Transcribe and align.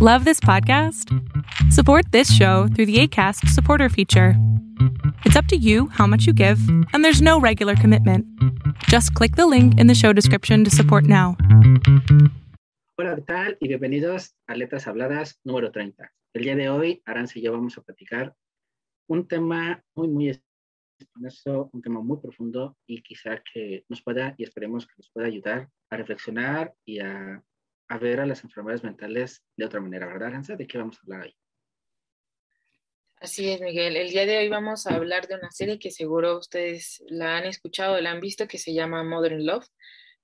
Love 0.00 0.24
this 0.24 0.38
podcast? 0.38 1.12
Support 1.72 2.12
this 2.12 2.32
show 2.32 2.68
through 2.68 2.86
the 2.86 3.00
ACAST 3.02 3.48
supporter 3.48 3.88
feature. 3.88 4.34
It's 5.24 5.34
up 5.34 5.46
to 5.46 5.56
you 5.56 5.88
how 5.88 6.06
much 6.06 6.24
you 6.24 6.32
give, 6.32 6.60
and 6.92 7.04
there's 7.04 7.20
no 7.20 7.40
regular 7.40 7.74
commitment. 7.74 8.24
Just 8.84 9.12
click 9.14 9.34
the 9.34 9.48
link 9.48 9.76
in 9.76 9.88
the 9.88 9.96
show 9.96 10.12
description 10.12 10.62
to 10.62 10.70
support 10.70 11.02
now. 11.02 11.36
Hola, 12.96 13.16
¿qué 13.16 13.22
tal? 13.26 13.56
Y 13.60 13.66
bienvenidos 13.66 14.36
a 14.46 14.54
Letras 14.54 14.86
Habladas 14.86 15.40
número 15.44 15.72
30. 15.72 16.08
El 16.32 16.42
día 16.44 16.54
de 16.54 16.68
hoy, 16.68 17.02
Aranza 17.04 17.36
y 17.40 17.42
yo 17.42 17.50
vamos 17.50 17.76
a 17.76 17.82
platicar 17.82 18.36
un 19.08 19.26
tema 19.26 19.82
muy, 19.96 20.06
muy 20.06 20.40
espinoso, 21.00 21.70
un 21.72 21.82
tema 21.82 22.00
muy 22.02 22.18
profundo 22.18 22.76
y 22.86 23.02
quizá 23.02 23.42
que 23.52 23.84
nos 23.88 24.00
pueda, 24.00 24.32
y 24.38 24.44
esperemos 24.44 24.86
que 24.86 24.94
nos 24.96 25.10
pueda 25.10 25.26
ayudar 25.26 25.68
a 25.90 25.96
reflexionar 25.96 26.72
y 26.84 27.00
a 27.00 27.42
a 27.88 27.98
ver 27.98 28.20
a 28.20 28.26
las 28.26 28.44
enfermedades 28.44 28.84
mentales 28.84 29.42
de 29.56 29.64
otra 29.64 29.80
manera, 29.80 30.06
¿verdad, 30.06 30.34
Hansa? 30.34 30.56
¿De 30.56 30.66
qué 30.66 30.78
vamos 30.78 30.96
a 30.96 31.00
hablar 31.02 31.22
hoy? 31.22 31.36
Así 33.20 33.50
es, 33.50 33.60
Miguel. 33.60 33.96
El 33.96 34.10
día 34.10 34.26
de 34.26 34.38
hoy 34.38 34.48
vamos 34.48 34.86
a 34.86 34.94
hablar 34.94 35.26
de 35.26 35.34
una 35.34 35.50
serie 35.50 35.78
que 35.78 35.90
seguro 35.90 36.38
ustedes 36.38 37.02
la 37.08 37.36
han 37.36 37.46
escuchado, 37.46 38.00
la 38.00 38.12
han 38.12 38.20
visto, 38.20 38.46
que 38.46 38.58
se 38.58 38.72
llama 38.72 39.02
Modern 39.02 39.44
Love. 39.44 39.66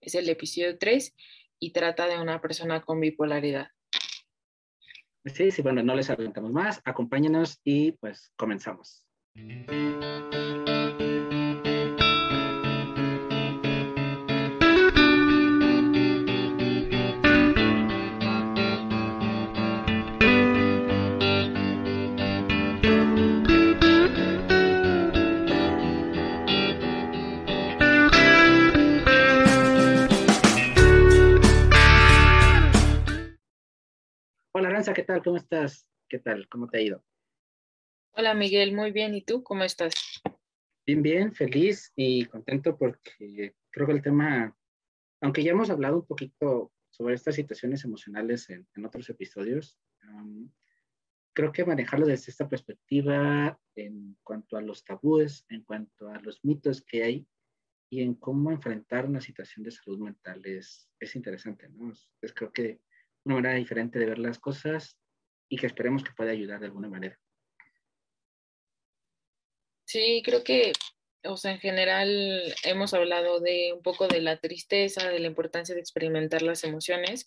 Es 0.00 0.14
el 0.14 0.28
episodio 0.28 0.78
3 0.78 1.14
y 1.58 1.72
trata 1.72 2.06
de 2.06 2.20
una 2.20 2.40
persona 2.40 2.82
con 2.82 3.00
bipolaridad. 3.00 3.68
Sí, 5.24 5.50
sí, 5.50 5.62
bueno, 5.62 5.82
no 5.82 5.96
les 5.96 6.10
adelantamos 6.10 6.52
más. 6.52 6.80
Acompáñenos 6.84 7.60
y 7.64 7.92
pues 7.92 8.30
comenzamos. 8.36 9.04
Hola, 34.56 34.70
Ranza, 34.70 34.94
¿qué 34.94 35.02
tal? 35.02 35.20
¿Cómo 35.20 35.36
estás? 35.36 35.88
¿Qué 36.08 36.20
tal? 36.20 36.48
¿Cómo 36.48 36.68
te 36.68 36.78
ha 36.78 36.80
ido? 36.80 37.04
Hola, 38.12 38.34
Miguel, 38.34 38.72
muy 38.72 38.92
bien. 38.92 39.12
¿Y 39.12 39.22
tú? 39.22 39.42
¿Cómo 39.42 39.64
estás? 39.64 40.22
Bien, 40.86 41.02
bien, 41.02 41.34
feliz 41.34 41.92
y 41.96 42.26
contento 42.26 42.78
porque 42.78 43.56
creo 43.70 43.86
que 43.88 43.92
el 43.92 44.02
tema, 44.02 44.56
aunque 45.20 45.42
ya 45.42 45.50
hemos 45.50 45.70
hablado 45.70 45.96
un 45.96 46.06
poquito 46.06 46.72
sobre 46.88 47.16
estas 47.16 47.34
situaciones 47.34 47.84
emocionales 47.84 48.48
en, 48.48 48.64
otros 48.86 49.10
episodios, 49.10 49.76
um, 50.08 50.48
creo 51.32 51.50
que 51.50 51.64
manejarlo 51.64 52.06
desde 52.06 52.30
esta 52.30 52.48
perspectiva 52.48 53.58
en 53.74 54.16
cuanto 54.22 54.56
a 54.56 54.62
los 54.62 54.84
tabúes, 54.84 55.46
en 55.48 55.64
cuanto 55.64 56.10
a 56.10 56.20
los 56.20 56.44
mitos 56.44 56.80
que 56.80 57.02
hay 57.02 57.26
y 57.90 58.02
en 58.02 58.14
cómo 58.14 58.52
enfrentar 58.52 59.06
una 59.06 59.20
situación 59.20 59.64
de 59.64 59.72
salud 59.72 59.98
mental 59.98 60.46
es, 60.46 60.88
es 61.00 61.16
interesante, 61.16 61.68
¿no? 61.70 61.86
Entonces 61.86 62.32
creo 62.32 62.52
que 62.52 62.80
una 63.24 63.36
manera 63.36 63.54
diferente 63.54 63.98
de 63.98 64.06
ver 64.06 64.18
las 64.18 64.38
cosas 64.38 64.98
y 65.48 65.56
que 65.56 65.66
esperemos 65.66 66.04
que 66.04 66.12
pueda 66.16 66.30
ayudar 66.30 66.60
de 66.60 66.66
alguna 66.66 66.88
manera. 66.88 67.18
Sí, 69.86 70.22
creo 70.24 70.42
que, 70.42 70.72
o 71.24 71.36
sea, 71.36 71.52
en 71.52 71.60
general 71.60 72.54
hemos 72.64 72.94
hablado 72.94 73.40
de 73.40 73.72
un 73.72 73.82
poco 73.82 74.08
de 74.08 74.20
la 74.20 74.38
tristeza, 74.38 75.08
de 75.08 75.20
la 75.20 75.28
importancia 75.28 75.74
de 75.74 75.80
experimentar 75.80 76.42
las 76.42 76.64
emociones, 76.64 77.26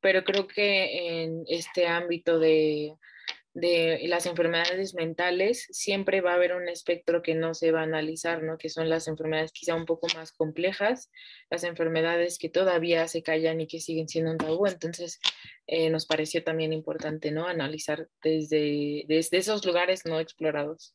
pero 0.00 0.24
creo 0.24 0.46
que 0.46 1.22
en 1.22 1.44
este 1.48 1.86
ámbito 1.86 2.38
de 2.38 2.94
de 3.56 4.06
las 4.06 4.26
enfermedades 4.26 4.92
mentales, 4.92 5.66
siempre 5.70 6.20
va 6.20 6.32
a 6.32 6.34
haber 6.34 6.54
un 6.54 6.68
espectro 6.68 7.22
que 7.22 7.34
no 7.34 7.54
se 7.54 7.72
va 7.72 7.80
a 7.80 7.84
analizar, 7.84 8.42
¿no? 8.42 8.58
Que 8.58 8.68
son 8.68 8.90
las 8.90 9.08
enfermedades 9.08 9.50
quizá 9.50 9.74
un 9.74 9.86
poco 9.86 10.08
más 10.14 10.30
complejas, 10.32 11.10
las 11.48 11.64
enfermedades 11.64 12.36
que 12.38 12.50
todavía 12.50 13.08
se 13.08 13.22
callan 13.22 13.62
y 13.62 13.66
que 13.66 13.80
siguen 13.80 14.08
siendo 14.08 14.32
un 14.32 14.36
tabú. 14.36 14.66
Entonces, 14.66 15.20
eh, 15.66 15.88
nos 15.88 16.04
pareció 16.04 16.44
también 16.44 16.74
importante, 16.74 17.30
¿no? 17.30 17.46
Analizar 17.46 18.06
desde, 18.22 19.06
desde 19.08 19.38
esos 19.38 19.64
lugares 19.64 20.04
no 20.04 20.20
explorados. 20.20 20.94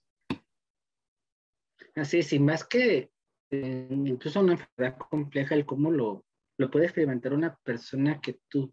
Así 1.96 2.20
es, 2.20 2.32
y 2.32 2.38
más 2.38 2.64
que 2.64 3.10
eh, 3.50 3.88
incluso 3.90 4.40
una 4.40 4.54
enfermedad 4.54 5.00
compleja, 5.10 5.56
el 5.56 5.66
cómo 5.66 5.90
lo, 5.90 6.26
lo 6.60 6.70
puede 6.70 6.86
experimentar 6.86 7.34
una 7.34 7.58
persona 7.64 8.22
que 8.22 8.40
tú, 8.48 8.72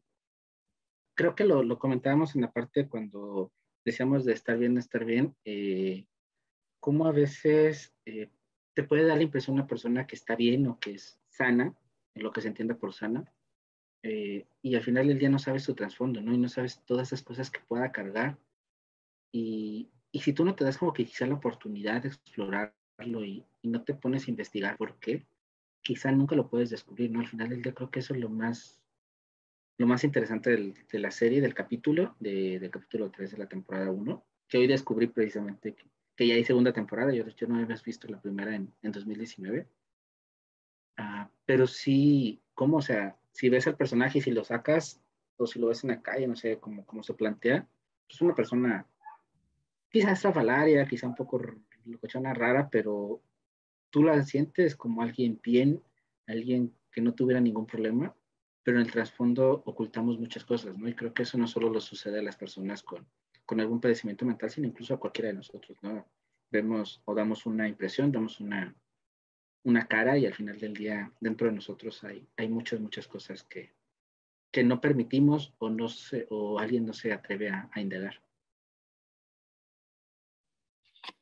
creo 1.17 1.35
que 1.35 1.45
lo, 1.45 1.63
lo 1.63 1.79
comentábamos 1.79 2.35
en 2.35 2.43
la 2.43 2.53
parte 2.53 2.87
cuando 2.87 3.51
decíamos 3.89 4.25
de 4.25 4.33
estar 4.33 4.59
bien, 4.59 4.77
estar 4.77 5.05
bien, 5.05 5.35
eh, 5.45 6.07
cómo 6.81 7.07
a 7.07 7.13
veces 7.13 7.95
eh, 8.05 8.31
te 8.75 8.85
puede 8.85 9.05
dar 9.05 9.17
la 9.17 9.23
impresión 9.23 9.55
una 9.55 9.67
persona 9.67 10.07
que 10.07 10.15
está 10.15 10.37
bien 10.37 10.67
o 10.67 10.79
que 10.79 10.93
es 10.93 11.21
sana, 11.29 11.75
en 12.15 12.23
lo 12.23 12.33
que 12.33 12.41
se 12.41 12.49
entienda 12.49 12.77
por 12.77 12.93
sana, 12.93 13.33
eh, 14.03 14.47
y 14.63 14.75
al 14.75 14.83
final 14.83 15.09
del 15.09 15.19
día 15.19 15.31
no 15.31 15.39
sabes 15.39 15.65
su 15.65 15.75
trasfondo, 15.75 16.21
¿no? 16.21 16.35
Y 16.35 16.39
no 16.39 16.49
sabes 16.49 16.85
todas 16.85 17.09
esas 17.09 17.23
cosas 17.23 17.51
que 17.51 17.61
pueda 17.61 17.91
cargar. 17.91 18.39
Y, 19.33 19.91
y 20.13 20.21
si 20.21 20.33
tú 20.33 20.45
no 20.45 20.55
te 20.55 20.65
das 20.65 20.79
como 20.79 20.93
que 20.93 21.05
quizá 21.05 21.27
la 21.27 21.35
oportunidad 21.35 22.03
de 22.03 22.09
explorarlo 22.09 23.25
y, 23.25 23.45
y, 23.63 23.69
no 23.69 23.83
te 23.83 23.95
pones 23.95 24.27
a 24.27 24.31
investigar 24.31 24.77
por 24.77 24.99
qué, 24.99 25.27
quizá 25.83 26.13
nunca 26.13 26.37
lo 26.37 26.49
puedes 26.49 26.71
descubrir, 26.71 27.11
¿no? 27.11 27.21
Al 27.21 27.29
final 27.29 27.49
del 27.49 27.63
día 27.63 27.75
creo 27.75 27.91
que 27.91 28.01
eso 28.01 28.15
es 28.15 28.21
lo 28.21 28.29
más 28.29 28.81
lo 29.79 29.87
más 29.87 30.03
interesante 30.03 30.75
de 30.91 30.99
la 30.99 31.13
serie, 31.13 31.41
del 31.41 31.55
capítulo, 31.55 32.17
de, 32.19 32.59
del 32.59 32.71
capítulo 32.71 33.11
3 33.11 33.31
de 33.31 33.39
la 33.39 33.47
temporada 33.47 33.91
1, 33.93 34.25
que 34.49 34.59
hoy 34.59 34.67
descubrí 34.67 35.07
precisamente 35.07 35.77
que, 36.17 36.27
ya 36.27 36.35
hay 36.35 36.45
segunda 36.45 36.73
temporada, 36.73 37.15
yo, 37.15 37.25
yo 37.29 37.47
no 37.47 37.55
había 37.55 37.77
visto 37.85 38.09
la 38.09 38.21
primera 38.21 38.57
en, 38.57 38.75
en 38.83 38.91
2019. 38.91 39.69
Ah, 40.97 41.31
pero 41.47 41.69
sí, 41.69 42.43
¿cómo? 42.55 42.79
O 42.79 42.83
sea, 42.83 43.17
si 43.31 43.49
ves 43.49 43.69
al 43.69 43.77
personaje 43.77 44.19
y 44.19 44.23
si 44.23 44.33
lo 44.33 44.43
sacas, 44.43 45.01
o 45.37 45.47
si 45.47 45.61
lo 45.61 45.69
ves 45.69 45.85
en 45.85 45.91
la 45.91 46.03
calle, 46.03 46.27
no 46.27 46.35
sé 46.35 46.59
cómo, 46.59 46.85
cómo 46.85 47.05
se 47.05 47.15
plantea, 47.15 47.69
es 48.09 48.21
una 48.21 48.35
persona 48.35 48.85
quizás 49.91 50.15
estrafalaria, 50.15 50.87
quizá 50.87 51.07
un 51.07 51.15
poco 51.15 51.41
locochona 51.85 52.35
rara, 52.35 52.69
pero 52.69 53.23
tú 53.91 54.03
la 54.03 54.21
sientes 54.25 54.75
como 54.75 55.03
alguien 55.03 55.39
bien, 55.41 55.81
alguien 56.27 56.75
que 56.91 57.01
no 57.01 57.15
tuviera 57.15 57.41
ningún 57.41 57.67
problema 57.67 58.13
pero 58.69 58.81
en 58.81 58.85
el 58.85 58.93
trasfondo 58.93 59.63
ocultamos 59.65 60.19
muchas 60.19 60.45
cosas, 60.45 60.77
¿no? 60.77 60.87
Y 60.87 60.93
creo 60.93 61.15
que 61.15 61.23
eso 61.23 61.39
no 61.39 61.47
solo 61.47 61.71
lo 61.71 61.81
sucede 61.81 62.19
a 62.19 62.23
las 62.23 62.37
personas 62.37 62.83
con, 62.83 63.09
con 63.47 63.61
algún 63.61 63.81
padecimiento 63.81 64.27
mental, 64.27 64.51
sino 64.51 64.67
incluso 64.67 64.93
a 64.93 65.01
cualquiera 65.01 65.29
de 65.29 65.37
nosotros, 65.37 65.79
¿no? 65.81 66.07
Vemos 66.51 67.01
o 67.07 67.15
damos 67.15 67.47
una 67.47 67.67
impresión, 67.67 68.13
damos 68.13 68.41
una, 68.41 68.77
una 69.63 69.89
cara 69.89 70.19
y 70.19 70.27
al 70.27 70.35
final 70.35 70.59
del 70.59 70.75
día 70.75 71.11
dentro 71.19 71.47
de 71.47 71.55
nosotros 71.55 72.05
hay, 72.05 72.29
hay 72.37 72.51
muchas, 72.51 72.79
muchas 72.79 73.09
cosas 73.09 73.43
que, 73.43 73.73
que 74.53 74.63
no 74.65 74.83
permitimos 74.83 75.55
o, 75.57 75.71
no 75.71 75.89
se, 75.89 76.27
o 76.29 76.59
alguien 76.59 76.85
no 76.85 76.93
se 76.93 77.15
atreve 77.15 77.49
a, 77.49 77.71
a 77.73 77.81
indagar. 77.81 78.21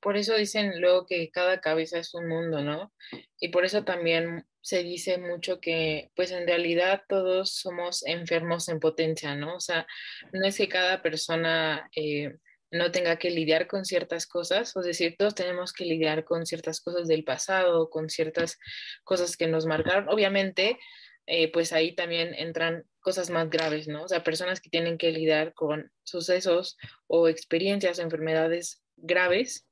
Por 0.01 0.17
eso 0.17 0.35
dicen 0.35 0.81
luego 0.81 1.07
que 1.07 1.31
cada 1.31 1.61
cabeza 1.61 1.99
es 1.99 2.15
un 2.15 2.29
mundo, 2.29 2.63
¿no? 2.63 2.93
Y 3.41 3.49
por 3.49 3.65
eso 3.65 3.85
también 3.85 4.47
se 4.61 4.83
dice 4.83 5.19
mucho 5.19 5.61
que 5.61 6.11
pues 6.17 6.33
en 6.33 6.47
realidad 6.47 7.03
todos 7.09 7.55
somos 7.55 8.05
enfermos 8.05 8.69
en 8.69 8.81
potencia, 8.81 9.35
¿no? 9.35 9.57
O 9.57 9.61
sea, 9.61 9.87
no 10.33 10.47
es 10.47 10.57
que 10.57 10.69
cada 10.69 11.03
persona 11.03 11.89
eh, 11.95 12.37
no 12.71 12.91
tenga 12.91 13.17
que 13.17 13.31
lidiar 13.31 13.67
con 13.69 13.85
ciertas 13.85 14.27
cosas, 14.27 14.75
es 14.77 14.85
decir, 14.85 15.15
todos 15.17 15.35
tenemos 15.35 15.73
que 15.73 15.85
lidiar 15.85 16.25
con 16.25 16.47
ciertas 16.47 16.81
cosas 16.81 17.07
del 17.07 17.25
pasado, 17.25 17.91
con 17.91 18.09
ciertas 18.09 18.59
cosas 19.05 19.37
que 19.37 19.47
nos 19.47 19.67
marcaron. 19.67 20.09
Obviamente, 20.09 20.79
eh, 21.27 21.51
pues 21.53 21.73
ahí 21.73 21.95
también 21.95 22.35
entran 22.35 22.85
cosas 23.01 23.31
más 23.31 23.51
graves, 23.51 23.89
¿no? 23.89 24.05
O 24.05 24.09
sea, 24.09 24.25
personas 24.25 24.61
que 24.61 24.71
tienen 24.71 24.99
que 24.99 25.13
lidiar 25.13 25.55
con 25.55 25.91
sucesos 26.05 26.77
o 27.07 27.29
experiencias, 27.29 27.99
enfermedades 27.99 28.83
graves 28.97 29.66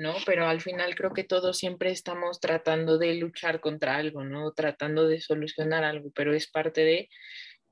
¿no? 0.00 0.14
Pero 0.26 0.46
al 0.46 0.60
final 0.62 0.94
creo 0.94 1.12
que 1.12 1.24
todos 1.24 1.58
siempre 1.58 1.90
estamos 1.90 2.40
tratando 2.40 2.98
de 2.98 3.14
luchar 3.14 3.60
contra 3.60 3.96
algo, 3.96 4.24
¿no? 4.24 4.52
Tratando 4.52 5.06
de 5.06 5.20
solucionar 5.20 5.84
algo, 5.84 6.10
pero 6.14 6.34
es 6.34 6.50
parte 6.50 6.82
de, 6.82 7.08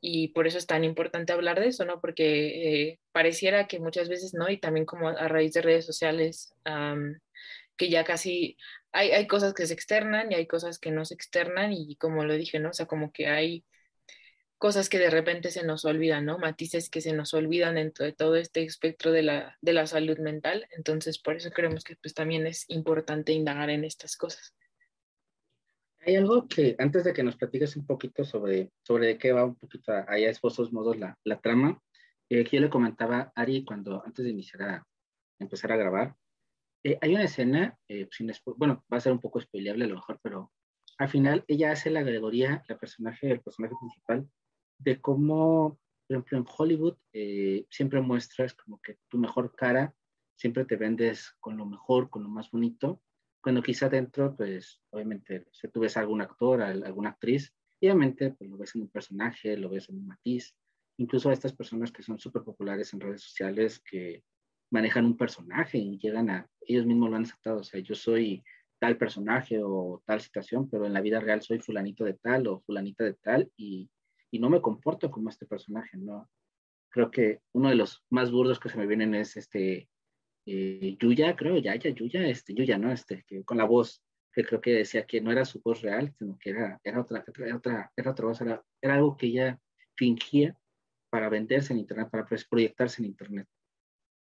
y 0.00 0.28
por 0.28 0.46
eso 0.46 0.58
es 0.58 0.66
tan 0.66 0.84
importante 0.84 1.32
hablar 1.32 1.58
de 1.60 1.68
eso, 1.68 1.84
¿no? 1.86 2.00
Porque 2.00 2.90
eh, 2.90 3.00
pareciera 3.12 3.66
que 3.66 3.80
muchas 3.80 4.08
veces, 4.08 4.34
¿no? 4.34 4.50
Y 4.50 4.58
también 4.58 4.86
como 4.86 5.08
a 5.08 5.28
raíz 5.28 5.54
de 5.54 5.62
redes 5.62 5.86
sociales, 5.86 6.54
que 7.76 7.90
ya 7.90 8.04
casi 8.04 8.56
hay, 8.92 9.10
hay 9.12 9.26
cosas 9.26 9.54
que 9.54 9.66
se 9.66 9.74
externan 9.74 10.30
y 10.32 10.34
hay 10.34 10.46
cosas 10.46 10.78
que 10.78 10.90
no 10.90 11.04
se 11.04 11.14
externan 11.14 11.72
y 11.72 11.96
como 11.96 12.24
lo 12.24 12.34
dije, 12.34 12.58
¿no? 12.58 12.70
O 12.70 12.72
sea, 12.74 12.86
como 12.86 13.12
que 13.12 13.28
hay 13.28 13.64
cosas 14.58 14.88
que 14.88 14.98
de 14.98 15.10
repente 15.10 15.50
se 15.50 15.64
nos 15.64 15.84
olvidan, 15.84 16.26
¿no? 16.26 16.38
Matices 16.38 16.90
que 16.90 17.00
se 17.00 17.12
nos 17.12 17.32
olvidan 17.32 17.76
dentro 17.76 18.04
de 18.04 18.12
todo 18.12 18.36
este 18.36 18.62
espectro 18.64 19.12
de 19.12 19.22
la, 19.22 19.56
de 19.62 19.72
la 19.72 19.86
salud 19.86 20.18
mental. 20.18 20.66
Entonces, 20.76 21.18
por 21.18 21.36
eso 21.36 21.50
creemos 21.50 21.84
que 21.84 21.96
pues 21.96 22.12
también 22.12 22.46
es 22.46 22.64
importante 22.68 23.32
indagar 23.32 23.70
en 23.70 23.84
estas 23.84 24.16
cosas. 24.16 24.54
Hay 26.00 26.16
algo 26.16 26.46
que, 26.46 26.76
antes 26.78 27.04
de 27.04 27.12
que 27.12 27.22
nos 27.22 27.36
platiques 27.36 27.76
un 27.76 27.86
poquito 27.86 28.24
sobre, 28.24 28.70
sobre 28.82 29.06
de 29.06 29.18
qué 29.18 29.32
va 29.32 29.44
un 29.44 29.56
poquito 29.56 29.92
allá 29.92 30.28
esposos 30.28 30.72
modos 30.72 30.98
la, 30.98 31.16
la 31.24 31.40
trama, 31.40 31.80
Eh, 32.30 32.42
aquí 32.42 32.56
yo 32.56 32.62
le 32.62 32.68
comentaba 32.68 33.32
a 33.34 33.40
Ari 33.40 33.64
cuando, 33.64 34.02
antes 34.04 34.22
de 34.22 34.30
iniciar 34.32 34.62
a 34.62 34.86
empezar 35.40 35.72
a 35.72 35.78
grabar, 35.78 36.14
eh, 36.84 36.98
hay 37.00 37.14
una 37.14 37.24
escena, 37.24 37.74
eh, 37.88 38.06
sin, 38.10 38.30
bueno, 38.56 38.84
va 38.92 38.98
a 38.98 39.00
ser 39.00 39.12
un 39.12 39.20
poco 39.20 39.40
spoileable 39.40 39.84
a 39.84 39.88
lo 39.88 39.94
mejor, 39.94 40.18
pero 40.22 40.52
al 40.98 41.08
final 41.08 41.42
ella 41.48 41.72
hace 41.72 41.88
la 41.90 42.00
alegoría, 42.00 42.62
la 42.68 42.76
personaje, 42.76 43.30
el 43.30 43.40
personaje 43.40 43.74
principal, 43.80 44.28
de 44.78 45.00
cómo, 45.00 45.78
por 46.06 46.16
ejemplo, 46.16 46.38
en 46.38 46.46
Hollywood 46.56 46.96
eh, 47.12 47.66
siempre 47.70 48.00
muestras 48.00 48.54
como 48.54 48.80
que 48.80 48.98
tu 49.08 49.18
mejor 49.18 49.54
cara, 49.54 49.94
siempre 50.36 50.64
te 50.64 50.76
vendes 50.76 51.34
con 51.40 51.56
lo 51.56 51.66
mejor, 51.66 52.10
con 52.10 52.22
lo 52.22 52.28
más 52.28 52.50
bonito, 52.50 53.02
cuando 53.40 53.62
quizá 53.62 53.88
dentro, 53.88 54.36
pues, 54.36 54.82
obviamente, 54.90 55.46
si 55.52 55.68
tú 55.68 55.80
ves 55.80 55.96
a 55.96 56.00
algún 56.00 56.20
actor, 56.20 56.62
a 56.62 56.68
alguna 56.68 57.10
actriz, 57.10 57.54
obviamente, 57.80 58.30
pues 58.32 58.50
lo 58.50 58.56
ves 58.56 58.74
en 58.74 58.82
un 58.82 58.90
personaje, 58.90 59.56
lo 59.56 59.70
ves 59.70 59.88
en 59.88 59.98
un 59.98 60.06
matiz, 60.06 60.54
incluso 60.98 61.30
a 61.30 61.32
estas 61.32 61.54
personas 61.54 61.92
que 61.92 62.02
son 62.02 62.18
súper 62.18 62.42
populares 62.42 62.92
en 62.92 63.00
redes 63.00 63.22
sociales, 63.22 63.80
que 63.80 64.24
manejan 64.70 65.04
un 65.04 65.16
personaje 65.16 65.78
y 65.78 65.98
llegan 65.98 66.30
a, 66.30 66.48
ellos 66.60 66.86
mismos 66.86 67.10
lo 67.10 67.16
han 67.16 67.22
aceptado, 67.22 67.60
o 67.60 67.64
sea, 67.64 67.80
yo 67.80 67.94
soy 67.94 68.44
tal 68.78 68.96
personaje 68.96 69.60
o 69.62 70.02
tal 70.04 70.20
situación, 70.20 70.68
pero 70.68 70.86
en 70.86 70.92
la 70.92 71.00
vida 71.00 71.20
real 71.20 71.42
soy 71.42 71.58
fulanito 71.58 72.04
de 72.04 72.14
tal 72.14 72.46
o 72.46 72.60
fulanita 72.60 73.04
de 73.04 73.14
tal 73.14 73.50
y, 73.56 73.88
y 74.30 74.38
no 74.38 74.50
me 74.50 74.60
comporto 74.60 75.10
como 75.10 75.28
este 75.28 75.46
personaje, 75.46 75.96
¿no? 75.96 76.28
Creo 76.90 77.10
que 77.10 77.40
uno 77.52 77.68
de 77.68 77.74
los 77.74 78.04
más 78.10 78.30
burdos 78.30 78.58
que 78.58 78.68
se 78.68 78.78
me 78.78 78.86
vienen 78.86 79.14
es 79.14 79.36
este 79.36 79.88
eh, 80.46 80.96
Yuya, 80.98 81.36
creo, 81.36 81.58
Yaya, 81.58 81.90
Yuya, 81.90 82.26
este, 82.28 82.54
Yuya, 82.54 82.78
¿no? 82.78 82.90
Este, 82.92 83.24
que 83.26 83.44
con 83.44 83.58
la 83.58 83.64
voz, 83.64 84.02
que 84.32 84.44
creo 84.44 84.60
que 84.60 84.72
decía 84.72 85.06
que 85.06 85.20
no 85.20 85.30
era 85.30 85.44
su 85.44 85.60
voz 85.60 85.82
real, 85.82 86.14
sino 86.18 86.38
que 86.38 86.50
era, 86.50 86.80
era, 86.82 87.00
otra, 87.00 87.24
era, 87.38 87.56
otra, 87.56 87.92
era 87.96 88.10
otra 88.10 88.26
voz, 88.26 88.40
era, 88.40 88.62
era 88.80 88.94
algo 88.94 89.16
que 89.16 89.26
ella 89.26 89.58
fingía 89.96 90.56
para 91.10 91.28
venderse 91.28 91.72
en 91.72 91.80
Internet, 91.80 92.08
para 92.10 92.26
proyectarse 92.26 93.02
en 93.02 93.08
Internet 93.08 93.48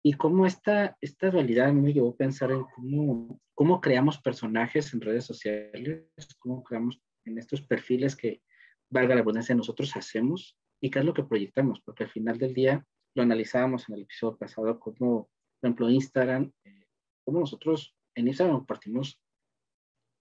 y 0.02 0.14
cómo 0.14 0.46
esta, 0.46 0.96
esta 1.00 1.30
realidad 1.30 1.72
me 1.72 1.92
llevó 1.92 2.10
a 2.10 2.16
pensar 2.16 2.50
en 2.50 2.64
cómo, 2.74 3.40
cómo 3.54 3.80
creamos 3.80 4.18
personajes 4.18 4.92
en 4.94 5.00
redes 5.00 5.24
sociales, 5.24 6.06
cómo 6.38 6.62
creamos 6.62 7.00
en 7.24 7.38
estos 7.38 7.60
perfiles 7.62 8.16
que, 8.16 8.42
valga 8.90 9.14
la 9.14 9.20
abundancia, 9.20 9.54
nosotros 9.54 9.96
hacemos 9.96 10.56
y 10.80 10.90
qué 10.90 10.98
es 10.98 11.04
lo 11.04 11.14
que 11.14 11.24
proyectamos, 11.24 11.80
porque 11.80 12.04
al 12.04 12.10
final 12.10 12.38
del 12.38 12.54
día 12.54 12.84
lo 13.14 13.22
analizábamos 13.22 13.88
en 13.88 13.96
el 13.96 14.02
episodio 14.02 14.36
pasado, 14.36 14.78
como, 14.78 15.30
por 15.60 15.68
ejemplo, 15.68 15.90
Instagram, 15.90 16.52
eh, 16.64 16.86
cómo 17.24 17.40
nosotros 17.40 17.94
en 18.14 18.28
Instagram 18.28 18.58
compartimos 18.58 19.20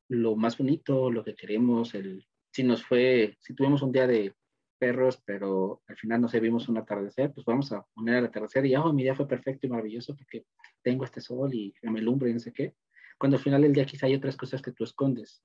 lo 0.10 0.36
más 0.36 0.58
bonito, 0.58 1.12
lo 1.12 1.24
que 1.24 1.36
queremos, 1.36 1.94
el, 1.94 2.26
si 2.52 2.64
nos 2.64 2.84
fue, 2.84 3.38
si 3.40 3.54
tuvimos 3.54 3.82
un 3.82 3.92
día 3.92 4.08
de 4.08 4.34
perros, 4.80 5.22
pero 5.26 5.82
al 5.88 5.98
final 5.98 6.22
no 6.22 6.30
sé, 6.30 6.40
vimos 6.40 6.70
un 6.70 6.78
atardecer, 6.78 7.32
pues 7.34 7.46
vamos 7.46 7.72
a 7.72 7.86
poner 7.94 8.16
el 8.16 8.26
atardecer 8.26 8.66
y, 8.66 8.76
oh, 8.76 8.92
mi 8.94 9.04
día 9.04 9.16
fue 9.16 9.28
perfecto 9.28 9.68
y 9.68 9.70
maravilloso 9.70 10.16
porque 10.16 10.46
tengo 10.82 11.04
este 11.04 11.22
sol 11.22 11.54
y 11.54 11.74
me 11.84 12.02
lumbre 12.02 12.30
y 12.30 12.34
no 12.34 12.40
sé 12.40 12.54
qué, 12.54 12.76
cuando 13.18 13.38
al 13.38 13.44
final 13.44 13.62
del 13.62 13.74
día 13.74 13.86
quizá 13.86 14.08
hay 14.08 14.16
otras 14.16 14.38
cosas 14.38 14.62
que 14.62 14.72
tú 14.72 14.84
escondes. 14.84 15.44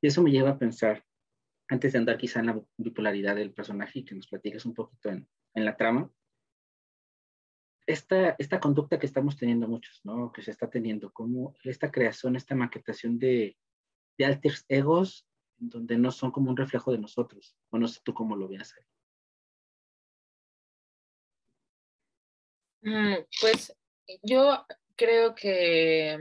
Y 0.00 0.08
eso 0.08 0.22
me 0.22 0.30
lleva 0.30 0.50
a 0.50 0.58
pensar, 0.58 1.02
antes 1.68 1.92
de 1.92 1.98
andar 1.98 2.18
quizá 2.18 2.40
en 2.40 2.46
la 2.46 2.60
bipolaridad 2.76 3.36
del 3.36 3.52
personaje 3.52 4.00
y 4.00 4.04
que 4.04 4.14
nos 4.14 4.26
platiques 4.28 4.64
un 4.66 4.74
poquito 4.74 5.10
en, 5.10 5.28
en 5.54 5.64
la 5.64 5.76
trama, 5.76 6.10
esta, 7.86 8.30
esta 8.38 8.60
conducta 8.60 8.98
que 8.98 9.06
estamos 9.06 9.36
teniendo 9.36 9.68
muchos, 9.68 10.00
¿no? 10.04 10.32
Que 10.32 10.42
se 10.42 10.50
está 10.50 10.70
teniendo, 10.70 11.12
como 11.12 11.54
esta 11.64 11.90
creación, 11.90 12.36
esta 12.36 12.54
maquetación 12.54 13.18
de, 13.18 13.56
de 14.16 14.24
alters 14.24 14.64
egos 14.68 15.26
donde 15.56 15.96
no 15.96 16.10
son 16.10 16.30
como 16.30 16.50
un 16.50 16.56
reflejo 16.56 16.92
de 16.92 16.98
nosotros. 16.98 17.56
O 17.70 17.78
no 17.78 17.88
sé 17.88 18.00
tú 18.02 18.14
cómo 18.14 18.36
lo 18.36 18.48
veas 18.48 18.74
ahí. 18.76 18.84
Mm, 22.82 23.24
pues 23.40 23.74
yo 24.22 24.66
creo 24.96 25.34
que, 25.34 26.18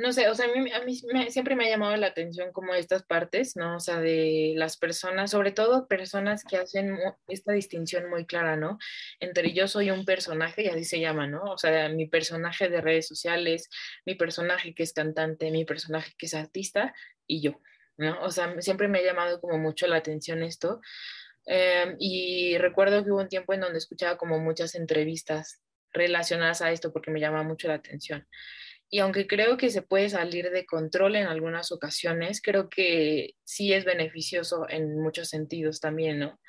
no 0.00 0.12
sé, 0.12 0.28
o 0.28 0.34
sea, 0.34 0.46
a 0.46 0.48
mí, 0.48 0.72
a 0.72 0.80
mí 0.80 0.94
siempre 1.30 1.54
me 1.54 1.66
ha 1.66 1.70
llamado 1.70 1.96
la 1.96 2.08
atención 2.08 2.52
como 2.52 2.74
estas 2.74 3.02
partes, 3.02 3.56
¿no? 3.56 3.76
O 3.76 3.80
sea, 3.80 4.00
de 4.00 4.54
las 4.56 4.76
personas, 4.76 5.30
sobre 5.30 5.52
todo 5.52 5.86
personas 5.88 6.44
que 6.44 6.56
hacen 6.56 6.98
esta 7.28 7.52
distinción 7.52 8.08
muy 8.08 8.26
clara, 8.26 8.56
¿no? 8.56 8.78
Entre 9.20 9.52
yo 9.52 9.68
soy 9.68 9.90
un 9.90 10.04
personaje, 10.04 10.64
y 10.64 10.68
así 10.68 10.84
se 10.84 11.00
llama, 11.00 11.26
¿no? 11.26 11.42
O 11.44 11.58
sea, 11.58 11.88
mi 11.90 12.06
personaje 12.06 12.68
de 12.68 12.80
redes 12.80 13.06
sociales, 13.06 13.68
mi 14.06 14.14
personaje 14.14 14.74
que 14.74 14.82
es 14.82 14.92
cantante, 14.92 15.50
mi 15.50 15.64
personaje 15.64 16.12
que 16.18 16.26
es 16.26 16.34
artista, 16.34 16.94
y 17.26 17.42
yo, 17.42 17.60
¿no? 17.96 18.22
O 18.22 18.30
sea, 18.30 18.60
siempre 18.60 18.88
me 18.88 19.00
ha 19.00 19.04
llamado 19.04 19.40
como 19.40 19.58
mucho 19.58 19.86
la 19.86 19.96
atención 19.96 20.42
esto. 20.42 20.80
Em, 21.46 21.96
y 21.98 22.58
recuerdo 22.58 23.04
que 23.04 23.10
hubo 23.10 23.20
un 23.20 23.28
tiempo 23.28 23.52
en 23.54 23.60
donde 23.60 23.78
escuchaba 23.78 24.16
como 24.16 24.38
muchas 24.38 24.74
entrevistas 24.74 25.60
relacionadas 25.92 26.62
a 26.62 26.70
esto 26.70 26.92
porque 26.92 27.10
me 27.10 27.20
llama 27.20 27.42
mucho 27.42 27.68
la 27.68 27.74
atención. 27.74 28.26
Y 28.92 28.98
aunque 28.98 29.28
creo 29.28 29.56
que 29.56 29.70
se 29.70 29.82
puede 29.82 30.08
salir 30.08 30.50
de 30.50 30.66
control 30.66 31.14
en 31.14 31.26
algunas 31.28 31.70
ocasiones, 31.70 32.42
creo 32.42 32.68
que 32.68 33.34
sí 33.44 33.72
es 33.72 33.84
beneficioso 33.84 34.66
en 34.68 35.00
muchos 35.00 35.28
sentidos 35.28 35.78
también, 35.80 36.18
¿no? 36.18 36.40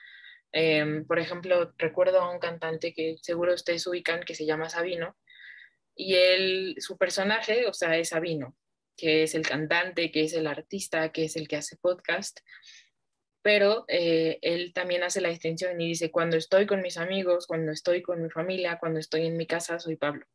Em, 0.52 1.06
por 1.06 1.20
ejemplo, 1.20 1.74
recuerdo 1.78 2.20
a 2.20 2.32
un 2.32 2.40
cantante 2.40 2.94
que 2.94 3.16
seguro 3.22 3.54
ustedes 3.54 3.86
ubican 3.88 4.24
que 4.24 4.36
se 4.36 4.46
llama 4.46 4.70
Sabino 4.70 5.16
y 5.96 6.16
él, 6.16 6.76
su 6.80 6.98
personaje, 6.98 7.68
o 7.68 7.74
sea, 7.74 7.96
es 7.98 8.10
Sabino, 8.10 8.56
que 8.98 9.24
es 9.24 9.36
el 9.36 9.48
cantante, 9.48 10.12
que 10.12 10.24
es 10.24 10.34
el 10.34 10.48
artista, 10.48 11.12
que 11.12 11.26
es 11.26 11.36
el 11.36 11.48
que 11.48 11.58
hace 11.58 11.78
podcast, 11.78 12.40
pero 13.44 13.86
eh, 13.88 14.40
él 14.42 14.74
también 14.74 15.04
hace 15.04 15.22
la 15.22 15.30
distinción 15.30 15.80
y 15.80 15.90
dice, 15.90 16.12
cuando 16.12 16.38
estoy 16.38 16.66
con 16.66 16.82
mis 16.82 16.98
amigos, 16.98 17.48
cuando 17.48 17.72
estoy 17.72 18.02
con 18.02 18.22
mi 18.22 18.30
familia, 18.30 18.78
cuando 18.80 19.00
estoy 19.00 19.26
en 19.28 19.38
mi 19.38 19.48
casa, 19.48 19.80
soy 19.80 19.96
Pablo. 19.96 20.26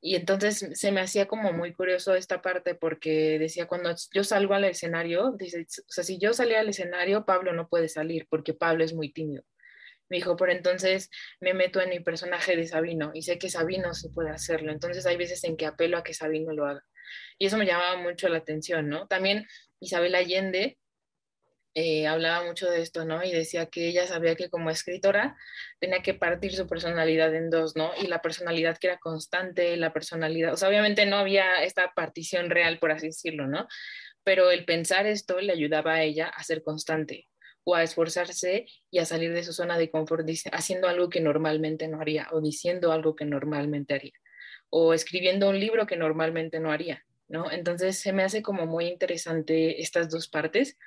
Y 0.00 0.14
entonces 0.14 0.68
se 0.74 0.92
me 0.92 1.00
hacía 1.00 1.26
como 1.26 1.52
muy 1.52 1.72
curioso 1.74 2.14
esta 2.14 2.42
parte 2.42 2.74
porque 2.74 3.38
decía, 3.38 3.66
cuando 3.66 3.94
yo 4.14 4.24
salgo 4.24 4.54
al 4.54 4.64
escenario, 4.64 5.30
o 5.30 5.36
sea, 5.88 6.04
si 6.04 6.18
yo 6.18 6.32
salía 6.32 6.60
al 6.60 6.68
escenario, 6.68 7.24
Pablo 7.24 7.52
no 7.52 7.68
puede 7.68 7.88
salir 7.88 8.26
porque 8.28 8.54
Pablo 8.54 8.84
es 8.84 8.94
muy 8.94 9.12
tímido. 9.12 9.42
Me 10.08 10.18
dijo, 10.18 10.36
por 10.36 10.50
entonces 10.50 11.10
me 11.40 11.54
meto 11.54 11.80
en 11.80 11.90
mi 11.90 12.00
personaje 12.00 12.56
de 12.56 12.66
Sabino 12.66 13.10
y 13.14 13.22
sé 13.22 13.38
que 13.38 13.50
Sabino 13.50 13.92
sí 13.94 14.08
puede 14.10 14.30
hacerlo. 14.30 14.70
Entonces 14.70 15.06
hay 15.06 15.16
veces 15.16 15.42
en 15.44 15.56
que 15.56 15.66
apelo 15.66 15.98
a 15.98 16.04
que 16.04 16.14
Sabino 16.14 16.52
lo 16.52 16.66
haga. 16.66 16.84
Y 17.38 17.46
eso 17.46 17.56
me 17.56 17.66
llamaba 17.66 17.96
mucho 18.00 18.28
la 18.28 18.38
atención, 18.38 18.88
¿no? 18.88 19.06
También 19.08 19.46
Isabel 19.80 20.14
Allende 20.14 20.78
eh, 21.78 22.06
hablaba 22.06 22.42
mucho 22.42 22.70
de 22.70 22.80
esto, 22.80 23.04
¿no? 23.04 23.22
Y 23.22 23.30
decía 23.30 23.66
que 23.66 23.86
ella 23.86 24.06
sabía 24.06 24.34
que 24.34 24.48
como 24.48 24.70
escritora 24.70 25.36
tenía 25.78 26.00
que 26.00 26.14
partir 26.14 26.54
su 26.54 26.66
personalidad 26.66 27.34
en 27.34 27.50
dos, 27.50 27.76
¿no? 27.76 27.90
Y 28.00 28.06
la 28.06 28.22
personalidad 28.22 28.78
que 28.78 28.86
era 28.86 28.96
constante, 28.96 29.76
la 29.76 29.92
personalidad, 29.92 30.54
o 30.54 30.56
sea, 30.56 30.70
obviamente 30.70 31.04
no 31.04 31.16
había 31.16 31.62
esta 31.64 31.92
partición 31.92 32.48
real, 32.48 32.78
por 32.78 32.92
así 32.92 33.08
decirlo, 33.08 33.46
¿no? 33.46 33.68
Pero 34.24 34.50
el 34.50 34.64
pensar 34.64 35.06
esto 35.06 35.38
le 35.38 35.52
ayudaba 35.52 35.96
a 35.96 36.02
ella 36.02 36.28
a 36.28 36.42
ser 36.44 36.62
constante 36.62 37.28
o 37.62 37.74
a 37.74 37.82
esforzarse 37.82 38.64
y 38.90 38.98
a 38.98 39.04
salir 39.04 39.34
de 39.34 39.44
su 39.44 39.52
zona 39.52 39.76
de 39.76 39.90
confort 39.90 40.26
haciendo 40.52 40.88
algo 40.88 41.10
que 41.10 41.20
normalmente 41.20 41.88
no 41.88 42.00
haría 42.00 42.28
o 42.32 42.40
diciendo 42.40 42.90
algo 42.90 43.14
que 43.14 43.26
normalmente 43.26 43.92
haría 43.92 44.14
o 44.70 44.94
escribiendo 44.94 45.50
un 45.50 45.60
libro 45.60 45.86
que 45.86 45.96
normalmente 45.96 46.58
no 46.58 46.72
haría, 46.72 47.04
¿no? 47.28 47.50
Entonces 47.50 47.98
se 47.98 48.14
me 48.14 48.22
hace 48.22 48.40
como 48.40 48.64
muy 48.64 48.86
interesante 48.86 49.82
estas 49.82 50.08
dos 50.08 50.26
partes 50.28 50.78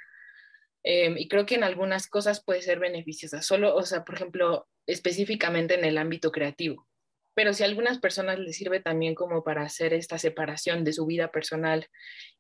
em, 0.84 1.18
y 1.18 1.28
creo 1.28 1.46
que 1.46 1.56
en 1.56 1.64
algunas 1.64 2.08
cosas 2.08 2.44
puede 2.44 2.62
ser 2.62 2.80
beneficiosa, 2.80 3.42
solo, 3.42 3.76
o 3.76 3.84
sea, 3.84 4.04
por 4.04 4.16
ejemplo, 4.16 4.68
específicamente 4.88 5.76
en 5.76 5.86
el 5.86 5.98
ámbito 5.98 6.32
creativo. 6.32 6.88
Pero 7.36 7.54
si 7.54 7.64
a 7.64 7.68
algunas 7.68 8.00
personas 8.00 8.40
les 8.40 8.58
sirve 8.58 8.82
también 8.82 9.16
como 9.16 9.44
para 9.44 9.64
hacer 9.64 9.94
esta 9.94 10.18
separación 10.18 10.84
de 10.84 10.94
su 10.94 11.06
vida 11.06 11.32
personal 11.32 11.88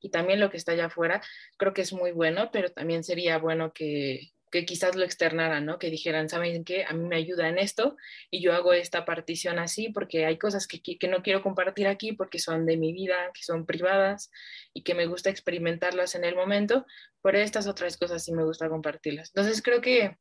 y 0.01 0.09
también 0.09 0.39
lo 0.39 0.49
que 0.49 0.57
está 0.57 0.73
allá 0.73 0.87
afuera, 0.87 1.21
creo 1.57 1.73
que 1.73 1.81
es 1.83 1.93
muy 1.93 2.11
bueno, 2.11 2.49
pero 2.51 2.69
también 2.69 3.03
sería 3.03 3.37
bueno 3.37 3.71
que, 3.73 4.31
que 4.51 4.65
quizás 4.65 4.95
lo 4.95 5.03
externaran, 5.05 5.65
¿no? 5.65 5.79
Que 5.79 5.89
dijeran, 5.89 6.29
¿saben 6.29 6.63
qué? 6.63 6.85
A 6.85 6.93
mí 6.93 7.07
me 7.07 7.15
ayuda 7.15 7.49
en 7.49 7.59
esto 7.59 7.97
y 8.31 8.41
yo 8.41 8.53
hago 8.53 8.73
esta 8.73 9.05
partición 9.05 9.59
así 9.59 9.89
porque 9.89 10.25
hay 10.25 10.37
cosas 10.37 10.67
que, 10.67 10.81
que, 10.81 11.07
no 11.07 11.21
quiero 11.21 11.41
compartir 11.41 11.87
aquí 11.87 12.13
porque 12.13 12.39
son 12.39 12.65
de 12.65 12.77
mi 12.77 12.93
vida, 12.93 13.31
que 13.33 13.43
son 13.43 13.65
privadas 13.65 14.31
y 14.73 14.83
que 14.83 14.95
me 14.95 15.05
gusta 15.05 15.29
experimentarlas 15.29 16.15
en 16.15 16.23
el 16.25 16.35
momento, 16.35 16.85
pero 17.21 17.37
estas 17.37 17.67
otras 17.67 17.97
cosas 17.97 18.23
sí 18.23 18.33
me 18.33 18.43
gusta 18.43 18.69
compartirlas. 18.69 19.31
Entonces 19.35 19.61
creo 19.61 19.81
que, 19.81 20.17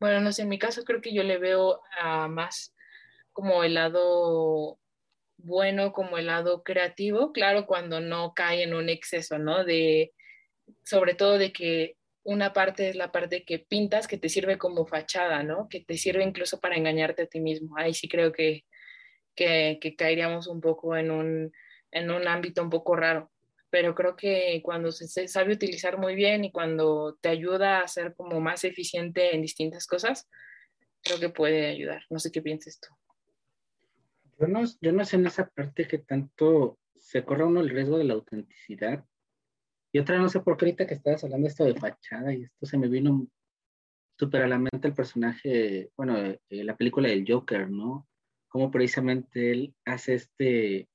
bueno, 0.00 0.20
no 0.20 0.32
sé, 0.32 0.42
en 0.42 0.48
mi 0.48 0.58
caso 0.58 0.84
creo 0.84 1.00
que 1.00 1.12
yo 1.12 1.22
le 1.22 1.38
veo 1.38 1.80
a 1.98 2.28
más 2.28 2.74
como 3.32 3.64
el 3.64 3.74
lado 3.74 4.78
bueno, 5.36 5.92
como 5.92 6.16
el 6.16 6.26
lado 6.26 6.62
creativo, 6.62 7.32
claro, 7.32 7.66
cuando 7.66 8.00
no 8.00 8.34
cae 8.34 8.62
en 8.62 8.74
un 8.74 8.88
exceso, 8.88 9.38
¿no? 9.38 9.64
De, 9.64 10.12
sobre 10.84 11.14
todo 11.14 11.38
de 11.38 11.52
que 11.52 11.96
una 12.24 12.52
parte 12.52 12.88
es 12.88 12.96
la 12.96 13.12
parte 13.12 13.44
que 13.44 13.58
pintas, 13.58 14.08
que 14.08 14.18
te 14.18 14.28
sirve 14.28 14.58
como 14.58 14.86
fachada, 14.86 15.42
¿no? 15.42 15.68
Que 15.68 15.80
te 15.80 15.96
sirve 15.96 16.24
incluso 16.24 16.58
para 16.58 16.76
engañarte 16.76 17.22
a 17.22 17.26
ti 17.26 17.40
mismo. 17.40 17.76
Ahí 17.76 17.92
sí 17.92 18.08
creo 18.08 18.32
que, 18.32 18.64
que, 19.34 19.94
caeríamos 19.96 20.46
un 20.46 20.60
poco 20.60 20.96
en 20.96 21.10
un, 21.10 21.52
en 21.90 22.10
un 22.10 22.26
ámbito 22.26 22.62
un 22.62 22.70
poco 22.70 22.96
raro. 22.96 23.30
Pero 23.68 23.94
creo 23.94 24.16
que 24.16 24.60
cuando 24.64 24.90
se 24.90 25.28
sabe 25.28 25.52
utilizar 25.52 25.98
muy 25.98 26.14
bien 26.14 26.44
y 26.44 26.52
cuando 26.52 27.18
te 27.20 27.28
ayuda 27.28 27.80
a 27.80 27.88
ser 27.88 28.14
como 28.14 28.40
más 28.40 28.64
eficiente 28.64 29.34
en 29.34 29.42
distintas 29.42 29.86
cosas, 29.86 30.28
creo 31.02 31.20
que 31.20 31.28
puede 31.28 31.66
ayudar. 31.66 32.04
No 32.08 32.18
sé 32.18 32.32
qué 32.32 32.40
piensas 32.40 32.80
tú. 32.80 32.88
Yo 34.38 34.48
no, 34.48 34.62
yo 34.80 34.92
no 34.92 35.04
sé 35.04 35.16
en 35.16 35.26
esa 35.26 35.48
parte 35.48 35.86
que 35.86 35.98
tanto 35.98 36.78
se 36.96 37.24
corre 37.24 37.44
uno 37.44 37.60
el 37.60 37.68
riesgo 37.68 37.98
de 37.98 38.04
la 38.04 38.14
autenticidad. 38.14 39.04
Y 39.94 40.00
otra, 40.00 40.18
no 40.18 40.28
sé 40.28 40.40
por 40.40 40.56
qué 40.56 40.64
ahorita 40.64 40.88
que 40.88 40.94
estabas 40.94 41.22
hablando 41.22 41.46
esto 41.46 41.64
de 41.64 41.76
fachada 41.76 42.34
y 42.34 42.42
esto 42.42 42.66
se 42.66 42.76
me 42.76 42.88
vino 42.88 43.28
súper 44.18 44.42
a 44.42 44.48
la 44.48 44.58
mente 44.58 44.88
el 44.88 44.92
personaje, 44.92 45.92
bueno, 45.96 46.18
eh, 46.18 46.40
la 46.50 46.76
película 46.76 47.08
del 47.08 47.24
Joker, 47.24 47.70
¿no? 47.70 48.08
Cómo 48.48 48.72
precisamente 48.72 49.52
él 49.52 49.76
hace 49.84 50.14
este, 50.14 50.88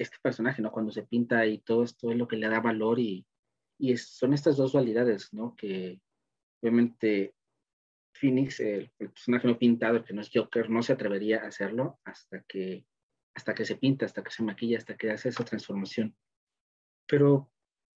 este 0.00 0.16
personaje, 0.20 0.60
¿no? 0.62 0.72
Cuando 0.72 0.90
se 0.90 1.04
pinta 1.04 1.46
y 1.46 1.58
todo 1.58 1.84
esto 1.84 2.10
es 2.10 2.18
lo 2.18 2.26
que 2.26 2.36
le 2.36 2.48
da 2.48 2.58
valor 2.58 2.98
y, 2.98 3.24
y 3.78 3.96
son 3.96 4.32
estas 4.32 4.56
dos 4.56 4.72
dualidades, 4.72 5.32
¿no? 5.32 5.54
Que 5.54 6.00
obviamente 6.60 7.36
Phoenix, 8.14 8.58
el, 8.58 8.90
personaje 8.98 9.46
no 9.46 9.60
pintado, 9.60 9.98
el 9.98 10.04
que 10.04 10.12
no 10.12 10.22
es 10.22 10.30
Joker, 10.34 10.68
no 10.68 10.82
se 10.82 10.92
atrevería 10.92 11.44
a 11.44 11.46
hacerlo 11.46 12.00
hasta 12.04 12.42
que, 12.48 12.84
hasta 13.36 13.54
que 13.54 13.64
se 13.64 13.76
pinta, 13.76 14.06
hasta 14.06 14.24
que 14.24 14.32
se 14.32 14.42
maquilla, 14.42 14.78
hasta 14.78 14.96
que 14.96 15.12
hace 15.12 15.28
esa 15.28 15.44
transformación. 15.44 16.16
Pero 17.06 17.48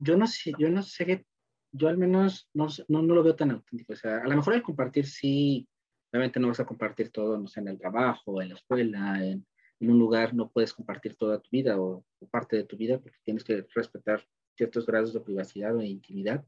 yo 0.03 0.17
no 0.17 0.27
sé, 0.27 0.53
yo 0.59 0.69
no 0.69 0.83
sé, 0.83 1.25
yo 1.73 1.89
al 1.89 1.99
menos 1.99 2.49
no, 2.55 2.69
no, 2.89 3.03
no 3.03 3.15
lo 3.15 3.23
veo 3.23 3.37
tan 3.37 3.51
auténtico. 3.51 3.93
O 3.93 3.97
sea, 3.97 4.19
a 4.19 4.29
lo 4.29 4.37
mejor 4.37 4.55
el 4.55 4.63
compartir 4.63 5.07
sí, 5.07 5.69
obviamente 6.11 6.41
no 6.41 6.49
vas 6.49 6.61
a 6.61 6.67
compartir 6.67 7.11
todo, 7.11 7.39
no 7.39 7.47
sé, 7.49 7.61
en 7.61 7.69
el 7.69 7.79
trabajo, 7.79 8.43
en 8.43 8.51
la 8.51 8.55
escuela, 8.55 9.25
en, 9.25 9.47
en 9.81 9.91
un 9.91 9.99
lugar, 9.99 10.35
no 10.35 10.51
puedes 10.51 10.73
compartir 10.73 11.17
toda 11.17 11.41
tu 11.41 11.49
vida 11.51 11.81
o, 11.81 12.05
o, 12.19 12.29
parte 12.29 12.57
de 12.57 12.65
tu 12.65 12.77
vida 12.77 12.99
porque 12.99 13.19
tienes 13.25 13.45
que 13.45 13.67
respetar 13.75 14.27
ciertos 14.57 14.87
grados 14.87 15.13
de 15.13 15.21
privacidad 15.21 15.75
o 15.75 15.79
de 15.79 15.87
intimidad. 15.87 16.45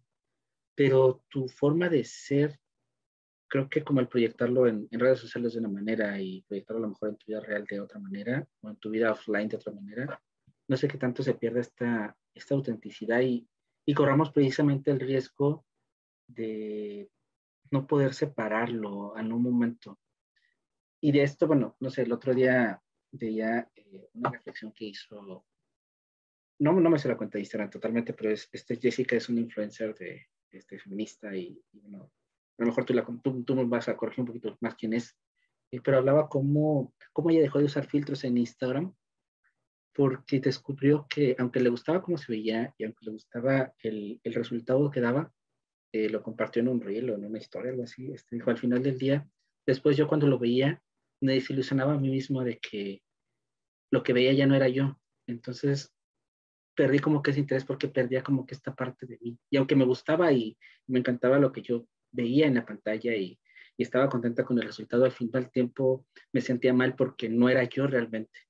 Pero 0.75 1.25
tu 1.29 1.49
forma 1.49 1.89
de 1.89 2.05
ser 2.05 2.59
creo 3.49 3.69
que 3.69 3.85
como 3.85 4.01
el 4.01 4.09
proyectarlo 4.09 4.67
en, 4.67 4.89
redes 4.91 5.21
sociales 5.21 5.53
de 5.53 5.61
una 5.61 5.69
manera 5.69 6.21
y 6.21 6.43
proyectarlo 6.43 6.79
a 6.79 6.87
lo 6.87 6.89
mejor 6.89 7.11
en 7.11 7.17
tu 7.17 7.27
vida 7.29 7.41
real 7.41 7.65
de 7.65 7.81
otra 7.81 8.01
manera 8.01 8.45
o 8.61 8.69
en 8.69 8.77
tu 8.77 8.91
vida 8.91 9.13
offline 9.13 9.49
de 9.49 9.57
otra 9.57 9.73
manera, 9.73 10.21
no 10.67 10.77
sé 10.77 10.89
qué 10.89 10.99
tanto 10.99 11.23
se 11.23 11.35
pierde 11.35 11.61
esta, 11.61 12.17
esta 12.35 12.55
autenticidad 12.55 13.21
y, 13.21 13.49
y 13.87 13.95
corramos 13.95 14.31
precisamente 14.31 14.91
el 14.91 15.01
riesgo 15.01 15.65
de 16.27 17.11
no 17.71 17.87
poder 17.87 18.15
separarlo 18.15 19.17
en 19.19 19.33
un 19.33 19.43
momento. 19.43 19.99
Y 21.01 21.13
de 21.13 21.23
esto, 21.23 21.47
bueno, 21.47 21.77
no 21.81 21.91
sé, 21.91 22.03
el 22.03 22.13
otro 22.13 22.35
día 22.35 22.81
veía 23.13 23.71
eh, 23.75 24.09
una 24.15 24.31
reflexión 24.31 24.73
que 24.73 24.87
hizo, 24.87 25.45
no, 26.59 26.73
no 26.81 26.91
me 26.91 26.99
se 26.99 27.09
la 27.09 27.17
cuenta 27.17 27.39
de 27.39 27.43
Instagram 27.43 27.71
totalmente, 27.71 28.13
pero 28.15 28.31
es, 28.31 28.49
este 28.53 28.77
Jessica 28.77 29.17
es 29.17 29.29
una 29.29 29.41
influencer 29.41 29.95
de, 29.95 30.27
este, 30.51 30.79
feminista 30.79 31.35
y, 31.37 31.61
y 31.73 31.81
bueno, 31.81 32.11
a 32.59 32.63
lo 32.63 32.67
mejor 32.67 32.85
tú, 32.85 32.95
la, 32.95 33.05
tú, 33.05 33.45
tú 33.45 33.69
vas 33.69 33.89
a 33.89 33.97
corregir 33.97 34.23
un 34.23 34.29
poquito 34.29 34.57
más 34.61 34.77
quién 34.77 34.95
es, 34.95 35.17
eh, 35.71 35.81
pero 35.83 35.99
hablaba 35.99 36.29
cómo, 36.29 36.95
cómo 37.13 37.31
ella 37.31 37.43
dejó 37.43 37.59
de 37.59 37.65
usar 37.67 37.87
filtros 37.87 38.25
en 38.25 38.39
Instagram 38.39 38.95
porque 39.95 40.41
descubrió 40.41 41.07
que 41.09 41.37
aunque 41.39 41.61
le 41.61 41.71
gustaba 41.71 42.03
cómo 42.03 42.19
se 42.19 42.33
veía 42.33 42.75
y 42.77 42.85
aunque 42.85 43.07
le 43.07 43.13
gustaba 43.13 43.73
el, 43.81 44.21
el 44.23 44.35
resultado 44.35 44.91
que 44.91 45.01
daba, 45.01 45.33
eh, 45.93 46.09
lo 46.09 46.23
compartió 46.23 46.61
en 46.61 46.69
un 46.69 46.81
reel 46.81 47.11
o 47.11 47.15
en 47.15 47.25
una 47.25 47.39
historia, 47.39 47.71
algo 47.71 47.85
así, 47.85 48.11
este, 48.13 48.35
dijo 48.35 48.51
al 48.51 48.59
final 48.59 48.83
del 48.83 48.99
día, 48.99 49.29
después 49.65 49.97
yo 49.97 50.09
cuando 50.09 50.27
lo 50.27 50.41
veía, 50.41 50.83
me 51.21 51.35
desilusionaba 51.35 51.95
a 51.95 51.99
mí 51.99 52.11
mismo 52.11 52.43
de 52.43 52.59
que 52.59 53.01
lo 53.93 54.03
que 54.03 54.13
veía 54.13 54.33
ya 54.33 54.47
no 54.47 54.57
era 54.57 54.69
yo. 54.69 54.99
Entonces 55.29 55.95
perdí 56.75 56.99
como 56.99 57.23
que 57.23 57.31
ese 57.31 57.41
interés 57.41 57.65
porque 57.65 57.87
perdía 57.87 58.25
como 58.25 58.45
que 58.45 58.55
esta 58.55 58.75
parte 58.75 59.07
de 59.07 59.19
mí. 59.21 59.39
Y 59.49 59.57
aunque 59.57 59.77
me 59.77 59.85
gustaba 59.85 60.33
y 60.33 60.59
me 60.89 60.99
encantaba 60.99 61.39
lo 61.39 61.53
que 61.53 61.63
yo 61.63 61.87
veía 62.11 62.47
en 62.49 62.55
la 62.55 62.67
pantalla 62.67 63.15
y, 63.15 63.39
y 63.77 63.83
estaba 63.85 64.09
contenta 64.09 64.45
con 64.45 64.59
el 64.59 64.67
resultado, 64.67 65.05
al 65.05 65.13
fin 65.13 65.31
del 65.31 65.51
tiempo 65.53 66.05
me 66.33 66.41
sentía 66.41 66.75
mal 66.75 66.97
porque 66.97 67.29
no 67.29 67.49
era 67.49 67.63
yo 67.65 67.87
realmente. 67.87 68.41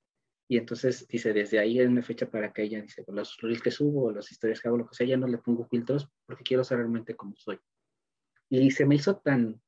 Y 0.47 0.57
entonces 0.57 1.07
dice, 1.07 1.33
desde 1.33 1.59
ahí 1.59 1.79
es 1.79 1.87
una 1.87 2.03
fecha 2.03 2.29
para 2.29 2.53
que 2.53 2.63
ella 2.63 2.81
dice, 2.81 3.03
los 3.07 3.37
reels 3.41 3.61
que 3.61 3.71
subo, 3.71 4.11
las 4.11 4.31
historias 4.31 4.61
que 4.61 4.67
hago, 4.67 4.77
lo 4.77 4.87
que 4.87 4.95
sea, 4.95 5.07
ya 5.07 5.17
no 5.17 5.27
le 5.27 5.39
pongo 5.39 5.65
filtros 5.65 6.07
porque 6.25 6.43
quiero 6.43 6.63
ser 6.63 6.77
realmente 6.77 7.15
como 7.15 7.35
soy. 7.35 7.59
Y 8.49 8.69
se 8.71 8.85
me 8.85 8.95
hizo 8.95 9.17
tan, 9.17 9.59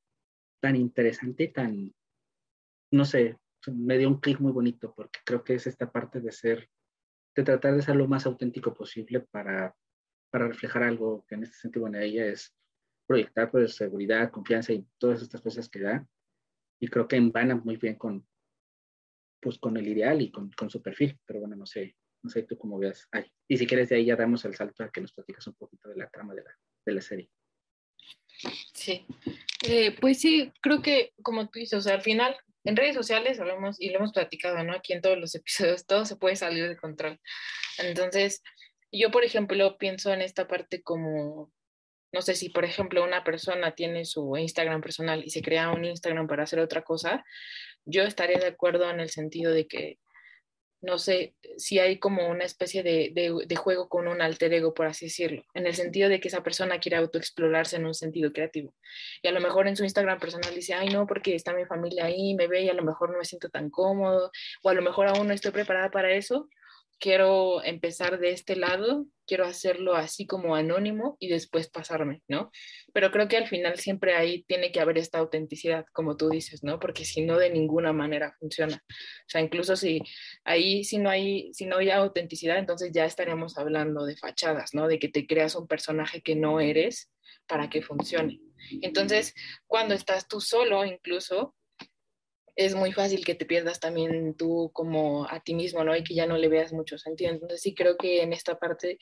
tan 0.62 0.76
interesante, 0.76 1.48
tan, 1.48 1.94
no 2.92 3.06
sé, 3.06 3.38
me 3.74 3.98
dio 3.98 4.08
un 4.08 4.20
clic 4.20 4.40
muy 4.40 4.52
bonito 4.52 4.94
porque 4.96 5.20
creo 5.26 5.44
que 5.44 5.56
es 5.56 5.66
esta 5.66 5.92
parte 5.92 6.22
de 6.22 6.32
ser, 6.32 6.70
de 7.36 7.44
tratar 7.44 7.76
de 7.76 7.82
ser 7.82 7.96
lo 7.96 8.08
más 8.08 8.28
auténtico 8.28 8.74
posible 8.74 9.22
para, 9.22 9.76
para 10.30 10.48
reflejar 10.48 10.84
algo 10.84 11.26
que 11.28 11.36
en 11.36 11.44
este 11.44 11.58
sentido, 11.58 11.82
bueno, 11.82 11.98
ella 11.98 12.28
es 12.28 12.56
proyectar 13.08 13.50
pues 13.50 13.76
seguridad, 13.76 14.30
confianza 14.30 14.74
y 14.74 14.86
todas 15.00 15.24
estas 15.24 15.42
cosas 15.42 15.70
que 15.70 15.80
da. 15.80 16.08
Y 16.80 16.88
creo 16.88 17.08
que 17.08 17.16
envana 17.16 17.56
muy 17.56 17.78
bien 17.78 17.96
con, 17.96 18.28
pues, 19.40 19.58
con 19.58 19.78
el 19.78 19.88
ideal 19.88 20.22
y 20.22 20.32
con, 20.32 20.52
con 20.52 20.70
su 20.70 20.82
perfil. 20.82 21.20
Pero 21.26 21.40
bueno, 21.40 21.56
no 21.56 21.66
sé, 21.66 21.96
no 22.24 22.30
sé 22.30 22.44
tú 22.44 22.58
cómo 22.58 22.78
veas. 22.78 23.08
Ay, 23.12 23.26
y 23.48 23.58
si 23.58 23.68
quieres 23.68 23.90
de 23.90 23.98
ahí 23.98 24.06
ya 24.06 24.16
damos 24.16 24.44
el 24.46 24.56
salto 24.56 24.84
a 24.84 24.92
que 24.92 25.02
nos 25.02 25.14
platicas 25.14 25.48
un 25.48 25.56
poquito 25.56 25.90
de 25.90 25.96
la 25.98 26.10
trama 26.10 26.34
de 26.34 26.44
la, 26.44 26.52
de 26.86 26.94
la 26.94 27.02
serie. 27.02 27.30
Sí, 28.74 29.06
eh, 29.68 29.96
pues 30.00 30.20
sí, 30.20 30.52
creo 30.62 30.82
que 30.82 31.14
como 31.24 31.50
tú 31.50 31.60
dices, 31.60 31.80
o 31.80 31.82
sea, 31.82 31.96
al 31.96 32.02
final 32.02 32.36
en 32.64 32.76
redes 32.76 32.96
sociales 32.96 33.40
hablamos 33.40 33.82
y 33.82 33.90
lo 33.90 33.98
hemos 33.98 34.12
platicado, 34.12 34.64
¿no? 34.64 34.74
Aquí 34.74 34.94
en 34.94 35.02
todos 35.02 35.18
los 35.18 35.34
episodios, 35.36 35.86
todo 35.86 36.06
se 36.06 36.18
puede 36.18 36.36
salir 36.36 36.68
de 36.68 36.78
control. 36.78 37.20
Entonces, 37.80 38.44
yo, 38.92 39.10
por 39.10 39.24
ejemplo, 39.24 39.78
pienso 39.78 40.14
en 40.14 40.22
esta 40.22 40.48
parte 40.48 40.82
como 40.82 41.52
no 42.14 42.22
sé 42.22 42.36
si, 42.36 42.50
por 42.50 42.66
ejemplo, 42.66 43.04
una 43.04 43.24
persona 43.24 43.76
tiene 43.76 44.06
su 44.06 44.36
Instagram 44.38 44.82
personal 44.82 45.24
y 45.26 45.30
se 45.30 45.42
crea 45.42 45.72
un 45.72 45.86
Instagram 45.86 46.28
para 46.28 46.44
hacer 46.44 46.60
otra 46.60 46.82
cosa, 46.84 47.24
yo 47.88 48.04
estaría 48.04 48.38
de 48.38 48.48
acuerdo 48.48 48.90
en 48.90 49.00
el 49.00 49.10
sentido 49.10 49.52
de 49.52 49.68
que, 49.68 49.98
no 50.82 51.00
sé, 51.00 51.36
si 51.58 51.80
hay 51.80 51.98
como 51.98 52.28
una 52.30 52.44
especie 52.44 52.84
de, 52.84 53.12
de, 53.14 53.56
juego 53.56 53.90
con 53.90 54.08
un 54.08 54.22
alter 54.22 54.54
ego, 54.54 54.74
por 54.74 54.86
así 54.86 55.06
decirlo, 55.06 55.44
en 55.56 55.66
el 55.66 55.74
sentido 55.74 56.08
de 56.08 56.20
que 56.20 56.28
esa 56.28 56.44
persona 56.44 56.80
quiere 56.80 56.98
autoexplorarse 56.98 57.78
en 57.78 57.86
un 57.86 57.96
sentido 57.96 58.32
creativo. 58.32 58.76
Y 59.24 59.28
a 59.28 59.32
lo 59.32 59.40
mejor 59.40 59.68
en 59.68 59.76
su 59.76 59.84
Instagram 59.84 60.20
personal 60.20 60.54
dice, 60.54 60.74
ay, 60.76 60.90
no, 60.90 61.08
porque 61.08 61.34
está 61.34 61.54
mi 61.54 61.66
familia 61.66 62.06
ahí, 62.06 62.36
me 62.36 62.48
ve 62.48 62.62
y 62.62 62.70
a 62.70 62.74
lo 62.76 62.84
mejor 62.84 63.12
no 63.12 63.18
me 63.18 63.26
siento 63.26 63.50
tan 63.50 63.70
cómodo, 63.70 64.32
o 64.64 64.70
a 64.70 64.74
lo 64.74 64.82
mejor 64.82 65.08
aún 65.08 65.28
no 65.28 65.34
estoy 65.34 65.52
preparada 65.52 65.90
para 65.90 66.12
eso, 66.12 66.48
quiero 67.00 67.64
empezar 67.64 68.20
de 68.20 68.32
este 68.32 68.56
lado, 68.56 69.06
quiero 69.26 69.46
hacerlo 69.46 69.96
así 69.96 70.26
como 70.26 70.56
anónimo 70.56 71.18
y 71.20 71.28
después 71.28 71.70
pasarme, 71.70 72.22
¿no? 72.28 72.50
Pero 72.94 73.12
creo 73.12 73.28
que 73.28 73.38
al 73.38 73.48
final 73.48 73.78
siempre 73.78 74.16
ahí 74.16 74.44
tiene 74.44 74.72
que 74.72 74.80
haber 74.80 74.98
esta 74.98 75.20
autenticidad, 75.20 75.86
como 75.94 76.18
tú 76.18 76.30
dices, 76.30 76.64
¿no? 76.64 76.80
Porque 76.80 77.06
si 77.06 77.22
no, 77.22 77.38
de 77.38 77.50
ninguna 77.50 77.94
manera 77.94 78.36
funciona. 78.40 78.84
O 78.88 79.30
sea, 79.30 79.42
incluso 79.42 79.76
si 79.76 80.02
ahí, 80.44 80.84
si 80.84 80.98
no 80.98 81.10
hay, 81.10 81.54
si 81.54 81.66
no 81.66 81.78
hay 81.78 81.92
autenticidad, 81.92 82.58
entonces 82.58 82.92
ya 82.94 83.06
estaríamos 83.06 83.58
hablando 83.58 84.06
de 84.06 84.18
fachadas, 84.18 84.74
¿no? 84.74 84.88
De 84.88 84.98
que 84.98 85.10
te 85.10 85.28
creas 85.28 85.56
un 85.56 85.68
personaje 85.68 86.22
que 86.22 86.36
no 86.36 86.60
eres 86.60 87.12
para 87.48 87.70
que 87.70 87.82
funcione. 87.82 88.40
Entonces, 88.82 89.34
cuando 89.66 89.94
estás 89.94 90.28
tú 90.28 90.42
solo, 90.42 90.86
incluso, 90.86 91.56
es 92.58 92.74
muy 92.74 92.92
fácil 92.92 93.24
que 93.24 93.36
te 93.36 93.46
pierdas 93.46 93.80
también 93.80 94.36
tú 94.36 94.72
como 94.74 95.30
a 95.30 95.40
ti 95.42 95.54
mismo, 95.54 95.84
¿no? 95.84 95.96
Y 95.96 96.04
que 96.04 96.16
ya 96.16 96.26
no 96.26 96.38
le 96.38 96.50
veas 96.50 96.74
mucho 96.74 96.98
sentido. 96.98 97.30
Entonces 97.30 97.62
sí 97.62 97.76
creo 97.76 97.98
que 97.98 98.24
en 98.24 98.34
esta 98.34 98.58
parte, 98.58 98.98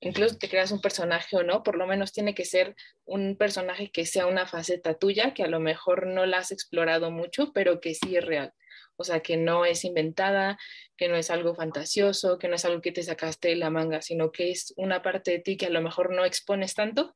incluso 0.00 0.38
te 0.38 0.48
creas 0.48 0.72
un 0.72 0.80
personaje 0.80 1.36
o 1.36 1.42
no, 1.42 1.62
por 1.62 1.76
lo 1.76 1.86
menos 1.86 2.12
tiene 2.12 2.34
que 2.34 2.46
ser 2.46 2.74
un 3.04 3.36
personaje 3.36 3.90
que 3.90 4.06
sea 4.06 4.26
una 4.26 4.46
faceta 4.46 4.94
tuya, 4.94 5.34
que 5.34 5.42
a 5.42 5.48
lo 5.48 5.60
mejor 5.60 6.06
no 6.06 6.24
la 6.24 6.38
has 6.38 6.50
explorado 6.50 7.10
mucho, 7.10 7.52
pero 7.52 7.78
que 7.78 7.94
sí 7.94 8.16
es 8.16 8.24
real. 8.24 8.54
O 8.96 9.04
sea, 9.04 9.20
que 9.20 9.36
no 9.36 9.66
es 9.66 9.84
inventada, 9.84 10.56
que 10.96 11.08
no 11.08 11.16
es 11.16 11.30
algo 11.30 11.54
fantasioso, 11.54 12.38
que 12.38 12.48
no 12.48 12.54
es 12.54 12.64
algo 12.64 12.80
que 12.80 12.92
te 12.92 13.02
sacaste 13.02 13.48
de 13.48 13.56
la 13.56 13.68
manga, 13.68 14.00
sino 14.00 14.32
que 14.32 14.50
es 14.50 14.72
una 14.76 15.02
parte 15.02 15.32
de 15.32 15.38
ti 15.40 15.58
que 15.58 15.66
a 15.66 15.70
lo 15.70 15.82
mejor 15.82 16.10
no 16.10 16.24
expones 16.24 16.74
tanto, 16.74 17.14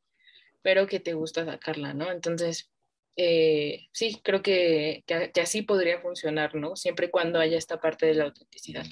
pero 0.60 0.86
que 0.86 1.00
te 1.00 1.14
gusta 1.14 1.46
sacarla, 1.46 1.94
¿no? 1.94 2.10
Entonces, 2.10 2.70
eh, 3.20 3.88
sí, 3.92 4.20
creo 4.22 4.42
que, 4.42 5.02
que, 5.04 5.40
así 5.40 5.62
podría 5.62 6.00
funcionar, 6.00 6.54
¿no? 6.54 6.76
Siempre 6.76 7.06
y 7.06 7.10
cuando 7.10 7.40
haya 7.40 7.58
esta 7.58 7.80
parte 7.80 8.06
de 8.06 8.14
la 8.14 8.24
autenticidad. 8.24 8.86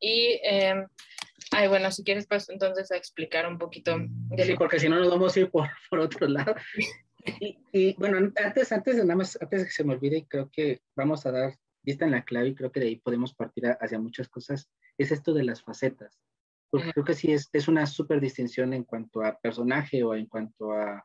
Y, 0.00 0.40
eh, 0.42 0.84
ay, 1.52 1.68
bueno, 1.68 1.92
si 1.92 2.02
quieres, 2.02 2.26
pues 2.26 2.48
entonces 2.48 2.90
a 2.90 2.96
explicar 2.96 3.46
un 3.46 3.56
poquito. 3.56 3.96
De 4.00 4.44
sí, 4.44 4.54
porque 4.56 4.80
si 4.80 4.88
no 4.88 4.98
nos 4.98 5.08
vamos 5.08 5.36
a 5.36 5.40
ir 5.40 5.50
por, 5.50 5.68
por 5.88 6.00
otro 6.00 6.28
lado. 6.28 6.54
Y, 7.40 7.58
y, 7.72 7.94
bueno, 7.94 8.18
antes, 8.36 8.70
antes 8.70 8.94
nada 8.98 9.16
más, 9.16 9.36
antes 9.42 9.64
que 9.64 9.70
se 9.72 9.82
me 9.82 9.94
olvide, 9.94 10.28
creo 10.28 10.48
que 10.48 10.82
vamos 10.94 11.26
a 11.26 11.32
dar 11.32 11.56
vista 11.82 12.04
en 12.04 12.12
la 12.12 12.22
clave 12.22 12.50
y 12.50 12.54
creo 12.54 12.70
que 12.70 12.78
de 12.78 12.86
ahí 12.86 12.96
podemos 13.00 13.34
partir 13.34 13.64
hacia 13.66 13.98
muchas 13.98 14.28
cosas, 14.28 14.70
es 14.96 15.10
esto 15.10 15.34
de 15.34 15.42
las 15.42 15.60
facetas. 15.60 16.20
Porque 16.70 16.92
creo 16.92 17.04
que 17.04 17.14
sí 17.14 17.32
es, 17.32 17.48
es 17.52 17.66
una 17.66 17.84
súper 17.84 18.20
distinción 18.20 18.72
en 18.74 18.84
cuanto 18.84 19.24
a 19.24 19.36
personaje 19.40 20.04
o 20.04 20.14
en 20.14 20.26
cuanto 20.26 20.70
a 20.70 21.04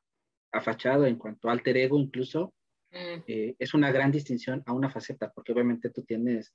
a 0.52 0.62
fachado, 0.62 1.06
en 1.06 1.18
cuanto 1.18 1.50
a 1.50 1.54
alter 1.54 1.78
ego 1.78 1.98
incluso, 1.98 2.54
mm. 2.92 3.24
eh, 3.28 3.56
es 3.58 3.74
una 3.74 3.92
gran 3.92 4.12
distinción 4.12 4.64
a 4.66 4.74
una 4.74 4.90
faceta, 4.90 5.32
porque 5.32 5.54
obviamente 5.54 5.90
tú 5.90 6.04
tienes 6.04 6.54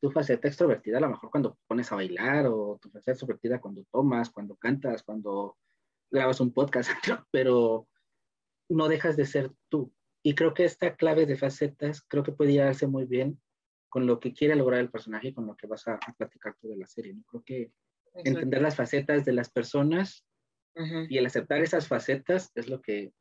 tu 0.00 0.10
faceta 0.10 0.46
extrovertida 0.46 0.98
a 0.98 1.00
lo 1.00 1.08
mejor 1.08 1.30
cuando 1.30 1.58
pones 1.66 1.90
a 1.90 1.96
bailar 1.96 2.46
o 2.46 2.78
tu 2.80 2.88
faceta 2.90 3.12
extrovertida 3.12 3.60
cuando 3.60 3.84
tomas, 3.90 4.30
cuando 4.30 4.56
cantas, 4.56 5.02
cuando 5.02 5.56
grabas 6.10 6.40
un 6.40 6.52
podcast, 6.52 6.90
pero 7.30 7.88
no 8.70 8.88
dejas 8.88 9.16
de 9.16 9.26
ser 9.26 9.50
tú. 9.68 9.92
y 10.22 10.34
creo 10.34 10.52
que 10.54 10.64
esta 10.64 10.94
clave 10.94 11.26
de 11.26 11.36
facetas 11.36 12.02
creo 12.02 12.22
que 12.22 12.32
puede 12.32 12.52
llevarse 12.52 12.86
muy 12.86 13.06
bien 13.06 13.40
con 13.88 14.06
lo 14.06 14.20
que 14.20 14.32
quiere 14.32 14.54
lograr 14.54 14.80
el 14.80 14.90
personaje 14.90 15.28
y 15.28 15.34
con 15.34 15.46
lo 15.46 15.56
que 15.56 15.66
vas 15.66 15.86
a, 15.88 15.98
platicar 16.16 16.54
toda 16.60 16.76
la 16.76 16.86
serie. 16.86 17.14
¿no? 17.14 17.22
Creo 17.24 17.42
que 17.42 17.72
entender 18.14 18.60
las 18.60 18.76
facetas 18.76 19.24
de 19.24 19.32
las 19.32 19.50
personas 19.50 20.24
y 21.08 21.18
el 21.18 21.26
aceptar 21.26 21.60
esas 21.60 21.88
facetas 21.88 22.52
es 22.54 22.68
lo 22.68 22.80
que 22.80 23.12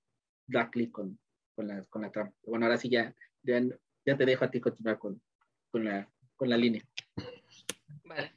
da 0.48 0.70
clic 0.70 0.92
con, 0.92 1.20
con, 1.56 1.68
la, 1.68 1.84
con 1.86 2.02
la 2.02 2.12
trama. 2.12 2.34
Bueno, 2.44 2.66
ahora 2.66 2.78
sí 2.78 2.90
ya, 2.90 3.14
ya, 3.44 4.18
te 4.18 4.26
dejo 4.26 4.46
a 4.46 4.52
ti 4.52 4.60
continuar 4.60 4.98
con, 4.98 5.22
con, 5.70 5.86
la, 5.86 6.10
con 6.36 6.50
la 6.50 6.58
línea. 6.58 6.84
Vale. 8.04 8.34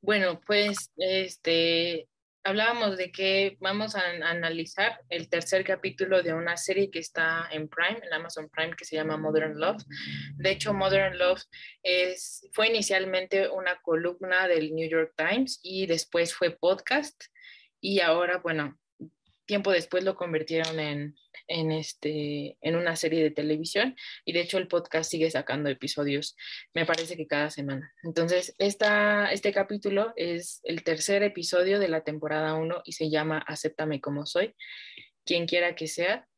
Bueno, 0.00 0.40
pues 0.46 0.90
este, 0.96 2.08
hablábamos 2.44 2.96
de 2.96 3.10
que 3.12 3.56
vamos 3.60 3.94
a, 3.94 4.00
analizar 4.08 5.00
el 5.08 5.28
tercer 5.28 5.64
capítulo 5.64 6.22
de 6.22 6.32
una 6.32 6.56
serie 6.56 6.90
que 6.90 7.00
está 7.00 7.48
en 7.50 7.68
Prime, 7.68 8.00
en 8.02 8.12
Amazon 8.12 8.48
Prime, 8.48 8.74
que 8.76 8.84
se 8.84 8.96
llama 8.96 9.16
Modern 9.16 9.58
Love. 9.58 9.82
De 10.36 10.50
hecho, 10.50 10.72
Modern 10.72 11.18
Love 11.18 11.42
es, 11.82 12.48
fue 12.52 12.68
inicialmente 12.68 13.48
una 13.48 13.78
columna 13.82 14.48
del 14.48 14.74
New 14.74 14.88
York 14.88 15.12
Times 15.16 15.60
y 15.62 15.86
después 15.86 16.34
fue 16.34 16.56
podcast 16.56 17.22
y 17.80 18.00
ahora, 18.00 18.38
bueno, 18.38 18.78
tiempo 19.48 19.72
después 19.72 20.04
lo 20.04 20.14
convirtieron 20.14 20.78
en, 20.78 21.16
en, 21.48 21.72
este, 21.72 22.56
en 22.60 22.76
una 22.76 22.94
serie 22.94 23.24
de 23.24 23.32
televisión 23.32 23.96
y 24.24 24.32
de 24.32 24.42
hecho 24.42 24.58
el 24.58 24.68
podcast 24.68 25.10
sigue 25.10 25.28
sacando 25.30 25.70
episodios, 25.70 26.36
me 26.74 26.86
parece 26.86 27.16
que 27.16 27.26
cada 27.26 27.50
semana. 27.50 27.92
Entonces, 28.04 28.54
esta, 28.58 29.32
este 29.32 29.52
capítulo 29.52 30.12
es 30.14 30.60
el 30.62 30.84
tercer 30.84 31.24
episodio 31.24 31.80
de 31.80 31.88
la 31.88 32.04
temporada 32.04 32.54
1 32.54 32.82
y 32.84 32.92
se 32.92 33.10
llama 33.10 33.38
Acéptame 33.38 34.00
como 34.00 34.26
soy, 34.26 34.54
quien 35.24 35.46
quiera 35.46 35.74
que 35.74 35.88
sea. 35.88 36.28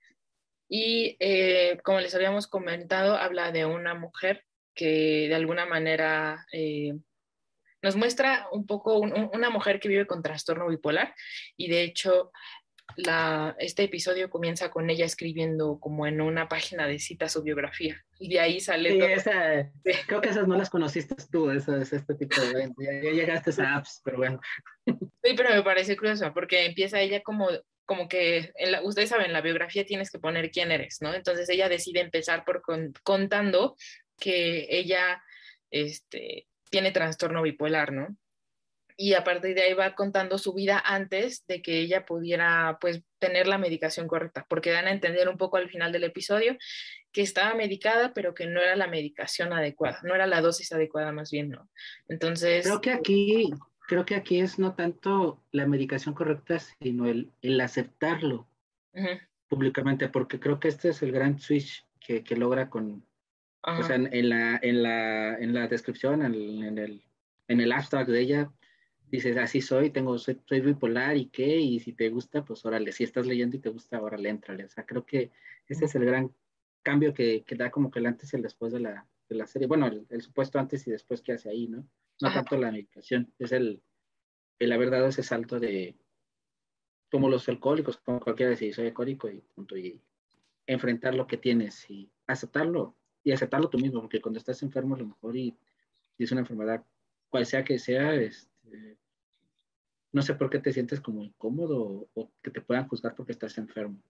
Y 0.68 1.16
eh, 1.18 1.80
como 1.82 2.00
les 2.00 2.14
habíamos 2.14 2.46
comentado, 2.46 3.16
habla 3.16 3.50
de 3.50 3.66
una 3.66 3.94
mujer 3.94 4.44
que 4.74 5.26
de 5.28 5.34
alguna 5.34 5.66
manera... 5.66 6.46
Eh, 6.52 6.94
nos 7.82 7.96
muestra 7.96 8.46
un 8.52 8.66
poco 8.66 8.98
una 8.98 9.48
mujer 9.48 9.80
que 9.80 9.88
vive 9.88 10.06
con 10.06 10.22
trastorno 10.22 10.68
bipolar 10.68 11.14
y 11.56 11.70
de 11.70 11.82
hecho 11.82 12.30
este 13.58 13.84
episodio 13.84 14.30
comienza 14.30 14.70
con 14.70 14.90
ella 14.90 15.04
escribiendo 15.04 15.78
como 15.80 16.06
en 16.06 16.20
una 16.20 16.48
página 16.48 16.86
de 16.86 16.98
cita 16.98 17.28
su 17.28 17.42
biografía 17.42 18.04
y 18.18 18.28
de 18.28 18.40
ahí 18.40 18.60
sale. 18.60 18.98
creo 20.06 20.20
que 20.20 20.28
esas 20.28 20.46
no 20.46 20.56
las 20.56 20.70
conociste 20.70 21.14
tú, 21.30 21.50
esas, 21.50 21.92
este 21.92 22.14
tipo 22.14 22.40
de. 22.40 22.70
Ya, 22.78 23.02
ya 23.02 23.10
llegaste 23.10 23.62
a 23.62 23.76
apps, 23.76 24.00
pero 24.04 24.18
bueno. 24.18 24.40
Sí, 25.22 25.34
pero 25.36 25.50
me 25.50 25.62
parece 25.62 25.96
curioso 25.96 26.32
porque 26.32 26.64
empieza 26.64 26.98
ella 26.98 27.22
como, 27.22 27.48
como 27.84 28.08
que, 28.08 28.52
ustedes 28.82 29.10
saben, 29.10 29.34
la 29.34 29.42
biografía 29.42 29.84
tienes 29.84 30.10
que 30.10 30.18
poner 30.18 30.50
quién 30.50 30.72
eres, 30.72 30.98
¿no? 31.02 31.12
Entonces 31.12 31.48
ella 31.50 31.68
decide 31.68 32.00
empezar 32.00 32.44
por 32.44 32.62
contando 33.02 33.76
que 34.18 34.66
ella 34.70 35.22
este, 35.70 36.48
tiene 36.70 36.90
trastorno 36.90 37.42
bipolar, 37.42 37.92
¿no? 37.92 38.16
Y 39.00 39.14
a 39.14 39.24
partir 39.24 39.54
de 39.54 39.62
ahí 39.62 39.72
va 39.72 39.94
contando 39.94 40.36
su 40.36 40.52
vida 40.52 40.78
antes 40.84 41.46
de 41.46 41.62
que 41.62 41.78
ella 41.78 42.04
pudiera 42.04 42.76
pues 42.82 43.02
tener 43.18 43.46
la 43.46 43.56
medicación 43.56 44.06
correcta, 44.06 44.44
porque 44.46 44.72
dan 44.72 44.88
a 44.88 44.92
entender 44.92 45.30
un 45.30 45.38
poco 45.38 45.56
al 45.56 45.70
final 45.70 45.90
del 45.90 46.04
episodio 46.04 46.58
que 47.10 47.22
estaba 47.22 47.54
medicada, 47.54 48.12
pero 48.12 48.34
que 48.34 48.46
no 48.46 48.60
era 48.60 48.76
la 48.76 48.88
medicación 48.88 49.54
adecuada, 49.54 50.00
no 50.02 50.14
era 50.14 50.26
la 50.26 50.42
dosis 50.42 50.70
adecuada 50.72 51.12
más 51.12 51.30
bien, 51.30 51.48
¿no? 51.48 51.70
Entonces... 52.10 52.66
Creo 52.66 52.82
que 52.82 52.90
aquí, 52.90 53.50
creo 53.88 54.04
que 54.04 54.16
aquí 54.16 54.38
es 54.38 54.58
no 54.58 54.74
tanto 54.74 55.42
la 55.50 55.66
medicación 55.66 56.14
correcta, 56.14 56.58
sino 56.58 57.08
el, 57.08 57.30
el 57.40 57.58
aceptarlo 57.62 58.50
públicamente, 59.48 60.10
porque 60.10 60.38
creo 60.38 60.60
que 60.60 60.68
este 60.68 60.90
es 60.90 61.00
el 61.00 61.12
gran 61.12 61.40
switch 61.40 61.86
que, 62.00 62.22
que 62.22 62.36
logra 62.36 62.68
con, 62.68 63.06
o 63.62 63.82
sea, 63.82 63.96
en, 63.96 64.28
la, 64.28 64.60
en, 64.60 64.82
la, 64.82 65.38
en 65.38 65.54
la 65.54 65.68
descripción, 65.68 66.22
en, 66.22 66.34
en 66.64 66.76
el, 66.76 67.02
en 67.48 67.62
el 67.62 67.72
abstract 67.72 68.10
de 68.10 68.20
ella, 68.20 68.52
dices, 69.10 69.36
así 69.36 69.60
soy, 69.60 69.90
tengo, 69.90 70.16
soy, 70.18 70.38
bipolar 70.48 71.16
y 71.16 71.26
qué, 71.26 71.56
y 71.56 71.80
si 71.80 71.92
te 71.92 72.08
gusta, 72.08 72.44
pues 72.44 72.64
órale, 72.64 72.92
si 72.92 73.04
estás 73.04 73.26
leyendo 73.26 73.56
y 73.56 73.60
te 73.60 73.68
gusta, 73.68 74.00
órale, 74.00 74.28
entrale. 74.28 74.64
O 74.64 74.68
sea, 74.68 74.86
creo 74.86 75.04
que 75.04 75.30
ese 75.66 75.86
es 75.86 75.94
el 75.94 76.04
gran 76.04 76.34
cambio 76.82 77.12
que, 77.12 77.42
que 77.44 77.56
da 77.56 77.70
como 77.70 77.90
que 77.90 77.98
el 77.98 78.06
antes 78.06 78.32
y 78.32 78.36
el 78.36 78.42
después 78.42 78.72
de 78.72 78.80
la, 78.80 79.06
de 79.28 79.36
la 79.36 79.46
serie. 79.46 79.68
Bueno, 79.68 79.86
el, 79.86 80.22
supuesto 80.22 80.58
antes 80.58 80.86
y 80.86 80.90
después 80.90 81.22
que 81.22 81.32
hace 81.32 81.48
ahí, 81.48 81.68
¿no? 81.68 81.86
No 82.20 82.32
tanto 82.32 82.58
la 82.58 82.70
medicación, 82.70 83.32
es 83.38 83.52
el, 83.52 83.82
el 84.58 84.72
haber 84.72 84.90
dado 84.90 85.06
ese 85.08 85.22
salto 85.22 85.58
de, 85.58 85.96
como 87.10 87.30
los 87.30 87.48
alcohólicos, 87.48 87.96
como 87.98 88.20
cualquiera 88.20 88.50
decir, 88.50 88.74
soy 88.74 88.88
alcohólico 88.88 89.28
y 89.30 89.40
punto, 89.54 89.76
y 89.76 90.00
enfrentar 90.66 91.14
lo 91.14 91.26
que 91.26 91.38
tienes 91.38 91.88
y 91.88 92.10
aceptarlo, 92.26 92.94
y 93.24 93.32
aceptarlo 93.32 93.70
tú 93.70 93.78
mismo, 93.78 94.02
porque 94.02 94.20
cuando 94.20 94.38
estás 94.38 94.62
enfermo 94.62 94.94
a 94.94 94.98
lo 94.98 95.06
mejor 95.06 95.36
y, 95.36 95.56
y 96.18 96.24
es 96.24 96.32
una 96.32 96.42
enfermedad, 96.42 96.84
cual 97.30 97.46
sea 97.46 97.64
que 97.64 97.78
sea, 97.78 98.14
es, 98.14 98.49
este, 98.62 98.98
no 100.12 100.22
sé 100.22 100.34
por 100.34 100.50
qué 100.50 100.58
te 100.58 100.72
sientes 100.72 101.00
como 101.00 101.22
incómodo 101.22 102.08
o, 102.14 102.32
que 102.42 102.50
te 102.50 102.60
puedan 102.60 102.88
juzgar 102.88 103.14
porque 103.14 103.32
estás 103.32 103.58
enfermo. 103.58 104.02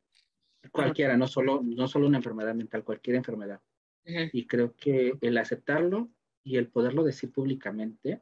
Cualquiera, 0.72 1.16
no 1.16 1.26
solo, 1.26 1.62
no 1.62 1.88
solo 1.88 2.06
una 2.06 2.18
enfermedad 2.18 2.54
mental, 2.54 2.84
cualquier 2.84 3.16
enfermedad. 3.16 3.60
Y 4.04 4.46
creo 4.46 4.74
que 4.76 5.12
el 5.20 5.38
aceptarlo 5.38 6.10
y 6.42 6.56
el 6.56 6.68
poderlo 6.68 7.04
decir 7.04 7.30
públicamente 7.30 8.20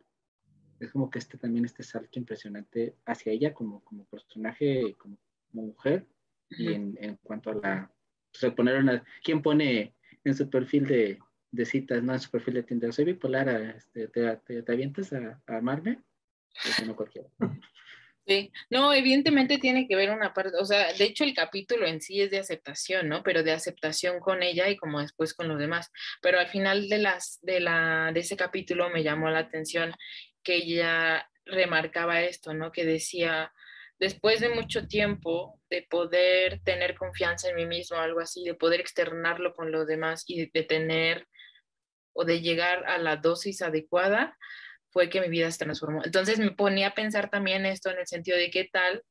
es 0.81 0.91
como 0.93 1.09
que 1.11 1.19
este 1.19 1.39
también 1.39 1.65
este 1.65 1.83
salto 1.83 2.19
impresionante 2.19 2.97
hacia 3.07 3.33
ella 3.33 3.55
como, 3.55 3.83
como 3.85 4.05
personaje, 4.07 4.97
como, 4.99 5.17
mujer, 5.53 6.07
y 6.51 6.73
en, 6.73 6.97
en, 7.01 7.17
cuanto 7.17 7.51
a 7.51 7.55
la, 7.55 7.93
pues, 8.39 8.53
poner 8.53 8.79
una, 8.79 9.05
¿quién 9.25 9.43
pone 9.43 9.95
en 10.25 10.35
su 10.35 10.49
perfil 10.49 10.87
de, 10.87 11.19
de 11.51 11.65
citas, 11.65 12.03
no 12.03 12.13
en 12.13 12.21
su 12.21 12.31
perfil 12.31 12.55
de 12.55 12.63
Tinder, 12.63 12.93
soy 12.93 13.07
bipolar, 13.07 13.49
este, 13.49 14.09
te, 14.09 14.37
te, 14.37 14.73
avientas 14.73 15.13
a, 15.13 15.43
a 15.47 15.57
amarme? 15.57 16.01
No 16.87 16.97
cualquiera. 16.97 17.29
Sí, 18.29 18.53
no, 18.69 18.93
evidentemente 18.93 19.57
tiene 19.57 19.89
que 19.89 19.97
ver 19.97 20.11
una 20.11 20.35
parte, 20.35 20.59
o 20.59 20.65
sea, 20.67 20.93
de 20.93 21.05
hecho 21.05 21.25
el 21.25 21.33
capítulo 21.33 21.87
en 21.87 22.03
sí 22.03 22.21
es 22.21 22.31
de 22.31 22.39
aceptación, 22.39 23.09
¿no? 23.09 23.23
Pero 23.23 23.43
de 23.43 23.53
aceptación 23.53 24.21
con 24.21 24.43
ella 24.43 24.69
y 24.69 24.77
como 24.77 25.01
después 25.01 25.33
con 25.33 25.49
los 25.49 25.59
demás. 25.59 25.91
Pero 26.21 26.39
al 26.39 26.49
final 26.49 26.91
de, 26.91 26.99
las, 26.99 27.39
de, 27.41 27.61
la, 27.61 28.11
de 28.13 28.21
ese 28.21 28.37
capítulo 28.37 28.91
me 28.91 29.03
llamó 29.03 29.31
la 29.31 29.39
atención 29.39 29.95
que 30.43 30.57
ella 30.57 31.27
remarcaba 31.47 32.21
esto, 32.21 32.53
¿no? 32.53 32.71
Que 32.71 32.85
decía, 32.85 33.51
después 33.99 34.41
de 34.41 34.51
mucho 34.51 34.87
tiempo 34.87 35.59
de 35.71 35.87
poder 35.89 36.61
tener 36.65 36.97
confianza 36.97 37.49
en 37.49 37.57
mí 37.57 37.65
mismo, 37.65 37.97
algo 37.97 38.21
así, 38.21 38.45
de 38.45 38.55
poder 38.55 38.81
externarlo 38.81 39.55
con 39.55 39.73
los 39.73 39.87
demás 39.87 40.25
y 40.27 40.51
de 40.51 40.63
tener 40.65 41.27
o 42.13 42.25
de 42.25 42.43
llegar 42.43 42.85
a 42.87 42.99
la 42.99 43.17
dosis 43.17 43.63
adecuada, 43.63 44.37
fue 44.91 45.09
que 45.09 45.21
mi 45.21 45.29
vida 45.29 45.51
se 45.51 45.65
transformó. 45.65 46.03
Entonces 46.05 46.39
me 46.39 46.51
ponía 46.51 46.89
a 46.89 46.95
pensar 46.95 47.31
también 47.31 47.67
esto 47.67 47.91
en 47.91 47.99
el 47.99 48.07
sentido 48.07 48.37
de 48.37 48.51
qué 48.51 48.65
tal, 48.65 49.03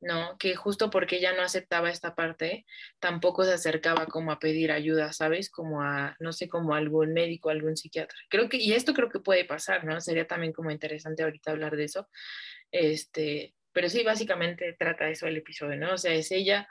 ¿no? 0.00 0.36
Que 0.38 0.56
justo 0.56 0.90
porque 0.90 1.16
ella 1.16 1.34
no 1.34 1.42
aceptaba 1.42 1.90
esta 1.90 2.14
parte, 2.14 2.64
tampoco 2.98 3.44
se 3.44 3.52
acercaba 3.52 4.06
como 4.06 4.32
a 4.32 4.38
pedir 4.38 4.72
ayuda, 4.72 5.12
¿sabes? 5.12 5.50
Como 5.50 5.82
a, 5.82 6.16
no 6.20 6.32
sé, 6.32 6.48
como 6.48 6.74
algún 6.74 7.12
médico, 7.12 7.50
algún 7.50 7.76
psiquiatra. 7.76 8.16
Creo 8.28 8.48
que, 8.48 8.56
y 8.56 8.72
esto 8.72 8.94
creo 8.94 9.10
que 9.10 9.20
puede 9.20 9.44
pasar, 9.44 9.84
¿no? 9.84 10.00
Sería 10.00 10.26
también 10.26 10.52
como 10.52 10.70
interesante 10.70 11.22
ahorita 11.22 11.50
hablar 11.50 11.76
de 11.76 11.84
eso. 11.84 12.08
Este, 12.72 13.54
pero 13.72 13.88
sí, 13.88 14.02
básicamente 14.02 14.74
trata 14.78 15.08
eso 15.08 15.26
el 15.26 15.36
episodio, 15.36 15.76
¿no? 15.76 15.94
O 15.94 15.98
sea, 15.98 16.12
es 16.14 16.30
ella 16.32 16.68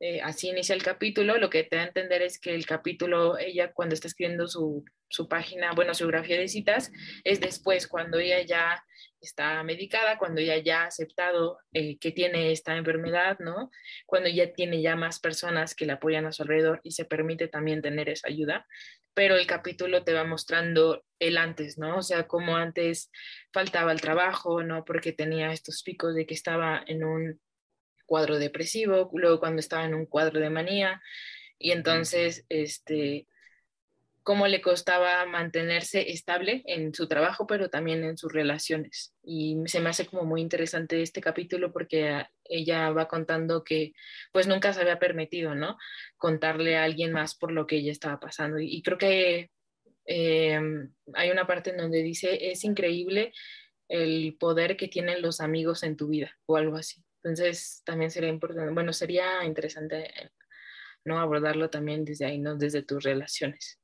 eh, 0.00 0.20
así 0.22 0.48
inicia 0.48 0.74
el 0.74 0.82
capítulo, 0.82 1.38
lo 1.38 1.50
que 1.50 1.64
te 1.64 1.76
da 1.76 1.82
a 1.82 1.86
entender 1.86 2.22
es 2.22 2.38
que 2.40 2.54
el 2.54 2.66
capítulo, 2.66 3.38
ella 3.38 3.72
cuando 3.72 3.94
está 3.94 4.08
escribiendo 4.08 4.48
su, 4.48 4.84
su 5.08 5.28
página, 5.28 5.72
bueno, 5.72 5.94
su 5.94 6.06
grafía 6.06 6.38
de 6.38 6.48
citas, 6.48 6.90
es 7.22 7.40
después, 7.40 7.86
cuando 7.86 8.18
ella 8.18 8.42
ya 8.42 8.84
está 9.20 9.62
medicada, 9.62 10.18
cuando 10.18 10.40
ella 10.40 10.58
ya 10.58 10.82
ha 10.82 10.86
aceptado 10.86 11.58
eh, 11.72 11.98
que 11.98 12.12
tiene 12.12 12.52
esta 12.52 12.76
enfermedad, 12.76 13.38
¿no? 13.38 13.70
Cuando 14.06 14.28
ya 14.28 14.52
tiene 14.52 14.82
ya 14.82 14.96
más 14.96 15.20
personas 15.20 15.74
que 15.74 15.86
la 15.86 15.94
apoyan 15.94 16.26
a 16.26 16.32
su 16.32 16.42
alrededor 16.42 16.80
y 16.82 16.92
se 16.92 17.04
permite 17.04 17.48
también 17.48 17.82
tener 17.82 18.08
esa 18.08 18.28
ayuda. 18.28 18.66
Pero 19.14 19.36
el 19.36 19.46
capítulo 19.46 20.02
te 20.02 20.12
va 20.12 20.24
mostrando 20.24 21.04
el 21.20 21.38
antes, 21.38 21.78
¿no? 21.78 21.98
O 21.98 22.02
sea, 22.02 22.26
como 22.26 22.56
antes 22.56 23.10
faltaba 23.52 23.92
el 23.92 24.00
trabajo, 24.00 24.62
¿no? 24.62 24.84
Porque 24.84 25.12
tenía 25.12 25.52
estos 25.52 25.82
picos 25.82 26.14
de 26.14 26.26
que 26.26 26.34
estaba 26.34 26.82
en 26.86 27.04
un 27.04 27.40
cuadro 28.06 28.38
depresivo, 28.38 29.10
luego 29.12 29.40
cuando 29.40 29.60
estaba 29.60 29.84
en 29.84 29.94
un 29.94 30.06
cuadro 30.06 30.40
de 30.40 30.50
manía, 30.50 31.02
y 31.58 31.70
entonces, 31.70 32.44
este, 32.48 33.26
cómo 34.24 34.46
le 34.48 34.62
costaba 34.62 35.24
mantenerse 35.26 36.10
estable 36.10 36.62
en 36.66 36.94
su 36.94 37.06
trabajo, 37.06 37.46
pero 37.46 37.68
también 37.68 38.02
en 38.04 38.16
sus 38.16 38.32
relaciones. 38.32 39.14
Y 39.22 39.58
se 39.66 39.80
me 39.80 39.90
hace 39.90 40.06
como 40.06 40.24
muy 40.24 40.40
interesante 40.40 41.02
este 41.02 41.20
capítulo 41.20 41.72
porque 41.72 42.26
ella 42.44 42.90
va 42.90 43.06
contando 43.06 43.62
que 43.64 43.92
pues 44.32 44.46
nunca 44.46 44.72
se 44.72 44.80
había 44.80 44.98
permitido, 44.98 45.54
¿no? 45.54 45.76
Contarle 46.16 46.76
a 46.76 46.84
alguien 46.84 47.12
más 47.12 47.34
por 47.34 47.52
lo 47.52 47.66
que 47.66 47.76
ella 47.76 47.92
estaba 47.92 48.18
pasando. 48.18 48.58
Y, 48.58 48.82
creo 48.82 48.98
que 48.98 49.50
eh, 50.06 50.60
hay 51.12 51.30
una 51.30 51.46
parte 51.46 51.70
en 51.70 51.76
donde 51.76 52.02
dice, 52.02 52.50
es 52.50 52.64
increíble 52.64 53.32
el 53.88 54.36
poder 54.40 54.76
que 54.78 54.88
tienen 54.88 55.20
los 55.20 55.40
amigos 55.40 55.82
en 55.82 55.96
tu 55.96 56.08
vida 56.08 56.34
o 56.46 56.56
algo 56.56 56.76
así. 56.76 57.04
Entonces, 57.24 57.82
también 57.84 58.10
sería 58.10 58.28
importante, 58.28 58.72
bueno, 58.72 58.92
sería 58.92 59.44
interesante 59.44 60.30
¿no? 61.04 61.18
Abordarlo 61.18 61.70
también 61.70 62.04
desde 62.04 62.24
ahí, 62.24 62.38
¿no? 62.38 62.56
Desde 62.56 62.82
tus 62.82 63.02
relaciones. 63.02 63.80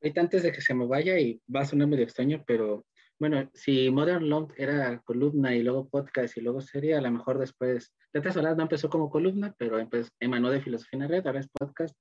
Ahorita 0.00 0.20
antes 0.20 0.42
de 0.42 0.52
que 0.52 0.60
se 0.60 0.74
me 0.74 0.86
vaya 0.86 1.18
y 1.18 1.40
va 1.54 1.60
a 1.60 1.64
sonar 1.64 1.88
medio 1.88 2.04
extraño, 2.04 2.44
pero 2.46 2.86
bueno, 3.18 3.50
si 3.52 3.90
Modern 3.90 4.28
Love 4.28 4.52
era 4.56 5.00
columna 5.00 5.54
y 5.54 5.62
luego 5.62 5.88
podcast 5.88 6.36
y 6.36 6.40
luego 6.40 6.60
serie, 6.60 6.94
a 6.94 7.00
lo 7.00 7.10
mejor 7.10 7.38
después, 7.38 7.92
Letras 8.12 8.34
Solar 8.34 8.56
no 8.56 8.62
empezó 8.62 8.88
como 8.88 9.10
columna, 9.10 9.54
pero 9.58 9.78
empezó, 9.78 10.10
emanó 10.20 10.50
de 10.50 10.60
Filosofía 10.60 10.98
en 10.98 11.00
la 11.02 11.08
Red, 11.08 11.26
ahora 11.26 11.40
es 11.40 11.48
podcast. 11.48 11.96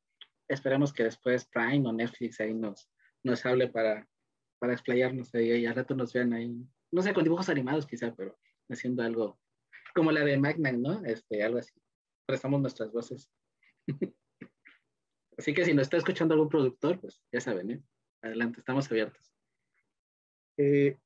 Esperamos 0.47 0.93
que 0.93 1.03
después 1.03 1.47
Prime 1.47 1.87
o 1.87 1.93
Netflix 1.93 2.39
ahí 2.39 2.53
nos, 2.53 2.87
nos 3.23 3.45
hable 3.45 3.67
para, 3.67 4.07
para 4.59 4.73
explayarnos 4.73 5.33
ahí 5.33 5.51
y 5.51 5.65
al 5.65 5.75
rato 5.75 5.95
nos 5.95 6.13
vean 6.13 6.33
ahí, 6.33 6.55
no 6.91 7.01
sé, 7.01 7.13
con 7.13 7.23
dibujos 7.23 7.49
animados 7.49 7.87
quizá, 7.87 8.13
pero 8.15 8.37
haciendo 8.69 9.01
algo 9.01 9.39
como 9.97 10.11
la 10.11 10.23
de 10.23 10.37
Magnan, 10.37 10.79
¿no? 10.79 11.03
Este, 11.03 11.41
algo 11.41 11.57
así. 11.57 11.73
Prestamos 12.27 12.61
nuestras 12.61 12.91
voces. 12.91 13.31
así 15.37 15.55
que 15.55 15.65
si 15.65 15.73
nos 15.73 15.87
está 15.87 15.97
escuchando 15.97 16.35
algún 16.35 16.49
productor, 16.49 16.99
pues 17.01 17.19
ya 17.33 17.41
saben, 17.41 17.71
¿eh? 17.71 17.83
Adelante, 18.21 18.59
estamos 18.59 18.91
abiertos. 18.91 19.33
Eh, 20.57 20.99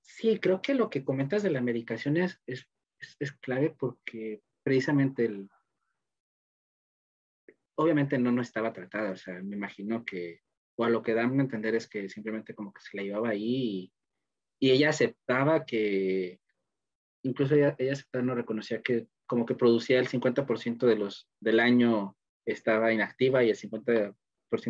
sí, 0.00 0.38
creo 0.40 0.62
que 0.62 0.72
lo 0.72 0.88
que 0.88 1.04
comentas 1.04 1.42
de 1.42 1.50
la 1.50 1.60
medicación 1.60 2.16
es, 2.16 2.40
es, 2.46 2.66
es 3.18 3.32
clave 3.32 3.74
porque 3.78 4.42
precisamente 4.62 5.26
el, 5.26 5.50
obviamente 7.74 8.18
no, 8.18 8.32
no 8.32 8.40
estaba 8.40 8.72
tratada, 8.72 9.10
o 9.10 9.16
sea, 9.16 9.42
me 9.42 9.56
imagino 9.56 10.04
que, 10.06 10.40
o 10.76 10.84
a 10.84 10.88
lo 10.88 11.02
que 11.02 11.12
dan 11.12 11.38
a 11.38 11.42
entender 11.42 11.74
es 11.74 11.86
que 11.86 12.08
simplemente 12.08 12.54
como 12.54 12.72
que 12.72 12.80
se 12.80 12.96
la 12.96 13.02
llevaba 13.02 13.30
ahí 13.30 13.92
y, 14.60 14.70
ella 14.70 14.90
aceptaba 14.90 15.66
que, 15.66 16.38
incluso 17.22 17.54
ella, 17.54 17.74
ella 17.78 17.94
no 18.22 18.34
reconocía 18.34 18.82
que 18.82 19.06
como 19.26 19.46
que 19.46 19.54
producía 19.54 19.98
el 19.98 20.08
50% 20.08 20.86
de 20.86 20.96
los, 20.96 21.28
del 21.40 21.60
año 21.60 22.16
estaba 22.44 22.92
inactiva 22.92 23.42
y 23.42 23.50
el 23.50 23.56
50% 23.56 24.14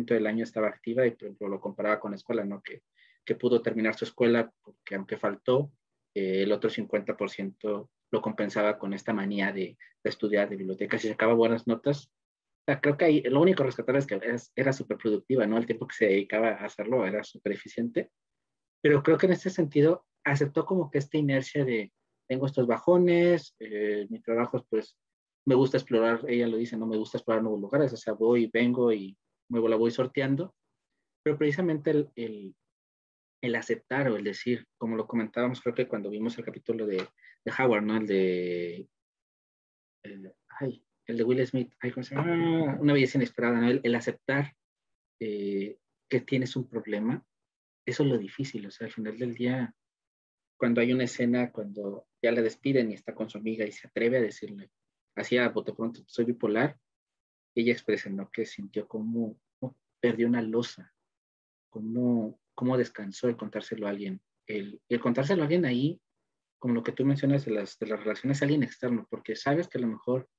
del 0.05 0.27
año 0.27 0.43
estaba 0.43 0.67
activa 0.67 1.05
y 1.05 1.11
por 1.11 1.23
ejemplo, 1.23 1.47
lo 1.49 1.59
comparaba 1.59 1.99
con 1.99 2.11
la 2.11 2.17
escuela, 2.17 2.45
¿no? 2.45 2.61
Que, 2.61 2.83
que 3.25 3.35
pudo 3.35 3.61
terminar 3.61 3.95
su 3.95 4.05
escuela 4.05 4.51
porque 4.61 4.95
aunque 4.95 5.17
faltó, 5.17 5.71
eh, 6.15 6.43
el 6.43 6.51
otro 6.51 6.69
50% 6.69 7.89
lo 8.11 8.21
compensaba 8.21 8.77
con 8.77 8.93
esta 8.93 9.13
manía 9.13 9.51
de, 9.51 9.77
de 10.03 10.09
estudiar 10.09 10.49
de 10.49 10.55
bibliotecas 10.55 11.03
y 11.03 11.09
sacaba 11.09 11.33
buenas 11.33 11.67
notas, 11.67 12.11
creo 12.81 12.97
que 12.97 13.05
ahí, 13.05 13.21
lo 13.23 13.41
único 13.41 13.63
rescatar 13.63 13.97
es 13.97 14.07
que 14.07 14.19
era 14.55 14.73
súper 14.73 14.97
productiva, 14.97 15.45
¿no? 15.45 15.57
El 15.57 15.65
tiempo 15.65 15.87
que 15.87 15.95
se 15.95 16.05
dedicaba 16.05 16.49
a 16.49 16.65
hacerlo 16.65 17.05
era 17.05 17.23
súper 17.23 17.53
eficiente. 17.53 18.09
Pero 18.81 19.03
creo 19.03 19.17
que 19.17 19.25
en 19.25 19.33
ese 19.33 19.49
sentido 19.49 20.05
aceptó 20.23 20.65
como 20.65 20.89
que 20.89 20.99
esta 20.99 21.17
inercia 21.17 21.65
de 21.65 21.91
tengo 22.27 22.45
estos 22.45 22.67
bajones, 22.67 23.55
eh, 23.59 24.07
mi 24.09 24.19
trabajo 24.21 24.65
pues 24.69 24.97
me 25.45 25.55
gusta 25.55 25.77
explorar, 25.77 26.21
ella 26.27 26.47
lo 26.47 26.57
dice, 26.57 26.77
no 26.77 26.87
me 26.87 26.97
gusta 26.97 27.17
explorar 27.17 27.43
nuevos 27.43 27.61
lugares, 27.61 27.91
o 27.93 27.97
sea, 27.97 28.13
voy, 28.13 28.49
vengo 28.51 28.93
y 28.93 29.17
luego 29.49 29.67
la 29.67 29.75
voy 29.75 29.91
sorteando. 29.91 30.55
Pero 31.23 31.37
precisamente 31.37 31.91
el, 31.91 32.09
el, 32.15 32.55
el, 33.41 33.55
aceptar 33.55 34.09
o 34.09 34.17
el 34.17 34.23
decir, 34.23 34.65
como 34.77 34.95
lo 34.95 35.07
comentábamos, 35.07 35.61
creo 35.61 35.75
que 35.75 35.87
cuando 35.87 36.09
vimos 36.09 36.37
el 36.37 36.45
capítulo 36.45 36.85
de, 36.85 36.97
de 36.97 37.53
Howard, 37.57 37.83
¿no? 37.83 37.97
El 37.97 38.07
de... 38.07 38.89
El, 40.03 40.33
ay, 40.59 40.83
el 41.07 41.17
de 41.17 41.23
Will 41.23 41.45
Smith, 41.45 41.73
una 42.79 42.93
belleza 42.93 43.17
inesperada, 43.17 43.69
el, 43.69 43.95
aceptar 43.95 44.53
eh, 45.19 45.77
que 46.09 46.21
tienes 46.21 46.55
un 46.55 46.67
problema, 46.67 47.23
eso 47.85 48.03
es 48.03 48.09
lo 48.09 48.17
difícil, 48.17 48.65
o 48.65 48.71
sea, 48.71 48.87
al 48.87 48.93
final 48.93 49.17
del 49.17 49.33
día, 49.33 49.73
cuando 50.57 50.79
hay 50.79 50.93
una 50.93 51.03
escena, 51.03 51.51
cuando 51.51 52.07
ya 52.23 52.31
le 52.31 52.41
despiden 52.41 52.89
y 52.89 52.95
está 52.95 53.13
con 53.13 53.29
su 53.29 53.37
amiga 53.37 53.65
y 53.65 53.71
se 53.71 53.87
atreve 53.87 54.17
a 54.17 54.21
decirle, 54.21 54.71
así 55.15 55.37
a 55.37 55.49
bote 55.49 55.73
pronto, 55.73 56.01
soy 56.07 56.25
bipolar, 56.25 56.79
ella 57.53 57.73
expresa 57.73 58.09
¿no? 58.09 58.31
que 58.31 58.45
sintió 58.45 58.87
como, 58.87 59.37
perdió 59.99 60.27
una 60.27 60.41
losa, 60.41 60.93
como, 61.69 62.39
como 62.55 62.77
descansó 62.77 63.27
el 63.27 63.37
contárselo 63.37 63.87
a 63.87 63.91
alguien. 63.91 64.21
El, 64.47 64.81
el 64.89 64.99
contárselo 64.99 65.41
a 65.41 65.45
alguien 65.45 65.65
ahí, 65.65 66.01
como 66.59 66.73
lo 66.73 66.83
que 66.83 66.93
tú 66.93 67.05
mencionas 67.05 67.45
de 67.45 67.51
las, 67.51 67.77
de 67.77 67.87
las 67.87 67.99
relaciones 67.99 68.41
a 68.41 68.45
alguien 68.45 68.63
externo, 68.63 69.05
porque 69.09 69.35
sabes 69.35 69.67
que 69.67 69.77
a 69.77 69.81
lo 69.81 69.87
mejor 69.87 70.29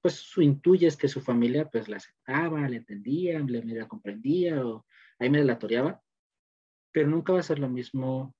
pues 0.00 0.14
su 0.14 0.42
intuyes 0.42 0.96
que 0.96 1.08
su 1.08 1.22
familia 1.22 1.68
pues 1.70 1.88
la 1.88 1.96
aceptaba, 1.96 2.68
le 2.68 2.76
entendía, 2.76 3.38
le 3.38 3.62
medio 3.62 3.88
comprendía 3.88 4.64
o 4.64 4.86
ahí 5.18 5.30
me 5.30 5.42
la 5.42 5.58
toreaba, 5.58 6.02
pero 6.92 7.08
nunca 7.08 7.32
va 7.32 7.40
a 7.40 7.42
ser 7.42 7.58
lo 7.58 7.68
mismo 7.68 8.34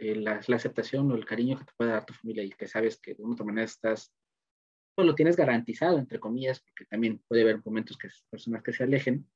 eh, 0.00 0.16
la, 0.16 0.40
aceptación 0.54 1.10
o 1.10 1.14
el 1.14 1.24
cariño 1.24 1.58
que 1.58 1.64
te 1.64 1.72
puede 1.76 1.90
dar 1.90 2.06
tu 2.06 2.14
familia 2.14 2.42
y 2.42 2.50
que 2.50 2.66
sabes 2.66 2.98
que 2.98 3.14
de 3.14 3.22
una 3.22 3.34
otra 3.34 3.46
manera 3.46 3.64
estás, 3.64 4.12
pues 4.94 5.06
lo 5.06 5.14
tienes 5.14 5.36
garantizado, 5.36 5.98
entre 5.98 6.18
comillas, 6.18 6.60
porque 6.60 6.86
también 6.86 7.22
puede 7.28 7.42
haber 7.42 7.60
momentos 7.64 7.96
que 7.98 8.08
personas 8.30 8.62
que 8.62 8.72
se 8.72 8.84
alejen, 8.84 9.28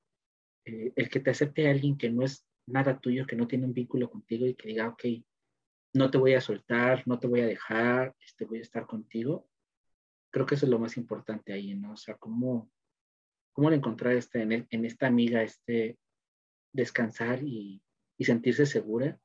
eh, 0.64 0.92
el 0.96 1.09
que 1.09 1.20
te 1.20 1.31
acepte 1.31 1.68
alguien 1.68 1.96
que 1.96 2.11
no 2.11 2.22
es 2.24 2.46
nada 2.66 2.98
tuyo, 2.98 3.27
que 3.27 3.37
no 3.37 3.46
tiene 3.46 3.66
un 3.66 3.74
vínculo 3.74 4.11
contigo 4.11 4.46
y 4.46 4.55
que 4.55 4.68
diga, 4.68 4.88
ok, 4.88 5.05
no 5.92 6.11
te 6.11 6.18
voy 6.18 6.35
a 6.35 6.40
soltar, 6.40 7.03
no 7.07 7.18
te 7.20 7.27
voy 7.27 7.40
a 7.40 7.46
dejar, 7.46 8.14
este, 8.24 8.44
voy 8.44 8.59
a 8.59 8.62
estar 8.62 8.87
contigo, 8.87 9.48
creo 10.31 10.46
que 10.46 10.57
eso 10.57 10.66
es 10.66 10.70
lo 10.70 10.81
más 10.81 10.96
importante 10.96 11.53
ahí, 11.53 11.74
¿no? 11.74 11.92
O 11.92 11.96
sea, 11.96 12.16
cómo, 12.16 12.70
cómo 13.53 13.70
encontrar 13.70 14.14
este, 14.14 14.42
en, 14.42 14.66
en, 14.68 14.85
esta 14.85 15.07
amiga 15.07 15.42
este 15.42 15.96
descansar 16.72 17.42
y, 17.42 17.81
sentirse 18.18 18.66
segura, 18.66 19.20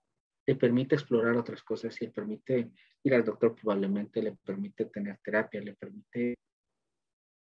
te 0.49 0.55
permite 0.55 0.95
explorar 0.95 1.38
otras 1.38 1.62
cosas 1.62 2.01
y 2.01 2.05
le 2.05 2.12
permite 2.12 2.71
ir 3.03 3.13
al 3.13 3.23
doctor 3.23 3.53
probablemente, 3.53 4.19
le 4.19 4.31
permite 4.31 4.85
tener 4.85 5.19
terapia, 5.23 5.62
le 5.62 5.75
permite, 5.75 6.39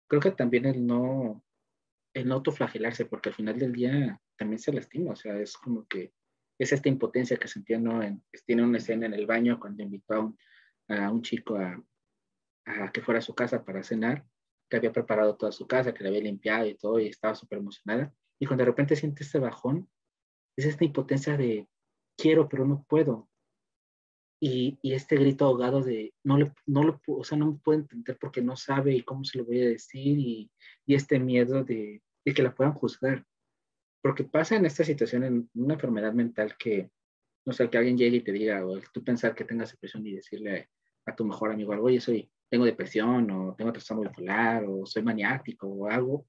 creo 0.07 0.21
que 0.21 0.31
también 0.31 0.67
el 0.67 0.87
no, 0.87 1.43
el 2.13 2.25
no 2.25 2.35
autoflagelarse, 2.35 3.03
porque 3.07 3.27
al 3.27 3.35
final 3.35 3.59
del 3.59 3.73
día 3.73 4.17
también 4.37 4.57
se 4.57 4.71
lastima, 4.71 5.11
o 5.11 5.15
sea, 5.17 5.37
es 5.37 5.57
como 5.57 5.85
que 5.85 6.13
es 6.57 6.71
esta 6.71 6.87
impotencia 6.87 7.35
que 7.35 7.49
sentía, 7.49 7.77
¿no? 7.77 8.01
En, 8.01 8.23
tiene 8.45 8.63
una 8.63 8.77
escena 8.77 9.05
en 9.05 9.15
el 9.15 9.25
baño 9.25 9.59
cuando 9.59 9.83
invitó 9.83 10.13
a 10.13 10.19
un, 10.21 10.37
a 10.87 11.11
un 11.11 11.21
chico 11.23 11.57
a, 11.57 11.83
a 12.67 12.91
que 12.93 13.01
fuera 13.01 13.19
a 13.19 13.21
su 13.21 13.35
casa 13.35 13.65
para 13.65 13.83
cenar, 13.83 14.25
que 14.69 14.77
había 14.77 14.93
preparado 14.93 15.35
toda 15.35 15.51
su 15.51 15.67
casa, 15.67 15.93
que 15.93 16.05
la 16.05 16.09
había 16.09 16.21
limpiado 16.21 16.67
y 16.67 16.75
todo, 16.75 17.01
y 17.01 17.07
estaba 17.07 17.35
súper 17.35 17.59
emocionada. 17.59 18.13
Y 18.39 18.45
cuando 18.45 18.63
de 18.63 18.69
repente 18.69 18.95
siente 18.95 19.23
este 19.23 19.39
bajón, 19.39 19.89
es 20.55 20.63
esta 20.67 20.85
impotencia 20.85 21.35
de 21.35 21.67
quiero, 22.17 22.47
pero 22.49 22.65
no 22.65 22.85
puedo. 22.87 23.29
Y, 24.39 24.77
y 24.81 24.93
este 24.93 25.15
grito 25.15 25.45
ahogado 25.45 25.81
de 25.81 26.13
no 26.23 26.37
le, 26.37 26.53
no 26.65 26.83
lo, 26.83 27.01
o 27.07 27.23
sea, 27.23 27.37
no 27.37 27.53
me 27.53 27.59
puede 27.59 27.79
entender 27.79 28.17
porque 28.19 28.41
no 28.41 28.57
sabe 28.57 28.93
y 28.93 29.03
cómo 29.03 29.23
se 29.23 29.37
lo 29.37 29.45
voy 29.45 29.61
a 29.61 29.69
decir, 29.69 30.17
y, 30.19 30.51
y 30.85 30.95
este 30.95 31.19
miedo 31.19 31.63
de, 31.63 32.01
de, 32.25 32.33
que 32.33 32.43
la 32.43 32.53
puedan 32.53 32.73
juzgar. 32.73 33.25
Porque 34.01 34.25
pasa 34.25 34.57
en 34.57 34.65
esta 34.65 34.83
situación, 34.83 35.23
en 35.23 35.49
una 35.53 35.75
enfermedad 35.75 36.13
mental 36.13 36.57
que, 36.57 36.91
no 37.45 37.53
sé, 37.53 37.69
que 37.69 37.77
alguien 37.77 37.97
llegue 37.97 38.17
y 38.17 38.23
te 38.23 38.33
diga, 38.33 38.65
o 38.65 38.79
tú 38.93 39.03
pensar 39.03 39.33
que 39.33 39.45
tengas 39.45 39.71
depresión 39.71 40.05
y 40.05 40.15
decirle 40.15 40.69
a 41.05 41.15
tu 41.15 41.23
mejor 41.25 41.51
amigo 41.51 41.71
algo, 41.71 41.85
oye, 41.87 42.01
soy, 42.01 42.29
tengo 42.49 42.65
depresión 42.65 43.31
o 43.31 43.55
tengo 43.55 43.71
trastorno 43.71 44.03
bipolar 44.03 44.65
o 44.65 44.85
soy 44.85 45.03
maniático 45.03 45.67
o 45.67 45.87
algo, 45.87 46.27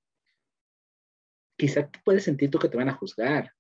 quizá 1.57 1.91
puedes 2.05 2.25
sentir 2.25 2.51
tú 2.51 2.59
que 2.59 2.69
te 2.69 2.77
van 2.77 2.89
a 2.89 2.95
juzgar. 2.95 3.54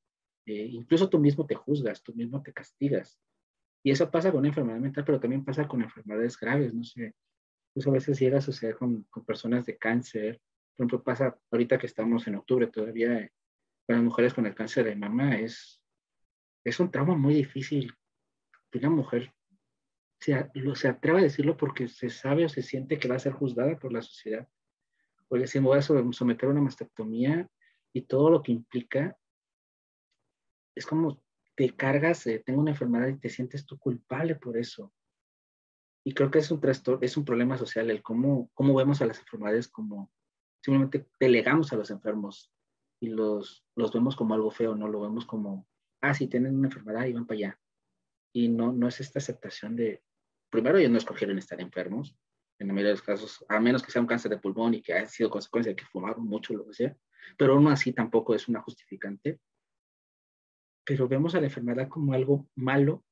Eh, 0.46 0.68
incluso 0.72 1.08
tú 1.08 1.18
mismo 1.18 1.46
te 1.46 1.54
juzgas, 1.54 2.02
tú 2.02 2.14
mismo 2.14 2.42
te 2.42 2.52
castigas. 2.52 3.18
Y 3.82 3.90
eso 3.90 4.10
pasa 4.10 4.32
con 4.32 4.46
enfermedad 4.46 4.78
mental, 4.78 5.04
pero 5.04 5.20
también 5.20 5.44
pasa 5.44 5.68
con 5.68 5.82
enfermedades 5.82 6.38
graves, 6.38 6.72
no 6.72 6.84
sé. 6.84 7.14
Pues 7.72 7.86
a 7.86 7.90
veces 7.90 8.18
llega 8.18 8.38
a 8.38 8.42
suceder 8.42 8.76
con, 8.76 9.04
personas 9.26 9.66
de 9.66 9.76
cáncer. 9.76 10.40
Por 10.76 10.84
ejemplo, 10.84 11.02
pasa 11.02 11.38
ahorita 11.50 11.78
que 11.78 11.86
estamos 11.86 12.26
en 12.26 12.36
octubre 12.36 12.66
todavía 12.66 13.30
con 13.86 13.96
las 13.96 14.04
mujeres 14.04 14.32
con 14.32 14.46
el 14.46 14.54
cáncer 14.54 14.86
de 14.86 14.96
mama, 14.96 15.38
es, 15.38 15.82
es 16.64 16.80
un 16.80 16.90
trauma 16.90 17.14
muy 17.14 17.34
difícil. 17.34 17.92
Una 18.72 18.90
mujer 18.90 19.32
se, 20.18 20.50
se 20.74 20.88
atreve 20.88 21.18
a 21.18 21.22
decirlo 21.22 21.56
porque 21.56 21.86
se 21.88 22.08
sabe 22.08 22.46
o 22.46 22.48
se 22.48 22.62
siente 22.62 22.98
que 22.98 23.08
va 23.08 23.16
a 23.16 23.20
ser 23.20 23.32
juzgada 23.32 23.78
por 23.78 23.92
la 23.92 24.00
sociedad. 24.00 24.48
Porque 25.28 25.46
si 25.46 25.60
me 25.60 25.66
voy 25.66 25.78
a 25.78 25.82
someter 25.82 26.48
a 26.48 26.52
una 26.52 26.62
mastectomía 26.62 27.46
y 27.92 28.02
todo 28.02 28.30
lo 28.30 28.42
que 28.42 28.52
implica, 28.52 29.16
es 30.74 30.86
como 30.86 31.22
te 31.56 31.70
cargas, 31.70 32.24
tengo 32.44 32.60
una 32.60 32.72
enfermedad 32.72 33.08
y 33.08 33.18
te 33.18 33.28
sientes 33.28 33.64
tú 33.64 33.78
culpable 33.78 34.34
por 34.34 34.56
eso. 34.56 34.92
Y 36.04 36.12
creo 36.12 36.30
que 36.30 36.40
es 36.40 36.50
un 36.50 36.60
trastorno, 36.60 37.00
es 37.02 37.16
un 37.16 37.24
problema 37.24 37.56
social 37.56 37.90
el 37.90 38.02
cómo, 38.02 38.50
cómo 38.54 38.74
vemos 38.74 39.00
a 39.00 39.06
las 39.06 39.18
enfermedades 39.18 39.68
como 39.68 40.10
simplemente 40.64 41.06
delegamos 41.20 41.72
a 41.72 41.76
los 41.76 41.90
enfermos 41.90 42.50
y 42.98 43.08
los, 43.08 43.66
los 43.76 43.92
vemos 43.92 44.16
como 44.16 44.32
algo 44.32 44.50
feo, 44.50 44.74
no 44.74 44.88
lo 44.88 45.02
vemos 45.02 45.26
como, 45.26 45.68
ah, 46.00 46.14
si 46.14 46.26
tienen 46.26 46.56
una 46.56 46.68
enfermedad 46.68 47.04
y 47.04 47.12
van 47.12 47.26
para 47.26 47.36
allá. 47.36 47.60
Y 48.32 48.48
no, 48.48 48.72
no 48.72 48.88
es 48.88 48.98
esta 49.00 49.18
aceptación 49.18 49.76
de, 49.76 50.02
primero 50.48 50.78
ellos 50.78 50.90
no 50.90 50.96
escogieron 50.96 51.36
estar 51.36 51.60
enfermos, 51.60 52.16
en 52.58 52.68
la 52.68 52.72
mayoría 52.72 52.90
de 52.90 52.94
los 52.94 53.02
casos, 53.02 53.44
a 53.48 53.60
menos 53.60 53.82
que 53.82 53.90
sea 53.90 54.00
un 54.00 54.06
cáncer 54.06 54.30
de 54.30 54.38
pulmón 54.38 54.72
y 54.72 54.80
que 54.80 54.94
haya 54.94 55.06
sido 55.06 55.28
consecuencia 55.28 55.72
de 55.72 55.76
que 55.76 55.84
fumaron 55.84 56.24
mucho, 56.24 56.54
lo 56.54 56.64
que 56.66 56.72
sea, 56.72 56.96
pero 57.36 57.54
aún 57.54 57.68
así 57.68 57.92
tampoco 57.92 58.34
es 58.34 58.48
una 58.48 58.62
justificante. 58.62 59.40
Pero 60.84 61.08
vemos 61.08 61.34
a 61.34 61.40
la 61.40 61.46
enfermedad 61.46 61.88
como 61.88 62.12
algo 62.12 62.48
malo 62.54 63.04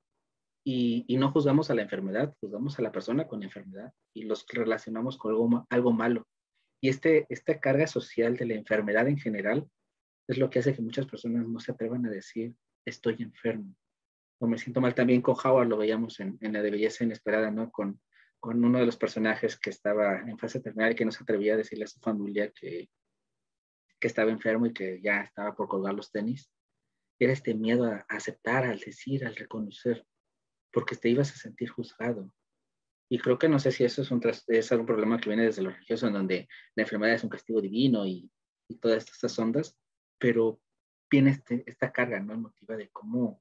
y, 0.64 1.06
no 1.16 1.30
juzgamos 1.32 1.70
a 1.70 1.74
la 1.74 1.82
enfermedad, 1.82 2.36
juzgamos 2.40 2.78
a 2.78 2.82
la 2.82 2.92
persona 2.92 3.26
con 3.26 3.40
la 3.40 3.46
enfermedad 3.46 3.92
y 4.14 4.24
los 4.24 4.46
relacionamos 4.46 5.18
con 5.18 5.32
algo, 5.32 5.66
algo 5.70 5.92
malo. 5.92 6.26
Y 6.80 6.88
este, 6.88 7.26
esta 7.28 7.60
carga 7.60 7.86
social 7.86 8.36
de 8.36 8.46
la 8.46 8.54
enfermedad 8.54 9.08
en 9.08 9.18
general 9.18 9.68
es 10.28 10.38
lo 10.38 10.50
que 10.50 10.60
hace 10.60 10.74
que 10.74 10.82
muchas 10.82 11.06
personas 11.06 11.46
no 11.48 11.60
se 11.60 11.72
atrevan 11.72 12.06
a 12.06 12.10
decir, 12.10 12.54
estoy 12.84 13.16
enfermo. 13.20 13.74
O 14.40 14.46
me 14.46 14.58
siento 14.58 14.80
mal 14.80 14.94
también 14.94 15.22
con 15.22 15.36
Howard, 15.42 15.68
lo 15.68 15.76
veíamos 15.76 16.20
en, 16.20 16.38
en 16.40 16.52
la 16.52 16.62
de 16.62 16.70
Belleza 16.70 17.04
Inesperada, 17.04 17.50
¿no? 17.50 17.70
Con, 17.70 18.00
con 18.42 18.64
uno 18.64 18.80
de 18.80 18.86
los 18.86 18.96
personajes 18.96 19.56
que 19.56 19.70
estaba 19.70 20.18
en 20.20 20.36
fase 20.36 20.58
terminal 20.60 20.90
y 20.90 20.94
que 20.96 21.04
no 21.04 21.12
se 21.12 21.22
atrevía 21.22 21.54
a 21.54 21.58
decirle 21.58 21.84
a 21.84 21.88
su 21.88 22.00
familia 22.00 22.50
que, 22.50 22.88
que 24.00 24.08
estaba 24.08 24.32
enfermo 24.32 24.66
y 24.66 24.72
que 24.72 25.00
ya 25.00 25.20
estaba 25.20 25.54
por 25.54 25.68
colgar 25.68 25.94
los 25.94 26.10
tenis. 26.10 26.50
Era 27.22 27.34
este 27.34 27.54
miedo 27.54 27.84
a, 27.84 28.04
aceptar, 28.08 28.64
al 28.64 28.80
decir, 28.80 29.24
al 29.24 29.36
reconocer, 29.36 30.04
porque 30.72 30.96
te 30.96 31.08
ibas 31.08 31.30
a 31.32 31.36
sentir 31.36 31.68
juzgado. 31.68 32.34
Y 33.08 33.20
creo 33.20 33.38
que 33.38 33.48
no 33.48 33.60
sé 33.60 33.70
si 33.70 33.84
eso 33.84 34.02
es 34.02 34.10
un, 34.10 34.20
es 34.48 34.70
un 34.72 34.86
problema 34.86 35.20
que 35.20 35.28
viene 35.28 35.44
desde 35.44 35.62
lo 35.62 35.70
religioso, 35.70 36.08
en 36.08 36.14
donde 36.14 36.48
la 36.74 36.82
enfermedad 36.82 37.14
es 37.14 37.22
un 37.22 37.30
castigo 37.30 37.60
divino 37.60 38.04
y, 38.06 38.28
y 38.68 38.76
todas 38.78 39.06
estas 39.08 39.38
ondas, 39.38 39.78
pero 40.18 40.60
viene 41.08 41.30
este, 41.30 41.62
esta 41.64 41.92
carga 41.92 42.18
no 42.18 42.34
emotiva 42.34 42.74
de 42.74 42.90
cómo, 42.90 43.40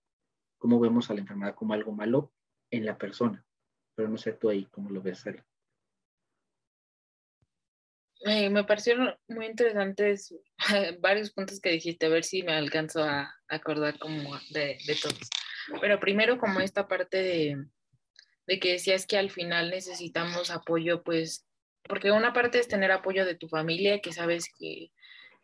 cómo 0.59 0.79
vemos 0.79 1.09
a 1.09 1.15
la 1.15 1.21
enfermedad 1.21 1.55
como 1.55 1.73
algo 1.73 1.91
malo 1.91 2.33
en 2.69 2.85
la 2.85 2.99
persona. 2.99 3.43
Pero 3.95 4.09
no 4.09 4.17
sé 4.19 4.33
tú 4.33 4.49
ahí 4.49 4.65
cómo 4.65 4.91
lo 4.91 5.01
ves, 5.01 5.25
Ari. 5.25 5.39
Eh, 8.25 8.49
me 8.49 8.63
parecieron 8.63 9.15
muy 9.27 9.47
interesantes 9.47 10.35
varios 10.99 11.31
puntos 11.31 11.59
que 11.59 11.71
dijiste, 11.71 12.05
a 12.05 12.09
ver 12.09 12.23
si 12.23 12.43
me 12.43 12.53
alcanzo 12.53 13.03
a 13.03 13.33
acordar 13.47 13.97
como 13.97 14.37
de, 14.51 14.77
de 14.85 14.95
todos. 15.01 15.29
Pero 15.79 15.99
primero 15.99 16.37
como 16.37 16.59
esta 16.59 16.87
parte 16.87 17.17
de, 17.17 17.65
de 18.47 18.59
que 18.59 18.73
decías 18.73 19.05
que 19.07 19.17
al 19.17 19.31
final 19.31 19.69
necesitamos 19.69 20.51
apoyo, 20.51 21.03
pues, 21.03 21.47
porque 21.83 22.11
una 22.11 22.33
parte 22.33 22.59
es 22.59 22.67
tener 22.67 22.91
apoyo 22.91 23.25
de 23.25 23.35
tu 23.35 23.47
familia, 23.47 24.01
que 24.01 24.13
sabes 24.13 24.45
que, 24.57 24.91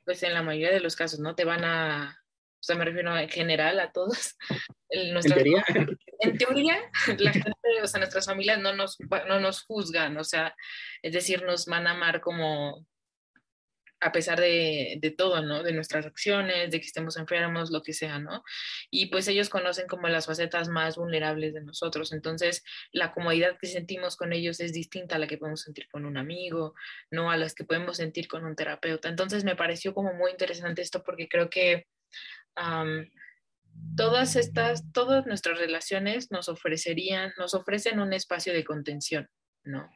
pues 0.06 0.24
en 0.24 0.34
la 0.34 0.44
mayoría 0.44 0.72
de 0.72 0.80
los 0.80 0.96
casos, 0.96 1.20
¿no? 1.20 1.36
Te 1.36 1.46
van 1.46 1.63
a, 1.63 2.20
o 2.60 2.63
sea, 2.63 2.76
me 2.76 2.86
refiero 2.86 3.16
en 3.18 3.30
general 3.30 3.80
a 3.80 3.92
todos. 3.92 4.36
¿En 4.90 5.20
teoría? 5.22 5.63
En 6.20 6.36
teoría, 6.36 6.76
la 7.20 7.32
gente, 7.32 7.52
o 7.82 7.88
sea, 7.88 7.99
nuestras 7.99 8.25
familias 8.25 8.60
no 8.60 8.73
nos, 8.73 8.97
no 9.27 9.39
nos 9.39 9.63
juzgan, 9.63 10.17
o 10.17 10.23
sea, 10.23 10.56
es 11.01 11.13
decir, 11.13 11.43
nos 11.43 11.65
van 11.65 11.88
a 11.88 11.91
amar 11.91 12.21
como 12.21 12.86
a 13.99 14.12
pesar 14.12 14.39
de, 14.39 14.97
de, 15.01 15.12
todo, 15.12 15.41
¿no? 15.41 15.63
De 15.63 15.73
nuestras 15.73 16.06
acciones, 16.06 16.69
de 16.69 16.80
que 16.80 16.86
estemos 16.86 17.17
enfermos, 17.17 17.71
lo 17.71 17.82
que 17.82 17.93
sea, 17.93 18.19
¿no? 18.19 18.43
Y 18.91 19.08
pues 19.08 19.27
ellos 19.27 19.49
conocen 19.49 19.88
como 19.88 20.08
las 20.08 20.27
facetas 20.27 20.69
más 20.69 20.97
vulnerables 20.97 21.53
de 21.53 21.62
nosotros. 21.62 22.13
Entonces, 22.13 22.63
la 22.91 23.12
comodidad 23.12 23.58
que 23.60 23.67
sentimos 23.67 24.15
con 24.15 24.34
ellos 24.34 24.60
es 24.60 24.73
distinta 24.73 25.15
a 25.15 25.19
la 25.19 25.27
que 25.27 25.38
podemos 25.38 25.62
sentir 25.62 25.88
con 25.89 26.06
un 26.06 26.17
amigo, 26.17 26.75
no 27.10 27.32
a 27.32 27.38
las 27.38 27.56
que 27.56 27.63
podemos 27.63 27.97
sentir 27.97 28.27
con 28.27 28.45
un 28.45 28.56
terapeuta. 28.56 29.10
Entonces, 29.10 29.43
me 29.43 29.56
pareció 29.56 29.93
como 29.93 30.13
muy 30.13 30.32
interesante 30.32 30.82
esto 30.82 31.03
porque 31.03 31.27
creo 31.27 31.49
que 31.49 31.88
um, 32.56 33.03
todas 33.96 34.36
estas, 34.36 34.92
todas 34.92 35.26
nuestras 35.26 35.58
relaciones 35.58 36.32
nos 36.32 36.50
ofrecerían, 36.50 37.34
nos 37.38 37.54
ofrecen 37.54 38.00
un 38.00 38.13
espacio 38.13 38.54
de 38.54 38.63
contención, 38.63 39.28
¿no? 39.63 39.90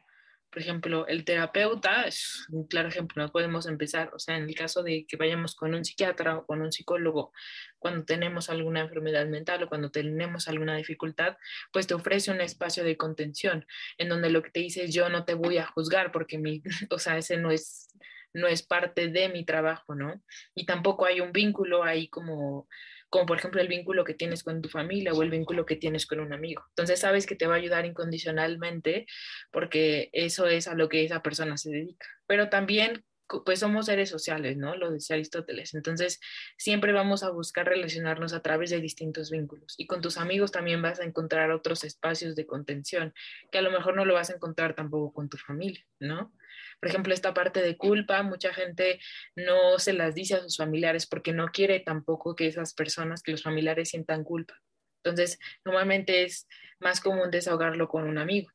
Por 0.52 0.62
ejemplo, 0.62 1.08
el 1.08 1.24
terapeuta 1.24 2.04
es 2.04 2.46
un 2.50 2.68
claro 2.68 2.90
ejemplo, 2.90 3.24
no 3.24 3.32
podemos 3.32 3.68
empezar, 3.68 4.12
o 4.14 4.20
sea, 4.20 4.36
en 4.36 4.44
el 4.44 4.54
caso 4.54 4.84
de 4.84 5.06
que 5.08 5.16
vayamos 5.16 5.56
con 5.56 5.74
un 5.74 5.86
psiquiatra 5.86 6.40
o 6.40 6.46
con 6.46 6.62
un 6.62 6.74
psicólogo, 6.74 7.32
cuando 7.80 8.04
tenemos 8.04 8.50
alguna 8.50 8.82
enfermedad 8.82 9.28
mental 9.28 9.64
o 9.64 9.70
cuando 9.70 9.92
tenemos 9.92 10.50
alguna 10.50 10.76
dificultad, 10.76 11.38
pues 11.72 11.88
te 11.88 11.94
ofrece 11.94 12.32
un 12.32 12.42
espacio 12.42 12.84
de 12.84 12.98
contención, 12.98 13.66
en 13.98 14.10
donde 14.10 14.30
lo 14.30 14.42
que 14.44 14.52
te 14.52 14.60
dice 14.60 14.84
es 14.84 14.94
yo 14.94 15.08
no 15.08 15.24
te 15.24 15.36
voy 15.36 15.58
a 15.58 15.68
juzgar 15.68 16.12
porque 16.12 16.38
mi, 16.38 16.62
o 16.90 17.00
sea, 17.00 17.18
ese 17.18 17.38
no 17.38 17.50
es 17.52 17.88
no 18.34 18.48
es 18.48 18.64
parte 18.64 19.10
de 19.10 19.30
mi 19.30 19.46
trabajo, 19.46 19.94
¿no? 19.94 20.24
Y 20.56 20.66
tampoco 20.66 21.06
hay 21.06 21.20
un 21.20 21.32
vínculo 21.34 21.84
ahí 21.84 22.08
como 22.08 22.68
como 23.12 23.26
por 23.26 23.38
ejemplo 23.38 23.62
el 23.62 23.68
vínculo 23.68 24.06
que 24.06 24.14
tienes 24.14 24.44
con 24.44 24.62
tu 24.62 24.70
familia 24.70 25.14
o 25.14 25.22
el 25.22 25.30
vínculo 25.30 25.66
que 25.66 25.76
tienes 25.76 26.08
con 26.08 26.22
un 26.22 26.34
amigo. 26.34 26.64
Entonces 26.70 27.00
sabes 27.02 27.28
que 27.28 27.36
te 27.36 27.46
va 27.46 27.56
a 27.56 27.58
ayudar 27.58 27.86
incondicionalmente 27.86 29.06
porque 29.52 30.10
eso 30.14 30.48
es 30.48 30.68
a 30.68 30.76
lo 30.76 30.88
que 30.88 31.04
esa 31.04 31.22
persona 31.22 31.58
se 31.58 31.72
dedica. 31.72 32.08
Pero 32.26 32.50
también 32.50 33.04
pues 33.46 33.60
somos 33.60 33.86
seres 33.86 34.10
sociales, 34.10 34.58
¿no? 34.58 34.76
Lo 34.76 34.92
decía 34.92 35.16
Aristóteles. 35.16 35.74
Entonces, 35.74 36.20
siempre 36.58 36.92
vamos 36.92 37.24
a 37.24 37.30
buscar 37.30 37.66
relacionarnos 37.66 38.34
a 38.34 38.42
través 38.42 38.70
de 38.70 38.82
distintos 38.82 39.32
vínculos. 39.32 39.76
Y 39.78 39.88
con 39.88 40.02
tus 40.02 40.18
amigos 40.18 40.52
también 40.52 40.82
vas 40.82 41.00
a 41.00 41.06
encontrar 41.06 41.52
otros 41.52 41.84
espacios 41.84 42.36
de 42.36 42.46
contención, 42.46 43.14
que 43.52 43.60
a 43.60 43.62
lo 43.62 43.72
mejor 43.72 43.96
no 43.96 44.06
lo 44.06 44.16
vas 44.16 44.30
a 44.30 44.36
encontrar 44.36 44.76
tampoco 44.76 45.14
con 45.14 45.30
tu 45.30 45.38
familia, 45.38 45.86
¿no? 46.00 46.34
Por 46.82 46.90
ejemplo, 46.90 47.14
esta 47.14 47.34
parte 47.34 47.62
de 47.62 47.78
culpa, 47.78 48.24
mucha 48.24 48.54
gente 48.54 49.00
no 49.36 49.78
se 49.78 49.94
las 49.94 50.16
dice 50.16 50.34
a 50.34 50.42
sus 50.42 50.58
familiares 50.58 51.06
porque 51.06 51.32
no 51.32 51.50
quiere 51.50 51.80
tampoco 51.80 52.36
que 52.36 52.48
esas 52.48 52.74
personas, 52.74 53.22
que 53.22 53.32
los 53.32 53.44
familiares 53.44 53.90
sientan 53.90 54.24
culpa. 54.24 54.56
Entonces, 55.04 55.38
normalmente 55.64 56.24
es 56.24 56.48
más 56.80 57.00
común 57.00 57.30
desahogarlo 57.30 57.88
con 57.88 58.08
un 58.08 58.18
amigo, 58.18 58.50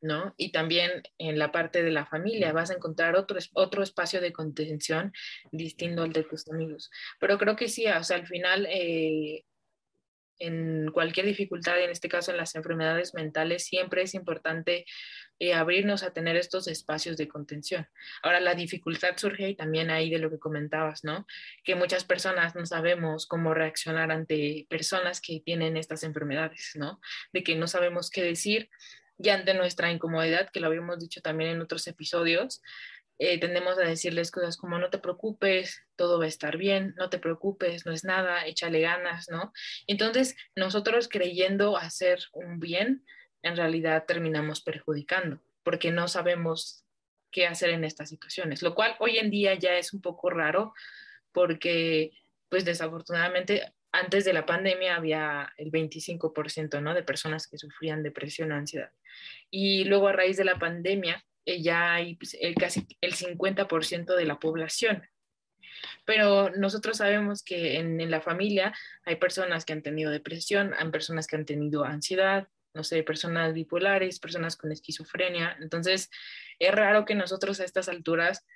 ¿no? 0.00 0.34
Y 0.36 0.50
también 0.50 0.90
en 1.18 1.38
la 1.38 1.52
parte 1.52 1.84
de 1.84 1.92
la 1.92 2.06
familia 2.06 2.52
vas 2.52 2.70
a 2.70 2.74
encontrar 2.74 3.14
otro, 3.14 3.38
otro 3.54 3.84
espacio 3.84 4.20
de 4.20 4.32
contención 4.32 5.12
distinto 5.52 6.02
al 6.02 6.12
de 6.12 6.24
tus 6.24 6.48
amigos. 6.48 6.90
Pero 7.20 7.38
creo 7.38 7.54
que 7.54 7.68
sí, 7.68 7.86
o 7.86 8.02
sea, 8.02 8.16
al 8.16 8.26
final, 8.26 8.66
eh, 8.68 9.44
en 10.38 10.90
cualquier 10.92 11.26
dificultad, 11.26 11.80
en 11.82 11.90
este 11.90 12.08
caso 12.08 12.30
en 12.30 12.36
las 12.36 12.54
enfermedades 12.54 13.14
mentales, 13.14 13.64
siempre 13.64 14.02
es 14.02 14.14
importante 14.14 14.84
eh, 15.40 15.54
abrirnos 15.54 16.02
a 16.02 16.12
tener 16.12 16.36
estos 16.36 16.66
espacios 16.66 17.16
de 17.16 17.28
contención. 17.28 17.86
Ahora, 18.22 18.40
la 18.40 18.54
dificultad 18.54 19.16
surge 19.16 19.50
y 19.50 19.54
también 19.54 19.90
ahí 19.90 20.10
de 20.10 20.18
lo 20.18 20.30
que 20.30 20.38
comentabas, 20.38 21.04
¿no? 21.04 21.26
Que 21.64 21.74
muchas 21.74 22.04
personas 22.04 22.56
no 22.56 22.66
sabemos 22.66 23.26
cómo 23.26 23.54
reaccionar 23.54 24.10
ante 24.10 24.66
personas 24.68 25.20
que 25.20 25.40
tienen 25.40 25.76
estas 25.76 26.02
enfermedades, 26.02 26.72
¿no? 26.74 27.00
De 27.32 27.42
que 27.42 27.54
no 27.54 27.66
sabemos 27.68 28.10
qué 28.10 28.22
decir 28.22 28.68
y 29.18 29.30
ante 29.30 29.52
nuestra 29.54 29.90
incomodidad, 29.90 30.48
que 30.50 30.60
lo 30.60 30.68
habíamos 30.68 31.00
dicho 31.00 31.20
también 31.20 31.50
en 31.50 31.60
otros 31.60 31.86
episodios, 31.88 32.62
eh, 33.18 33.40
tendemos 33.40 33.78
a 33.78 33.82
decirles 33.82 34.30
cosas 34.30 34.56
como 34.56 34.78
no 34.78 34.90
te 34.90 34.98
preocupes, 34.98 35.82
todo 35.96 36.18
va 36.18 36.26
a 36.26 36.28
estar 36.28 36.56
bien, 36.56 36.94
no 36.96 37.10
te 37.10 37.18
preocupes, 37.18 37.84
no 37.84 37.92
es 37.92 38.04
nada, 38.04 38.46
échale 38.46 38.80
ganas, 38.80 39.28
¿no? 39.28 39.52
Entonces, 39.86 40.36
nosotros 40.54 41.08
creyendo 41.08 41.76
hacer 41.76 42.20
un 42.32 42.60
bien, 42.60 43.04
en 43.42 43.56
realidad 43.56 44.04
terminamos 44.06 44.60
perjudicando, 44.60 45.40
porque 45.64 45.90
no 45.90 46.06
sabemos 46.06 46.84
qué 47.30 47.46
hacer 47.46 47.70
en 47.70 47.84
estas 47.84 48.08
situaciones, 48.08 48.62
lo 48.62 48.74
cual 48.74 48.96
hoy 49.00 49.18
en 49.18 49.30
día 49.30 49.54
ya 49.54 49.76
es 49.76 49.92
un 49.92 50.00
poco 50.00 50.30
raro, 50.30 50.72
porque 51.32 52.12
pues 52.48 52.64
desafortunadamente 52.64 53.72
antes 53.92 54.24
de 54.24 54.32
la 54.32 54.46
pandemia 54.46 54.96
había 54.96 55.52
el 55.56 55.70
25% 55.70 56.80
¿no? 56.82 56.94
de 56.94 57.02
personas 57.02 57.46
que 57.46 57.58
sufrían 57.58 58.02
depresión 58.02 58.52
o 58.52 58.54
ansiedad. 58.54 58.90
Y 59.50 59.84
luego 59.84 60.08
a 60.08 60.12
raíz 60.12 60.36
de 60.36 60.44
la 60.44 60.58
pandemia 60.58 61.24
eh, 61.44 61.62
ya 61.62 61.94
hay 61.94 62.16
pues, 62.16 62.36
casi 62.58 62.86
el 63.00 63.14
50% 63.14 64.16
de 64.16 64.24
la 64.24 64.38
población. 64.38 65.02
Pero 66.04 66.50
nosotros 66.50 66.96
sabemos 66.96 67.42
que 67.42 67.78
en, 67.78 68.00
en, 68.00 68.10
la 68.10 68.20
familia 68.20 68.74
hay 69.04 69.16
personas 69.16 69.64
que 69.64 69.72
han 69.72 69.82
tenido 69.82 70.10
depresión, 70.10 70.74
hay 70.76 70.90
personas 70.90 71.26
que 71.26 71.36
han 71.36 71.44
tenido 71.44 71.84
ansiedad, 71.84 72.48
no 72.74 72.84
sé, 72.84 73.02
personas 73.02 73.54
bipolares, 73.54 74.20
personas 74.20 74.56
con 74.56 74.72
esquizofrenia. 74.72 75.56
Entonces, 75.60 76.10
es 76.58 76.74
raro 76.74 77.04
que 77.04 77.14
nosotros 77.14 77.60
a 77.60 77.64
estas 77.64 77.88
alturas 77.88 78.46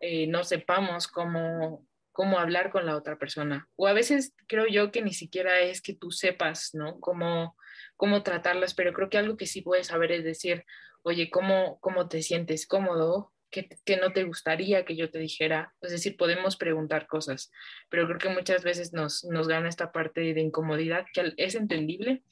eh, 0.00 0.26
no 0.26 0.44
sepamos 0.44 1.08
cómo, 1.08 1.86
cómo 2.12 2.38
hablar 2.38 2.70
con 2.70 2.86
la 2.86 2.96
otra 2.96 3.18
persona. 3.18 3.68
O 3.76 3.86
a 3.86 3.92
veces 3.92 4.34
creo 4.46 4.66
yo 4.66 4.90
que 4.90 5.02
ni 5.02 5.12
siquiera 5.12 5.60
es 5.60 5.80
que 5.80 5.94
tú 5.94 6.10
sepas, 6.10 6.74
¿no? 6.74 7.00
Cómo, 7.00 7.56
cómo 7.96 8.22
tratarlas, 8.22 8.74
pero 8.74 8.92
creo 8.92 9.08
que 9.08 9.18
algo 9.18 9.36
que 9.36 9.46
sí 9.46 9.62
puedes 9.62 9.88
saber 9.88 10.12
es 10.12 10.24
decir, 10.24 10.64
oye, 11.02 11.30
¿cómo, 11.30 11.78
cómo 11.80 12.08
te 12.08 12.22
sientes 12.22 12.66
cómodo? 12.66 13.32
¿Qué, 13.50 13.68
¿Qué, 13.84 13.96
no 13.98 14.12
te 14.12 14.24
gustaría 14.24 14.84
que 14.84 14.96
yo 14.96 15.10
te 15.10 15.18
dijera? 15.18 15.74
Es 15.82 15.90
decir, 15.90 16.16
podemos 16.16 16.56
preguntar 16.56 17.06
cosas, 17.06 17.52
pero 17.90 18.06
creo 18.06 18.18
que 18.18 18.28
muchas 18.30 18.64
veces 18.64 18.92
nos, 18.92 19.24
nos 19.24 19.46
gana 19.46 19.68
esta 19.68 19.92
parte 19.92 20.32
de 20.32 20.40
incomodidad 20.40 21.06
que 21.12 21.34
es 21.36 21.54
entendible, 21.54 22.22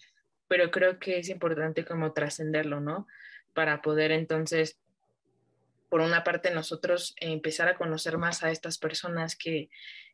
pero 0.49 0.70
creo 0.70 0.99
que 0.99 1.18
es 1.18 1.29
importante 1.29 1.85
como 1.85 2.12
trascenderlo, 2.12 2.81
¿no? 2.81 3.07
Para 3.53 3.83
poder 3.83 4.12
entonces, 4.12 4.81
por 5.88 6.01
una 6.01 6.25
parte, 6.25 6.51
nosotros 6.51 7.14
empezar 7.20 7.68
a 7.68 7.77
conocer 7.77 8.16
más 8.16 8.42
a 8.42 8.51
estas 8.51 8.79
personas 8.79 9.37
que, 9.37 9.68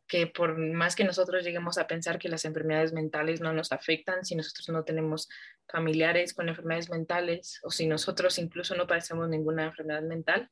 que 0.09 0.27
por 0.27 0.57
más 0.57 0.95
que 0.95 1.05
nosotros 1.05 1.45
lleguemos 1.45 1.79
a 1.79 1.87
pensar 1.87 2.19
que 2.19 2.29
las 2.29 2.45
enfermedades 2.45 2.92
mentales 2.92 3.40
no 3.40 3.53
nos 3.53 3.73
afectan, 3.73 4.25
si 4.25 4.37
nosotros 4.37 4.69
no 4.69 4.85
tenemos 4.85 5.29
familiares 5.69 6.33
con 6.33 6.49
enfermedades 6.49 6.90
mentales 6.90 7.61
o 7.62 7.71
si 7.71 7.87
nosotros 7.87 8.38
incluso 8.38 8.77
no 8.77 8.87
padecemos 8.87 9.29
ninguna 9.29 9.64
enfermedad 9.64 10.03
mental, 10.03 10.51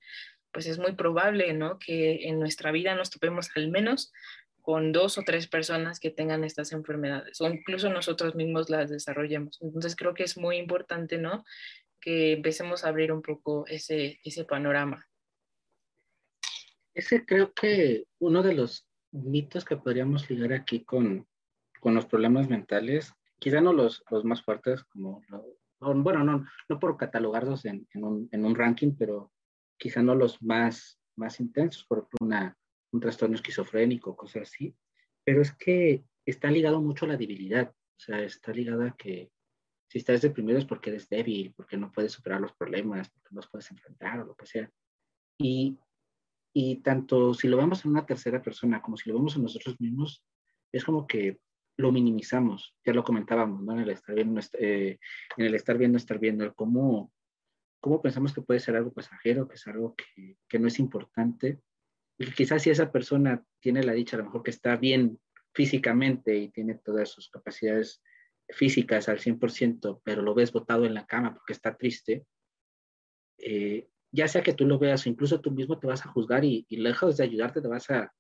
pues 0.52 0.66
es 0.66 0.78
muy 0.78 0.92
probable, 0.92 1.52
¿no? 1.52 1.78
Que 1.78 2.28
en 2.28 2.38
nuestra 2.38 2.72
vida 2.72 2.94
nos 2.94 3.10
topemos 3.10 3.50
al 3.56 3.70
menos 3.70 4.12
con 4.60 4.92
dos 4.92 5.18
o 5.18 5.22
tres 5.22 5.46
personas 5.46 6.00
que 6.00 6.10
tengan 6.10 6.42
estas 6.42 6.72
enfermedades 6.72 7.40
o 7.40 7.46
incluso 7.46 7.90
nosotros 7.90 8.34
mismos 8.34 8.70
las 8.70 8.88
desarrollemos. 8.88 9.60
Entonces 9.60 9.94
creo 9.94 10.14
que 10.14 10.22
es 10.22 10.36
muy 10.36 10.56
importante, 10.56 11.18
¿no? 11.18 11.44
Que 12.00 12.32
empecemos 12.32 12.84
a 12.84 12.88
abrir 12.88 13.12
un 13.12 13.22
poco 13.22 13.66
ese, 13.66 14.20
ese 14.24 14.44
panorama. 14.44 15.06
Ese 16.94 17.26
creo 17.26 17.52
que 17.52 18.04
uno 18.20 18.42
de 18.42 18.54
los 18.54 18.86
mitos 19.14 19.64
que 19.64 19.76
podríamos 19.76 20.28
ligar 20.28 20.52
aquí 20.52 20.84
con, 20.84 21.26
con 21.80 21.94
los 21.94 22.06
problemas 22.06 22.48
mentales, 22.48 23.12
quizá 23.38 23.60
no 23.60 23.72
los, 23.72 24.02
los 24.10 24.24
más 24.24 24.42
fuertes, 24.42 24.82
como, 24.84 25.22
bueno, 25.80 26.24
no, 26.24 26.46
no 26.68 26.80
por 26.80 26.96
catalogarlos 26.96 27.64
en, 27.64 27.86
en, 27.94 28.04
un, 28.04 28.28
en, 28.32 28.44
un, 28.44 28.54
ranking, 28.54 28.94
pero 28.98 29.32
quizá 29.78 30.02
no 30.02 30.14
los 30.14 30.42
más, 30.42 30.98
más 31.16 31.40
intensos, 31.40 31.84
por 31.84 31.98
ejemplo, 31.98 32.18
una, 32.20 32.56
un 32.92 33.00
trastorno 33.00 33.36
esquizofrénico, 33.36 34.16
cosas 34.16 34.42
así, 34.42 34.74
pero 35.24 35.42
es 35.42 35.52
que 35.52 36.04
está 36.26 36.50
ligado 36.50 36.80
mucho 36.80 37.04
a 37.04 37.08
la 37.08 37.16
debilidad, 37.16 37.70
o 37.70 38.00
sea, 38.00 38.20
está 38.20 38.52
ligado 38.52 38.82
a 38.82 38.96
que 38.96 39.30
si 39.88 39.98
estás 39.98 40.22
deprimido 40.22 40.58
es 40.58 40.64
porque 40.64 40.90
eres 40.90 41.08
débil, 41.08 41.54
porque 41.56 41.76
no 41.76 41.92
puedes 41.92 42.12
superar 42.12 42.40
los 42.40 42.52
problemas, 42.52 43.08
porque 43.10 43.28
no 43.30 43.36
los 43.36 43.48
puedes 43.48 43.70
enfrentar 43.70 44.20
o 44.20 44.24
lo 44.24 44.34
que 44.34 44.46
sea. 44.46 44.70
Y, 45.38 45.78
y 46.56 46.76
tanto 46.76 47.34
si 47.34 47.48
lo 47.48 47.56
vemos 47.56 47.84
en 47.84 47.90
una 47.90 48.06
tercera 48.06 48.40
persona 48.40 48.80
como 48.80 48.96
si 48.96 49.10
lo 49.10 49.16
vemos 49.16 49.34
en 49.34 49.42
nosotros 49.42 49.78
mismos, 49.80 50.24
es 50.72 50.84
como 50.84 51.06
que 51.06 51.40
lo 51.76 51.90
minimizamos, 51.90 52.76
ya 52.86 52.92
lo 52.92 53.02
comentábamos, 53.02 53.60
¿no? 53.60 53.72
En 53.72 53.80
el 53.80 53.90
estar 53.90 54.14
viendo, 54.14 54.40
eh, 54.52 54.98
en 55.36 55.44
el 55.44 55.54
estar 55.56 55.76
viendo, 55.76 55.98
estar 55.98 56.20
viendo, 56.20 56.44
el 56.44 56.54
cómo, 56.54 57.12
cómo 57.80 58.00
pensamos 58.00 58.32
que 58.32 58.42
puede 58.42 58.60
ser 58.60 58.76
algo 58.76 58.92
pasajero, 58.92 59.48
que 59.48 59.56
es 59.56 59.66
algo 59.66 59.96
que, 59.96 60.58
no 60.60 60.68
es 60.68 60.78
importante. 60.78 61.60
Y 62.16 62.30
quizás 62.30 62.62
si 62.62 62.70
esa 62.70 62.92
persona 62.92 63.44
tiene 63.58 63.82
la 63.82 63.92
dicha, 63.92 64.16
a 64.16 64.20
lo 64.20 64.26
mejor 64.26 64.44
que 64.44 64.52
está 64.52 64.76
bien 64.76 65.18
físicamente 65.52 66.36
y 66.36 66.50
tiene 66.50 66.76
todas 66.76 67.08
sus 67.08 67.28
capacidades 67.28 68.00
físicas 68.48 69.08
al 69.08 69.18
100%, 69.18 70.02
pero 70.04 70.22
lo 70.22 70.34
ves 70.34 70.52
botado 70.52 70.84
en 70.84 70.94
la 70.94 71.06
cama 71.06 71.34
porque 71.34 71.52
está 71.52 71.76
triste, 71.76 72.24
eh, 73.38 73.88
ya 74.14 74.28
sea 74.28 74.44
que 74.44 74.54
tú 74.54 74.64
lo 74.64 74.78
veas 74.78 75.04
o 75.04 75.08
incluso 75.08 75.40
tú 75.40 75.50
mismo 75.50 75.78
te 75.78 75.88
vas 75.88 76.06
a 76.06 76.08
juzgar 76.08 76.44
y, 76.44 76.64
lejos 76.70 77.16
de 77.16 77.24
ayudarte 77.24 77.60
te 77.60 77.66
vas 77.66 77.90
a, 77.90 78.14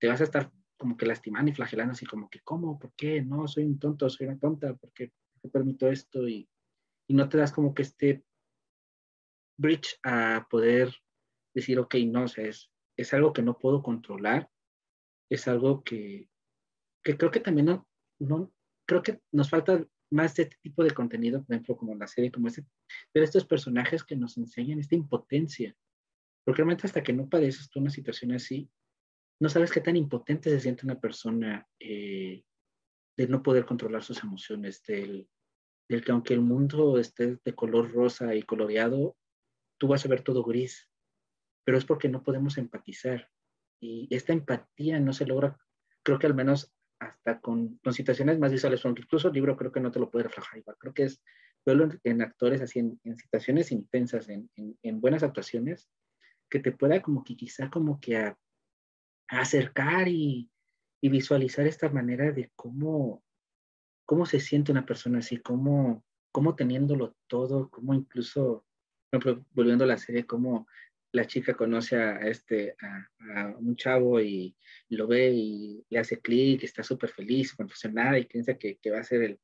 te 0.00 0.08
vas 0.08 0.20
a 0.20 0.24
estar 0.24 0.50
como 0.76 0.96
que 0.96 1.06
lastimando 1.06 1.48
y 1.48 1.54
flagelando 1.54 1.92
así 1.92 2.04
como 2.04 2.28
que, 2.28 2.40
¿cómo? 2.40 2.76
¿Por 2.76 2.92
qué? 2.96 3.22
No, 3.22 3.46
soy 3.46 3.64
un 3.64 3.78
tonto, 3.78 4.10
soy 4.10 4.26
una 4.26 4.38
tonta, 4.38 4.74
¿por 4.74 4.92
qué, 4.92 5.12
permito 5.52 5.88
esto? 5.88 6.28
Y, 6.28 6.48
y, 7.06 7.14
no 7.14 7.28
te 7.28 7.38
das 7.38 7.52
como 7.52 7.72
que 7.72 7.82
este 7.82 8.24
bridge 9.56 9.96
a 10.02 10.44
poder 10.50 10.92
decir, 11.54 11.78
ok, 11.78 11.94
no, 12.06 12.24
o 12.24 12.28
sea, 12.28 12.48
es, 12.48 12.68
es 12.96 13.14
algo 13.14 13.32
que 13.32 13.42
no 13.42 13.56
puedo 13.56 13.80
controlar, 13.80 14.50
es 15.30 15.46
algo 15.46 15.84
que, 15.84 16.28
que 17.04 17.16
creo 17.16 17.30
que 17.30 17.40
también 17.40 17.66
no, 17.66 17.88
no, 18.18 18.52
creo 18.86 19.04
que 19.04 19.20
nos 19.30 19.50
falta 19.50 19.86
más 20.12 20.34
de 20.36 20.44
este 20.44 20.56
tipo 20.60 20.84
de 20.84 20.92
contenido, 20.92 21.42
por 21.42 21.54
ejemplo, 21.54 21.76
como 21.76 21.94
la 21.94 22.06
serie, 22.06 22.30
como 22.30 22.48
este, 22.48 22.64
de 23.14 23.22
estos 23.22 23.46
personajes 23.46 24.04
que 24.04 24.16
nos 24.16 24.36
enseñan 24.36 24.78
esta 24.78 24.94
impotencia. 24.94 25.74
Porque 26.44 26.58
realmente 26.58 26.86
hasta 26.86 27.02
que 27.02 27.12
no 27.12 27.28
padeces 27.28 27.70
tú 27.70 27.80
una 27.80 27.90
situación 27.90 28.32
así, 28.32 28.70
no 29.40 29.48
sabes 29.48 29.72
qué 29.72 29.80
tan 29.80 29.96
impotente 29.96 30.50
se 30.50 30.60
siente 30.60 30.86
una 30.86 31.00
persona 31.00 31.66
eh, 31.80 32.44
de 33.16 33.28
no 33.28 33.42
poder 33.42 33.64
controlar 33.64 34.02
sus 34.02 34.22
emociones, 34.22 34.82
del, 34.84 35.28
del, 35.88 36.04
que 36.04 36.12
aunque 36.12 36.34
el 36.34 36.40
mundo 36.40 36.98
esté 36.98 37.38
de 37.44 37.54
color 37.54 37.92
rosa 37.92 38.34
y 38.34 38.42
coloreado, 38.42 39.16
tú 39.78 39.88
vas 39.88 40.04
a 40.04 40.08
ver 40.08 40.22
todo 40.22 40.44
gris, 40.44 40.90
pero 41.64 41.78
es 41.78 41.84
porque 41.84 42.08
no 42.08 42.22
podemos 42.22 42.58
empatizar. 42.58 43.30
Y 43.80 44.06
esta 44.14 44.32
empatía 44.32 45.00
no 45.00 45.12
se 45.12 45.26
logra, 45.26 45.58
creo 46.04 46.18
que 46.18 46.26
al 46.26 46.34
menos 46.34 46.72
hasta 47.02 47.40
con, 47.40 47.78
con 47.78 47.92
situaciones 47.92 48.38
más 48.38 48.52
visuales, 48.52 48.80
porque 48.80 49.02
incluso 49.02 49.28
el 49.28 49.34
libro 49.34 49.56
creo 49.56 49.72
que 49.72 49.80
no 49.80 49.90
te 49.90 49.98
lo 49.98 50.10
puede 50.10 50.24
reflejar 50.24 50.58
igual. 50.58 50.76
Creo 50.78 50.94
que 50.94 51.04
es 51.04 51.22
verlo 51.64 51.88
en, 52.04 52.22
actores 52.22 52.60
así, 52.60 52.78
en, 52.78 53.00
en, 53.04 53.16
situaciones 53.16 53.72
intensas, 53.72 54.28
en, 54.28 54.50
en, 54.56 55.00
buenas 55.00 55.22
actuaciones, 55.22 55.88
que 56.48 56.60
te 56.60 56.72
pueda 56.72 57.00
como 57.02 57.24
que 57.24 57.36
quizá 57.36 57.70
como 57.70 58.00
que 58.00 58.16
a, 58.16 58.38
acercar 59.28 60.08
y, 60.08 60.50
y, 61.00 61.08
visualizar 61.08 61.66
esta 61.66 61.88
manera 61.88 62.30
de 62.32 62.50
cómo, 62.54 63.22
cómo 64.04 64.26
se 64.26 64.40
siente 64.40 64.72
una 64.72 64.84
persona 64.84 65.20
así, 65.20 65.38
cómo, 65.38 66.04
cómo 66.32 66.54
teniéndolo 66.54 67.16
todo, 67.26 67.70
cómo 67.70 67.94
incluso, 67.94 68.64
volviendo 69.52 69.84
a 69.84 69.88
la 69.88 69.98
serie, 69.98 70.26
cómo 70.26 70.66
la 71.12 71.26
chica 71.26 71.54
conoce 71.54 71.96
a, 71.96 72.16
este, 72.28 72.74
a, 72.80 73.54
un 73.58 73.76
chavo 73.76 74.20
y 74.20 74.56
lo 74.88 75.06
ve 75.06 75.30
y 75.30 75.84
le 75.88 75.98
hace 75.98 76.20
clic, 76.20 76.62
está 76.64 76.82
súper 76.82 77.10
feliz, 77.10 77.54
emocionada 77.58 78.18
y 78.18 78.26
piensa 78.26 78.54
que, 78.54 78.78
que, 78.78 78.90
va 78.90 79.00
a 79.00 79.04
ser 79.04 79.22
el 79.22 79.40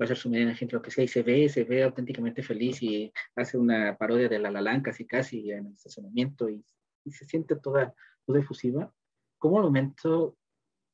va 0.00 0.04
a 0.04 0.08
ser 0.08 0.16
su 0.16 0.30
medio 0.30 0.48
ejemplo, 0.48 0.80
que 0.80 0.92
sea, 0.92 1.02
y 1.02 1.08
se 1.08 1.22
ve, 1.22 1.48
se 1.48 1.64
ve 1.64 1.82
auténticamente 1.82 2.42
feliz 2.42 2.82
y 2.82 3.12
hace 3.34 3.58
una 3.58 3.96
parodia 3.98 4.28
de 4.28 4.38
la 4.38 4.50
La 4.50 4.82
casi 4.82 5.04
casi 5.04 5.50
en 5.50 5.66
el 5.66 5.72
estacionamiento 5.72 6.48
y, 6.48 6.64
se 7.10 7.24
siente 7.24 7.56
toda, 7.56 7.94
toda 8.26 8.38
efusiva 8.38 8.92
como 9.38 9.56
un 9.56 9.62
momento 9.62 10.36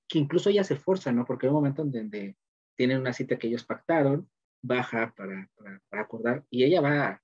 que 0.08 0.18
incluso 0.18 0.50
ella 0.50 0.62
se 0.62 0.76
forza, 0.76 1.10
¿no? 1.10 1.24
Porque 1.24 1.46
hay 1.46 1.48
un 1.48 1.56
momento 1.56 1.82
en 1.82 1.90
donde 1.90 2.36
tienen 2.76 3.00
una 3.00 3.12
cita 3.12 3.36
que 3.36 3.48
ellos 3.48 3.64
pactaron, 3.64 4.30
baja 4.62 5.12
para, 5.16 5.50
para, 5.56 6.02
acordar 6.02 6.44
y 6.50 6.64
ella 6.64 6.80
va, 6.80 7.22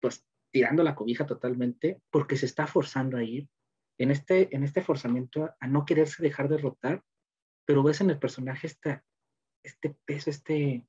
pues, 0.00 0.24
tirando 0.58 0.82
la 0.82 0.96
cobija 0.96 1.24
totalmente 1.24 2.02
porque 2.10 2.36
se 2.36 2.46
está 2.46 2.66
forzando 2.66 3.16
a 3.16 3.22
ir 3.22 3.48
en 3.96 4.10
este, 4.10 4.52
en 4.56 4.64
este 4.64 4.82
forzamiento 4.82 5.54
a 5.60 5.68
no 5.68 5.84
quererse 5.84 6.20
dejar 6.20 6.48
derrotar, 6.48 7.04
pero 7.64 7.84
ves 7.84 8.00
en 8.00 8.10
el 8.10 8.18
personaje 8.18 8.66
esta, 8.66 9.04
este 9.64 9.96
peso, 10.04 10.30
este, 10.30 10.84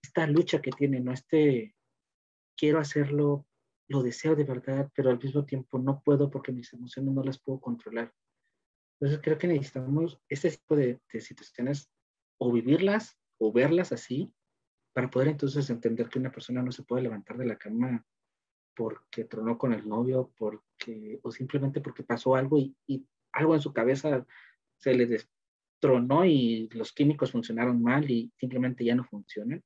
esta 0.00 0.28
lucha 0.28 0.62
que 0.62 0.70
tiene, 0.70 1.00
¿no? 1.00 1.12
Este, 1.12 1.74
quiero 2.56 2.78
hacerlo, 2.78 3.48
lo 3.88 4.04
deseo 4.04 4.36
de 4.36 4.44
verdad, 4.44 4.88
pero 4.94 5.10
al 5.10 5.18
mismo 5.18 5.44
tiempo 5.44 5.80
no 5.80 6.00
puedo 6.04 6.30
porque 6.30 6.52
mis 6.52 6.72
emociones 6.72 7.12
no 7.12 7.24
las 7.24 7.40
puedo 7.40 7.58
controlar. 7.58 8.14
Entonces 9.00 9.20
creo 9.24 9.38
que 9.38 9.48
necesitamos 9.48 10.20
este 10.28 10.52
tipo 10.52 10.76
de, 10.76 11.00
situaciones 11.18 11.90
o 12.38 12.52
vivirlas 12.52 13.18
o 13.40 13.52
verlas 13.52 13.90
así 13.90 14.32
para 14.94 15.10
poder 15.10 15.26
entonces 15.26 15.68
entender 15.68 16.08
que 16.08 16.20
una 16.20 16.30
persona 16.30 16.62
no 16.62 16.70
se 16.70 16.84
puede 16.84 17.02
levantar 17.02 17.36
de 17.38 17.46
la 17.46 17.58
cama 17.58 18.06
porque 18.74 19.24
tronó 19.24 19.58
con 19.58 19.72
el 19.72 19.88
novio, 19.88 20.32
porque, 20.36 21.18
o 21.22 21.30
simplemente 21.30 21.80
porque 21.80 22.02
pasó 22.02 22.34
algo 22.34 22.58
y, 22.58 22.76
y 22.86 23.06
algo 23.32 23.54
en 23.54 23.60
su 23.60 23.72
cabeza 23.72 24.26
se 24.78 24.94
le 24.94 25.06
destronó 25.06 26.24
y 26.24 26.68
los 26.72 26.92
químicos 26.92 27.32
funcionaron 27.32 27.82
mal 27.82 28.10
y 28.10 28.32
simplemente 28.38 28.84
ya 28.84 28.94
no 28.94 29.04
funcionan. 29.04 29.62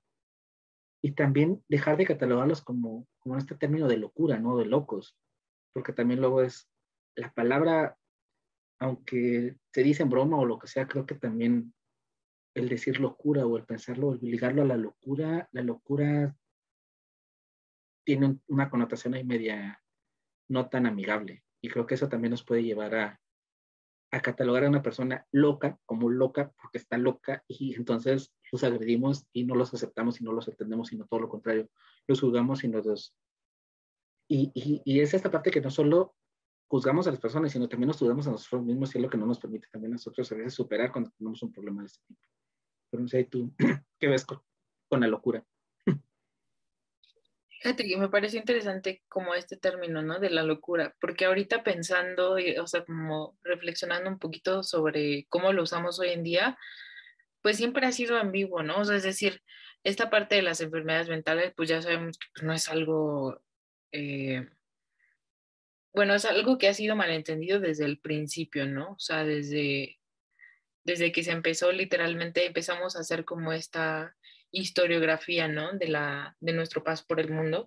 Y 1.02 1.12
también 1.12 1.62
dejar 1.68 1.96
de 1.96 2.06
catalogarlos 2.06 2.62
como, 2.62 3.06
como 3.18 3.36
este 3.36 3.54
término 3.54 3.88
de 3.88 3.98
locura, 3.98 4.38
¿no? 4.38 4.56
De 4.56 4.64
locos, 4.64 5.16
porque 5.72 5.92
también 5.92 6.20
luego 6.20 6.42
es 6.42 6.68
la 7.14 7.32
palabra 7.32 7.96
aunque 8.80 9.56
te 9.70 9.82
dicen 9.82 10.10
broma 10.10 10.36
o 10.36 10.44
lo 10.44 10.58
que 10.58 10.66
sea, 10.66 10.86
creo 10.86 11.06
que 11.06 11.14
también 11.14 11.72
el 12.54 12.68
decir 12.68 13.00
locura 13.00 13.46
o 13.46 13.56
el 13.56 13.64
pensarlo, 13.64 14.12
el 14.12 14.20
ligarlo 14.20 14.62
a 14.62 14.66
la 14.66 14.76
locura, 14.76 15.48
la 15.52 15.62
locura 15.62 16.36
tiene 18.04 18.38
una 18.48 18.70
connotación 18.70 19.14
ahí 19.14 19.24
media 19.24 19.82
no 20.48 20.68
tan 20.68 20.86
amigable. 20.86 21.44
Y 21.60 21.68
creo 21.68 21.86
que 21.86 21.94
eso 21.94 22.08
también 22.08 22.32
nos 22.32 22.44
puede 22.44 22.62
llevar 22.62 22.94
a, 22.94 23.20
a 24.10 24.20
catalogar 24.20 24.64
a 24.64 24.68
una 24.68 24.82
persona 24.82 25.26
loca 25.32 25.78
como 25.86 26.10
loca 26.10 26.52
porque 26.60 26.78
está 26.78 26.98
loca 26.98 27.42
y 27.48 27.74
entonces 27.74 28.32
los 28.52 28.62
agredimos 28.62 29.26
y 29.32 29.44
no 29.44 29.54
los 29.54 29.72
aceptamos 29.74 30.20
y 30.20 30.24
no 30.24 30.32
los 30.32 30.46
entendemos, 30.46 30.88
sino 30.88 31.06
todo 31.06 31.20
lo 31.20 31.28
contrario, 31.28 31.68
los 32.06 32.20
juzgamos 32.20 32.62
y 32.64 32.68
nos... 32.68 33.14
Y, 34.28 34.50
y, 34.54 34.82
y 34.84 35.00
es 35.00 35.12
esta 35.12 35.30
parte 35.30 35.50
que 35.50 35.60
no 35.60 35.70
solo 35.70 36.14
juzgamos 36.68 37.06
a 37.06 37.10
las 37.10 37.20
personas, 37.20 37.52
sino 37.52 37.68
también 37.68 37.88
nos 37.88 37.98
juzgamos 37.98 38.26
a 38.26 38.30
nosotros 38.30 38.64
mismos 38.64 38.94
y 38.94 38.98
es 38.98 39.02
lo 39.02 39.10
que 39.10 39.18
no 39.18 39.26
nos 39.26 39.38
permite 39.38 39.68
también 39.70 39.92
a 39.92 39.96
nosotros 39.96 40.30
a 40.30 40.34
veces 40.34 40.54
superar 40.54 40.92
cuando 40.92 41.10
tenemos 41.16 41.42
un 41.42 41.52
problema 41.52 41.82
de 41.82 41.86
este 41.86 42.00
tipo. 42.06 42.20
Pero 42.90 43.02
no 43.02 43.08
sé, 43.08 43.24
tú, 43.24 43.52
¿qué 43.98 44.08
ves 44.08 44.24
con, 44.24 44.40
la 45.00 45.08
locura? 45.08 45.44
Fíjate 47.64 47.88
que 47.88 47.96
me 47.96 48.10
parece 48.10 48.36
interesante 48.36 49.02
como 49.08 49.34
este 49.34 49.56
término, 49.56 50.02
¿no? 50.02 50.18
De 50.20 50.28
la 50.28 50.42
locura, 50.42 50.94
porque 51.00 51.24
ahorita 51.24 51.64
pensando, 51.64 52.36
o 52.60 52.66
sea, 52.66 52.84
como 52.84 53.38
reflexionando 53.42 54.10
un 54.10 54.18
poquito 54.18 54.62
sobre 54.62 55.24
cómo 55.30 55.50
lo 55.50 55.62
usamos 55.62 55.98
hoy 55.98 56.10
en 56.10 56.22
día, 56.22 56.58
pues 57.40 57.56
siempre 57.56 57.86
ha 57.86 57.92
sido 57.92 58.18
ambiguo, 58.18 58.62
¿no? 58.62 58.80
O 58.80 58.84
sea, 58.84 58.96
es 58.96 59.02
decir, 59.02 59.42
esta 59.82 60.10
parte 60.10 60.34
de 60.34 60.42
las 60.42 60.60
enfermedades 60.60 61.08
mentales, 61.08 61.54
pues 61.56 61.70
ya 61.70 61.80
sabemos 61.80 62.18
que 62.18 62.26
pues, 62.34 62.44
no 62.44 62.52
es 62.52 62.68
algo 62.68 63.40
eh, 63.92 64.46
bueno, 65.94 66.14
es 66.14 66.26
algo 66.26 66.58
que 66.58 66.68
ha 66.68 66.74
sido 66.74 66.96
malentendido 66.96 67.60
desde 67.60 67.86
el 67.86 67.98
principio, 67.98 68.66
¿no? 68.66 68.92
O 68.92 68.98
sea, 68.98 69.24
desde, 69.24 70.00
desde 70.84 71.12
que 71.12 71.22
se 71.24 71.30
empezó, 71.32 71.72
literalmente 71.72 72.44
empezamos 72.44 72.96
a 72.96 73.00
hacer 73.00 73.24
como 73.24 73.52
esta 73.54 74.16
historiografía, 74.54 75.48
¿no? 75.48 75.72
De, 75.72 75.88
la, 75.88 76.36
de 76.40 76.52
nuestro 76.52 76.82
paso 76.82 77.04
por 77.06 77.20
el 77.20 77.30
mundo. 77.30 77.66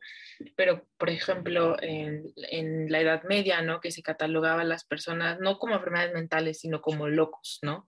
Pero, 0.55 0.85
por 0.97 1.09
ejemplo, 1.09 1.77
en, 1.81 2.23
en 2.35 2.91
la 2.91 3.01
Edad 3.01 3.23
Media, 3.23 3.61
¿no? 3.61 3.79
Que 3.79 3.91
se 3.91 4.01
catalogaba 4.01 4.61
a 4.61 4.65
las 4.65 4.83
personas 4.83 5.39
no 5.39 5.59
como 5.59 5.75
enfermedades 5.75 6.13
mentales, 6.13 6.59
sino 6.59 6.81
como 6.81 7.07
locos, 7.07 7.59
¿no? 7.61 7.87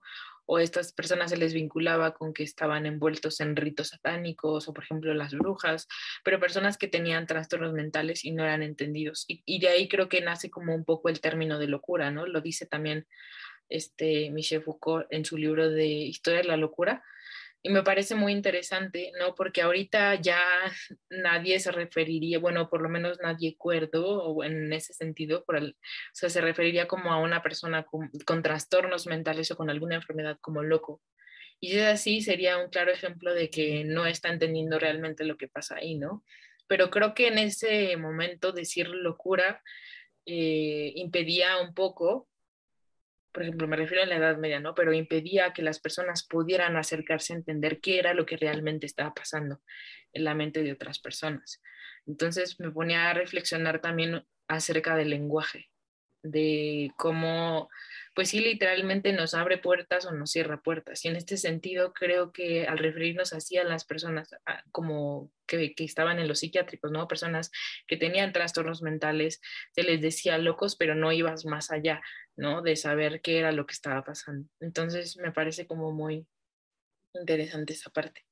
o 0.52 0.58
estas 0.58 0.92
personas 0.92 1.30
se 1.30 1.36
les 1.36 1.54
vinculaba 1.54 2.12
con 2.12 2.34
que 2.34 2.42
estaban 2.42 2.84
envueltos 2.84 3.40
en 3.40 3.54
ritos 3.54 3.90
satánicos 3.90 4.66
o 4.66 4.74
por 4.74 4.82
ejemplo 4.82 5.14
las 5.14 5.32
brujas, 5.32 5.86
pero 6.24 6.40
personas 6.40 6.76
que 6.76 6.88
tenían 6.88 7.28
trastornos 7.28 7.72
mentales 7.72 8.24
y 8.24 8.32
no 8.32 8.42
eran 8.42 8.64
entendidos. 8.64 9.26
Y, 9.28 9.60
de 9.60 9.68
ahí 9.68 9.88
creo 9.88 10.08
que 10.08 10.20
nace 10.20 10.50
como 10.50 10.74
un 10.74 10.84
poco 10.84 11.08
el 11.08 11.20
término 11.20 11.60
de 11.60 11.68
locura, 11.68 12.10
¿no? 12.10 12.26
Lo 12.26 12.40
dice 12.40 12.66
también 12.66 13.06
este 13.68 14.30
Michel 14.30 14.64
Foucault 14.64 15.06
en 15.10 15.24
su 15.24 15.36
libro 15.36 15.70
de 15.70 15.86
Historia 15.86 16.40
de 16.40 16.48
la 16.48 16.56
Locura, 16.56 17.04
y 17.62 17.68
me 17.70 17.82
parece 17.82 18.14
muy 18.14 18.32
interesante, 18.32 19.12
¿no? 19.18 19.34
Porque 19.34 19.62
ahorita 19.62 20.14
ya 20.14 20.40
nadie 21.10 21.60
se 21.60 21.70
referiría, 21.70 22.38
bueno, 22.38 22.70
por 22.70 22.80
lo 22.80 22.88
menos 22.88 23.18
nadie 23.20 23.56
cuerdo 23.56 24.22
o 24.24 24.44
en 24.44 24.72
ese 24.72 24.94
sentido, 24.94 25.44
por 25.44 25.56
el, 25.56 25.76
o 26.22 26.28
se 26.28 26.40
referiría 26.40 26.88
como 26.88 27.12
a 27.12 27.18
una 27.18 27.42
persona 27.42 27.84
con, 27.84 28.42
trastornos 28.42 29.06
mentales 29.06 29.50
o 29.50 29.56
con 29.56 29.68
alguna 29.68 29.96
enfermedad 29.96 30.38
como 30.40 30.62
loco. 30.62 31.02
Y 31.60 31.76
es 31.76 31.84
así, 31.84 32.22
sería 32.22 32.56
un 32.56 32.70
claro 32.70 32.90
ejemplo 32.90 33.34
de 33.34 33.50
que 33.50 33.84
no 33.84 34.06
está 34.06 34.30
entendiendo 34.30 34.78
realmente 34.78 35.24
lo 35.24 35.36
que 35.36 35.48
pasa 35.48 35.76
ahí, 35.76 35.98
¿no? 35.98 36.24
Pero 36.66 36.90
creo 36.90 37.14
que 37.14 37.28
en 37.28 37.38
ese 37.38 37.94
momento 37.98 38.52
decir 38.52 38.88
locura 38.88 39.62
eh, 40.24 40.92
impedía 40.94 41.58
un 41.60 41.74
poco 41.74 42.29
por 43.32 43.42
ejemplo, 43.42 43.68
me 43.68 43.76
refiero 43.76 44.02
a 44.02 44.06
la 44.06 44.16
Edad 44.16 44.36
Media, 44.38 44.60
¿no? 44.60 44.74
Pero 44.74 44.92
impedía 44.92 45.52
que 45.52 45.62
las 45.62 45.80
personas 45.80 46.26
pudieran 46.26 46.76
acercarse 46.76 47.32
a 47.32 47.36
entender 47.36 47.80
qué 47.80 47.98
era 47.98 48.14
lo 48.14 48.26
que 48.26 48.36
realmente 48.36 48.86
estaba 48.86 49.14
pasando 49.14 49.60
en 50.12 50.24
la 50.24 50.34
mente 50.34 50.62
de 50.62 50.72
otras 50.72 50.98
personas. 50.98 51.62
Entonces 52.06 52.58
me 52.58 52.70
ponía 52.70 53.10
a 53.10 53.14
reflexionar 53.14 53.80
también 53.80 54.24
acerca 54.48 54.96
del 54.96 55.10
lenguaje, 55.10 55.70
de 56.22 56.92
cómo 56.96 57.68
pues 58.14 58.30
sí, 58.30 58.40
literalmente 58.40 59.12
nos 59.12 59.34
abre 59.34 59.58
puertas 59.58 60.04
o 60.06 60.12
nos 60.12 60.30
cierra 60.30 60.62
puertas. 60.62 61.04
Y 61.04 61.08
en 61.08 61.16
este 61.16 61.36
sentido, 61.36 61.92
creo 61.92 62.32
que 62.32 62.66
al 62.66 62.78
referirnos 62.78 63.32
así 63.32 63.56
a 63.56 63.64
las 63.64 63.84
personas 63.84 64.34
como 64.72 65.30
que, 65.46 65.74
que, 65.74 65.84
estaban 65.84 66.18
en 66.18 66.28
los 66.28 66.40
psiquiátricos, 66.40 66.90
¿no? 66.90 67.06
Personas 67.08 67.50
que 67.86 67.96
tenían 67.96 68.32
trastornos 68.32 68.82
mentales, 68.82 69.40
se 69.72 69.82
les 69.82 70.00
decía 70.00 70.38
locos, 70.38 70.76
pero 70.76 70.94
no 70.94 71.12
ibas 71.12 71.44
más 71.44 71.70
allá, 71.70 72.02
¿no? 72.36 72.62
De 72.62 72.76
saber 72.76 73.20
qué 73.20 73.38
era 73.38 73.52
lo 73.52 73.66
que 73.66 73.74
estaba 73.74 74.04
pasando. 74.04 74.48
Entonces, 74.60 75.16
me 75.16 75.32
parece 75.32 75.66
como 75.66 75.92
muy 75.92 76.26
interesante 77.14 77.72
esa 77.72 77.90
parte. 77.90 78.24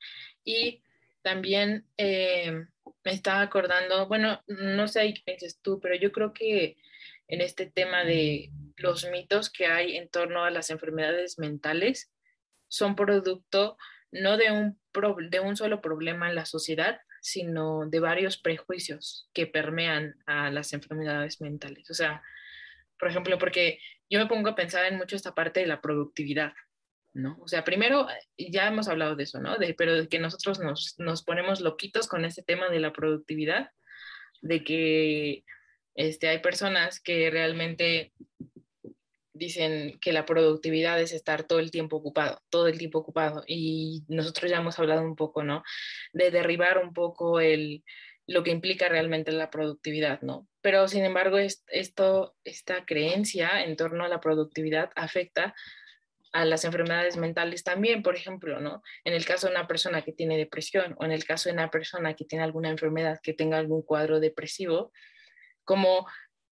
Y 0.45 0.83
también 1.23 1.87
eh, 1.97 2.67
me 3.05 3.13
estaba 3.13 3.43
acordando, 3.43 4.07
bueno, 4.07 4.43
no 4.47 4.89
sé 4.89 5.13
qué 5.15 5.23
piensas 5.25 5.59
tú, 5.61 5.81
pero 5.81 5.95
yo 5.95 6.13
creo 6.13 6.33
que 6.33 6.77
en 7.29 7.41
este 7.41 7.67
tema 7.67 8.05
de 8.05 8.51
los 8.77 9.09
mitos 9.11 9.51
que 9.51 9.67
hay 9.67 9.97
en 9.97 10.09
torno 10.09 10.45
a 10.45 10.51
las 10.51 10.71
enfermedades 10.71 11.39
mentales 11.39 12.11
son 12.69 12.97
producto 12.97 13.77
no 14.11 14.37
de 14.37 14.51
un, 14.51 14.79
de 15.31 15.41
un 15.41 15.57
solo 15.57 15.81
problema 15.81 16.29
en 16.29 16.35
la 16.35 16.47
sociedad, 16.47 17.01
sino 17.21 17.87
de 17.87 18.01
varios 18.01 18.39
prejuicios 18.39 19.29
que 19.35 19.47
permean 19.47 20.17
a 20.27 20.51
las 20.51 20.73
enfermedades 20.73 21.41
mentales. 21.41 21.91
O 21.91 21.95
sea, 21.95 22.23
por 22.99 23.11
ejemplo, 23.11 23.39
porque 23.39 23.81
yo 24.09 24.19
me 24.19 24.27
pongo 24.27 24.49
a 24.51 24.55
pensar 24.55 24.87
en 24.87 24.97
mucho 24.97 25.17
esta 25.17 25.35
parte 25.35 25.61
de 25.61 25.67
la 25.67 25.81
productividad, 25.81 26.55
¿no? 27.13 27.37
O 27.41 27.49
sea, 27.49 27.65
primero, 27.65 28.07
ya 28.39 28.67
hemos 28.67 28.89
hablado 28.89 29.15
de 29.15 29.25
eso, 29.25 29.41
¿no? 29.41 29.59
De, 29.59 29.75
pero 29.75 29.95
de 29.95 30.09
que 30.09 30.19
nosotros 30.19 30.59
nos, 30.61 30.95
nos 30.99 31.23
ponemos 31.23 31.61
loquitos 31.61 32.09
con 32.09 32.25
ese 32.25 32.43
tema 32.43 32.71
de 32.71 32.81
la 32.81 32.93
productividad, 32.93 33.71
de 34.41 34.65
que 34.65 35.45
este, 35.99 36.29
hay 36.29 36.39
personas 36.39 37.01
que 37.01 37.29
realmente 37.29 38.13
dicen 39.33 39.99
que 40.01 40.13
la 40.13 40.25
productividad 40.25 41.01
es 41.01 41.13
estar 41.13 41.43
todo 41.43 41.59
el 41.59 41.73
tiempo 41.73 41.97
ocupado, 41.97 42.41
todo 42.51 42.69
el 42.69 42.79
tiempo 42.79 43.01
ocupado. 43.01 43.43
Y 43.49 44.05
nosotros 44.07 44.49
ya 44.49 44.59
hemos 44.59 44.79
hablado 44.79 45.03
un 45.03 45.17
poco, 45.17 45.43
¿no? 45.43 45.65
De 46.13 46.31
derribar 46.31 46.79
un 46.79 46.93
poco 46.93 47.41
el, 47.41 47.83
lo 48.29 48.45
que 48.45 48.53
implica 48.53 48.89
realmente 48.89 49.33
la 49.33 49.51
productividad, 49.51 50.23
¿no? 50.23 50.47
Pero 50.61 50.87
sin 50.87 51.05
embargo, 51.05 51.37
esto, 51.37 52.37
esta 52.45 52.85
creencia 52.85 53.65
en 53.65 53.75
torno 53.75 54.05
a 54.05 54.09
la 54.09 54.21
productividad 54.21 54.91
afecta 54.95 55.53
a 56.33 56.45
las 56.45 56.65
enfermedades 56.65 57.17
mentales 57.17 57.65
también, 57.65 58.05
por 58.05 58.15
ejemplo, 58.15 58.61
¿no? 58.61 58.85
En 59.03 59.15
el 59.15 59.25
caso 59.25 59.49
de 59.49 59.55
una 59.55 59.67
persona 59.67 60.03
que 60.03 60.13
tiene 60.13 60.37
depresión 60.37 60.95
o 61.01 61.05
en 61.05 61.11
el 61.11 61.25
caso 61.25 61.49
de 61.49 61.55
una 61.55 61.73
persona 61.73 62.15
que 62.15 62.25
tiene 62.25 62.45
alguna 62.45 62.71
enfermedad 62.71 63.19
que 63.21 63.35
tenga 63.35 63.59
algún 63.59 63.83
cuadro 63.83 64.21
depresivo, 64.21 64.93
como 65.69 66.09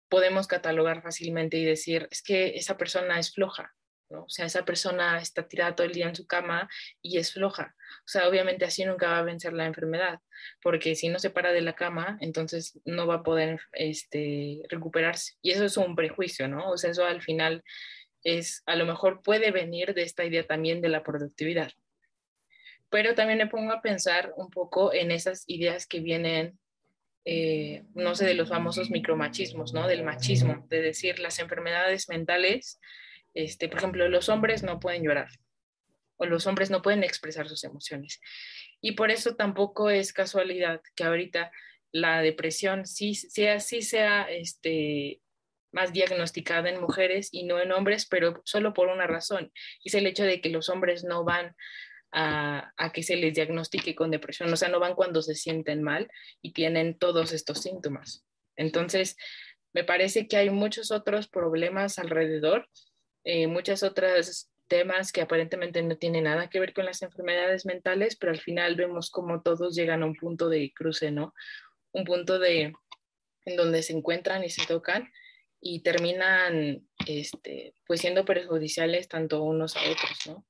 podemos 0.09 0.49
catalogar 0.49 1.01
fácilmente 1.01 1.57
y 1.57 1.65
decir, 1.65 2.09
es 2.11 2.21
que 2.21 2.57
esa 2.57 2.77
persona 2.77 3.21
es 3.21 3.33
floja, 3.33 3.73
¿no? 4.11 4.25
O 4.25 4.29
sea, 4.29 4.47
esa 4.47 4.65
persona 4.65 5.21
está 5.21 5.47
tirada 5.47 5.77
todo 5.77 5.87
el 5.87 5.93
día 5.93 6.09
en 6.09 6.17
su 6.17 6.27
cama 6.27 6.69
y 7.01 7.19
es 7.19 7.33
floja. 7.33 7.77
O 8.01 8.09
sea, 8.09 8.29
obviamente 8.29 8.65
así 8.65 8.85
nunca 8.85 9.09
va 9.09 9.19
a 9.19 9.23
vencer 9.23 9.53
la 9.53 9.67
enfermedad, 9.67 10.19
porque 10.61 10.97
si 10.97 11.09
no 11.11 11.21
se 11.21 11.31
para 11.31 11.53
de 11.53 11.61
la 11.61 11.77
cama, 11.77 12.19
entonces 12.21 12.81
no 12.85 13.07
va 13.07 13.17
a 13.17 13.23
poder 13.23 13.61
este, 13.73 14.62
recuperarse. 14.69 15.35
Y 15.43 15.53
eso 15.53 15.65
es 15.65 15.77
un 15.77 15.95
prejuicio, 15.95 16.49
¿no? 16.49 16.71
O 16.71 16.77
sea, 16.77 16.91
eso 16.91 17.05
al 17.05 17.23
final 17.23 17.62
es, 18.25 18.65
a 18.67 18.75
lo 18.75 18.85
mejor 18.85 19.23
puede 19.23 19.53
venir 19.53 19.95
de 19.95 20.03
esta 20.03 20.25
idea 20.25 20.45
también 20.45 20.81
de 20.81 20.89
la 20.89 21.05
productividad. 21.05 21.71
Pero 22.91 23.15
también 23.15 23.39
me 23.39 23.47
pongo 23.47 23.73
a 23.73 23.81
pensar 23.81 24.33
un 24.37 24.51
poco 24.51 24.93
en 24.93 25.12
esas 25.12 25.45
ideas 25.47 25.87
que 25.87 26.01
vienen 26.01 26.59
eh, 27.25 27.85
no 27.95 28.14
sé, 28.14 28.27
de 28.27 28.35
los 28.35 28.49
famosos 28.49 28.91
micromachismos, 28.91 29.72
¿no? 29.72 29.87
Del 29.87 30.05
machismo, 30.05 30.66
de 30.68 30.83
decir 30.83 31.18
las 31.18 31.39
enfermedades 31.39 32.09
mentales, 32.09 32.81
este, 33.33 33.68
por 33.68 33.79
ejemplo, 33.79 34.09
los 34.09 34.29
hombres 34.29 34.62
no 34.62 34.79
pueden 34.79 35.03
llorar 35.03 35.29
o 36.16 36.27
los 36.27 36.47
hombres 36.47 36.70
no 36.70 36.83
pueden 36.83 37.03
expresar 37.03 37.49
sus 37.49 37.64
emociones. 37.64 38.20
Y 38.81 38.93
por 38.93 39.11
eso 39.11 39.35
tampoco 39.35 39.91
es 39.91 40.12
casualidad 40.12 40.81
que 40.95 41.05
ahorita 41.05 41.51
la 41.91 42.22
depresión 42.22 42.87
sí 42.87 43.14
sea, 43.14 43.61
sí 43.61 43.83
sea 43.83 44.22
este, 44.25 45.20
más 45.72 45.93
diagnosticada 45.93 46.68
en 46.70 46.81
mujeres 46.81 47.29
y 47.33 47.45
no 47.45 47.61
en 47.61 47.72
hombres, 47.72 48.07
pero 48.07 48.43
solo 48.45 48.75
por 48.75 48.89
una 48.89 49.07
razón, 49.07 49.53
y 49.83 49.89
es 49.89 49.95
el 49.95 50.07
hecho 50.07 50.25
de 50.25 50.41
que 50.41 50.51
los 50.51 50.68
hombres 50.68 51.05
no 51.05 51.25
van 51.25 51.57
a, 52.15 52.73
que 52.93 53.03
se 53.03 53.17
les 53.17 53.35
diagnostique 53.35 53.95
con 53.95 54.11
depresión, 54.11 54.53
o 54.53 54.57
sea, 54.57 54.69
no 54.69 54.79
van 54.79 54.95
cuando 54.95 55.21
se 55.21 55.35
sienten 55.35 55.83
mal 55.83 56.09
y 56.41 56.53
tienen 56.53 56.97
todos 56.97 57.33
estos 57.33 57.61
síntomas. 57.61 58.25
Entonces, 58.57 59.17
me 59.73 59.83
parece 59.83 60.29
que 60.29 60.37
hay 60.37 60.51
muchos 60.51 60.93
otros 60.93 61.29
problemas 61.29 61.99
alrededor, 61.99 62.69
eh, 63.25 63.49
muchas 63.49 63.83
otras 63.83 64.53
temas 64.69 65.11
que 65.11 65.23
aparentemente 65.23 65.83
no 65.83 65.97
tienen 65.97 66.25
nada 66.25 66.49
que 66.49 66.61
ver 66.61 66.73
con 66.73 66.85
las 66.85 67.03
enfermedades 67.03 67.67
mentales, 67.67 68.17
pero 68.17 68.33
al 68.33 68.41
final 68.41 68.77
vemos 68.77 69.11
como 69.11 69.43
todos 69.43 69.75
llegan 69.75 70.03
a 70.03 70.07
un 70.07 70.15
punto 70.15 70.49
de 70.49 70.73
cruce, 70.73 71.11
¿no? 71.11 71.35
Un 71.93 72.05
punto 72.05 72.39
de 72.39 72.73
en 73.47 73.57
donde 73.57 73.83
se 73.83 73.93
encuentran 73.93 74.45
y 74.45 74.51
se 74.51 74.65
tocan 74.67 75.11
y 75.61 75.83
terminan 75.83 76.89
este, 77.07 77.75
pues 77.87 78.01
siendo 78.01 78.25
perjudiciales 78.25 79.09
tanto 79.09 79.43
unos 79.43 79.77
a 79.77 79.81
otros, 79.81 80.27
¿no? 80.27 80.47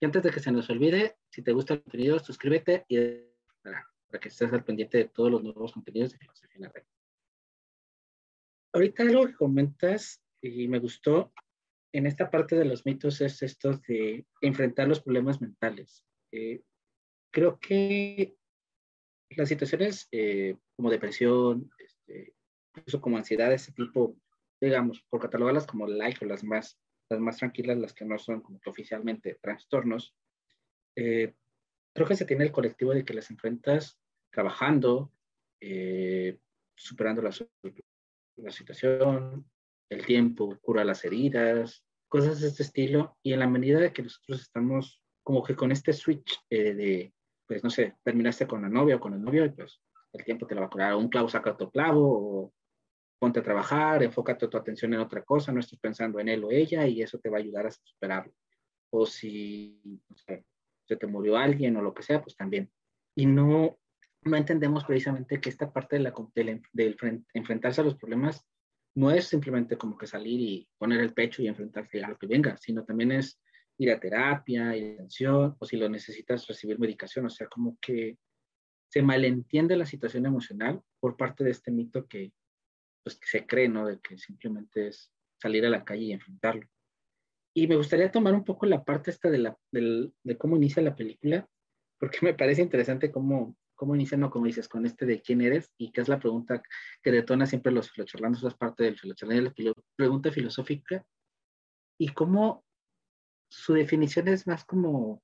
Y 0.00 0.04
antes 0.04 0.22
de 0.22 0.30
que 0.30 0.40
se 0.40 0.52
nos 0.52 0.68
olvide, 0.68 1.16
si 1.30 1.42
te 1.42 1.52
gusta 1.52 1.74
el 1.74 1.82
contenido, 1.82 2.18
suscríbete 2.18 2.84
y 2.88 2.98
para, 3.62 3.86
que 4.20 4.28
estés 4.28 4.52
al 4.52 4.64
pendiente 4.64 4.98
de 4.98 5.08
todos 5.08 5.30
los 5.30 5.42
nuevos 5.42 5.72
contenidos 5.72 6.12
de 6.12 6.18
Filosofía 6.18 6.56
en 6.56 6.62
la 6.62 6.68
Red. 6.70 6.84
Ahorita 8.72 9.02
algo 9.02 9.26
que 9.26 9.34
comentas 9.34 10.22
y 10.42 10.68
me 10.68 10.78
gustó 10.78 11.32
en 11.92 12.06
esta 12.06 12.30
parte 12.30 12.56
de 12.56 12.66
los 12.66 12.84
mitos 12.84 13.20
es 13.22 13.42
esto 13.42 13.80
de 13.88 14.26
enfrentar 14.42 14.86
los 14.86 15.00
problemas 15.00 15.40
mentales. 15.40 16.04
Eh, 16.30 16.62
creo 17.32 17.58
que 17.58 18.36
las 19.30 19.48
situaciones 19.48 20.08
eh, 20.12 20.56
como 20.76 20.90
depresión, 20.90 21.70
este, 21.78 22.34
incluso 22.74 23.00
como 23.00 23.16
ansiedad, 23.16 23.52
ese 23.52 23.72
tipo, 23.72 24.14
digamos, 24.60 25.02
por 25.08 25.20
catalogarlas 25.20 25.66
como 25.66 25.86
light 25.86 26.20
o 26.22 26.26
las 26.26 26.44
más 26.44 26.78
las 27.08 27.20
más 27.20 27.36
tranquilas, 27.36 27.78
las 27.78 27.92
que 27.92 28.04
no 28.04 28.18
son 28.18 28.40
como 28.40 28.60
que 28.60 28.70
oficialmente 28.70 29.38
trastornos, 29.40 30.14
eh, 30.96 31.34
creo 31.92 32.06
que 32.06 32.16
se 32.16 32.24
tiene 32.24 32.44
el 32.44 32.52
colectivo 32.52 32.92
de 32.92 33.04
que 33.04 33.14
las 33.14 33.30
enfrentas 33.30 33.98
trabajando, 34.30 35.12
eh, 35.60 36.38
superando 36.74 37.22
la, 37.22 37.30
la, 38.36 38.50
situación, 38.50 39.46
el 39.88 40.04
tiempo 40.04 40.58
cura 40.60 40.84
las 40.84 41.04
heridas, 41.04 41.84
cosas 42.08 42.40
de 42.40 42.48
este 42.48 42.62
estilo, 42.62 43.16
y 43.22 43.32
en 43.32 43.40
la 43.40 43.48
medida 43.48 43.78
de 43.78 43.92
que 43.92 44.02
nosotros 44.02 44.42
estamos 44.42 45.00
como 45.22 45.42
que 45.42 45.56
con 45.56 45.72
este 45.72 45.92
switch 45.92 46.38
eh, 46.50 46.74
de, 46.74 47.14
pues 47.46 47.64
no 47.64 47.70
sé, 47.70 47.96
terminaste 48.04 48.46
con 48.46 48.62
la 48.62 48.68
novia 48.68 48.96
o 48.96 49.00
con 49.00 49.14
el 49.14 49.22
novio, 49.22 49.44
y 49.44 49.50
pues 49.50 49.80
el 50.12 50.24
tiempo 50.24 50.46
te 50.46 50.54
lo 50.54 50.62
va 50.62 50.66
a 50.66 50.70
curar, 50.70 50.94
un 50.96 51.08
clavo 51.08 51.28
saca 51.28 51.52
otro 51.52 51.70
clavo, 51.70 52.02
o 52.02 52.54
ponte 53.18 53.40
a 53.40 53.42
trabajar, 53.42 54.02
enfócate 54.02 54.48
tu 54.48 54.56
atención 54.56 54.92
en 54.94 55.00
otra 55.00 55.22
cosa, 55.22 55.52
no 55.52 55.60
estés 55.60 55.78
pensando 55.78 56.20
en 56.20 56.28
él 56.28 56.44
o 56.44 56.50
ella 56.50 56.86
y 56.86 57.02
eso 57.02 57.18
te 57.18 57.30
va 57.30 57.38
a 57.38 57.40
ayudar 57.40 57.66
a 57.66 57.70
superarlo. 57.70 58.32
O 58.90 59.06
si 59.06 59.80
se 60.86 60.96
te 60.96 61.06
murió 61.06 61.36
alguien 61.36 61.76
o 61.76 61.82
lo 61.82 61.94
que 61.94 62.02
sea, 62.02 62.22
pues 62.22 62.36
también. 62.36 62.70
Y 63.14 63.26
no, 63.26 63.78
no 64.22 64.36
entendemos 64.36 64.84
precisamente 64.84 65.40
que 65.40 65.48
esta 65.48 65.72
parte 65.72 65.96
de, 65.96 66.02
la, 66.02 66.14
de, 66.72 66.96
enfrentarse 67.34 67.80
a 67.80 67.84
los 67.84 67.96
problemas 67.96 68.44
no 68.94 69.10
es 69.10 69.26
simplemente 69.26 69.76
como 69.76 69.96
que 69.98 70.06
salir 70.06 70.40
y 70.40 70.68
poner 70.78 71.00
el 71.00 71.12
pecho 71.12 71.42
y 71.42 71.48
enfrentarse 71.48 72.02
a 72.02 72.08
lo 72.08 72.18
que 72.18 72.26
venga, 72.26 72.56
sino 72.56 72.84
también 72.84 73.12
es 73.12 73.40
ir 73.78 73.90
a 73.90 74.00
terapia, 74.00 74.76
ir 74.76 74.92
a 74.92 74.94
atención, 74.94 75.56
o 75.58 75.66
si 75.66 75.76
lo 75.76 75.88
necesitas 75.88 76.46
recibir 76.46 76.78
medicación, 76.78 77.26
o 77.26 77.30
sea, 77.30 77.46
como 77.46 77.76
que 77.80 78.16
se 78.88 79.02
malentiende 79.02 79.76
la 79.76 79.84
situación 79.84 80.24
emocional 80.24 80.80
por 80.98 81.16
parte 81.16 81.44
de 81.44 81.50
este 81.50 81.70
mito 81.70 82.06
que, 82.06 82.32
pues, 83.06 83.20
que 83.20 83.28
se 83.28 83.46
cree, 83.46 83.68
¿no? 83.68 83.86
De 83.86 84.00
que 84.00 84.18
simplemente 84.18 84.88
es 84.88 85.12
salir 85.40 85.64
a 85.64 85.70
la 85.70 85.84
calle 85.84 86.06
y 86.06 86.12
enfrentarlo. 86.12 86.66
Y 87.54 87.68
me 87.68 87.76
gustaría 87.76 88.10
tomar 88.10 88.34
un 88.34 88.42
poco 88.42 88.66
la 88.66 88.82
parte 88.84 89.12
esta 89.12 89.30
de, 89.30 89.38
la, 89.38 89.56
de 89.70 90.36
cómo 90.36 90.56
inicia 90.56 90.82
la 90.82 90.96
película, 90.96 91.48
porque 92.00 92.18
me 92.22 92.34
parece 92.34 92.62
interesante 92.62 93.12
cómo, 93.12 93.56
cómo 93.76 93.94
inicia, 93.94 94.18
no 94.18 94.28
como 94.28 94.46
dices, 94.46 94.68
con 94.68 94.86
este 94.86 95.06
de 95.06 95.22
quién 95.22 95.40
eres, 95.40 95.70
y 95.78 95.92
que 95.92 96.00
es 96.00 96.08
la 96.08 96.18
pregunta 96.18 96.60
que 97.00 97.12
detona 97.12 97.46
siempre 97.46 97.70
los 97.70 97.92
filocharlanos, 97.92 98.42
es 98.42 98.54
parte 98.54 98.82
del 98.82 98.98
filocharlano, 98.98 99.52
la 99.56 99.72
pregunta 99.94 100.32
filosófica, 100.32 101.06
y 102.00 102.08
cómo 102.08 102.64
su 103.48 103.74
definición 103.74 104.26
es 104.26 104.48
más 104.48 104.64
como, 104.64 105.22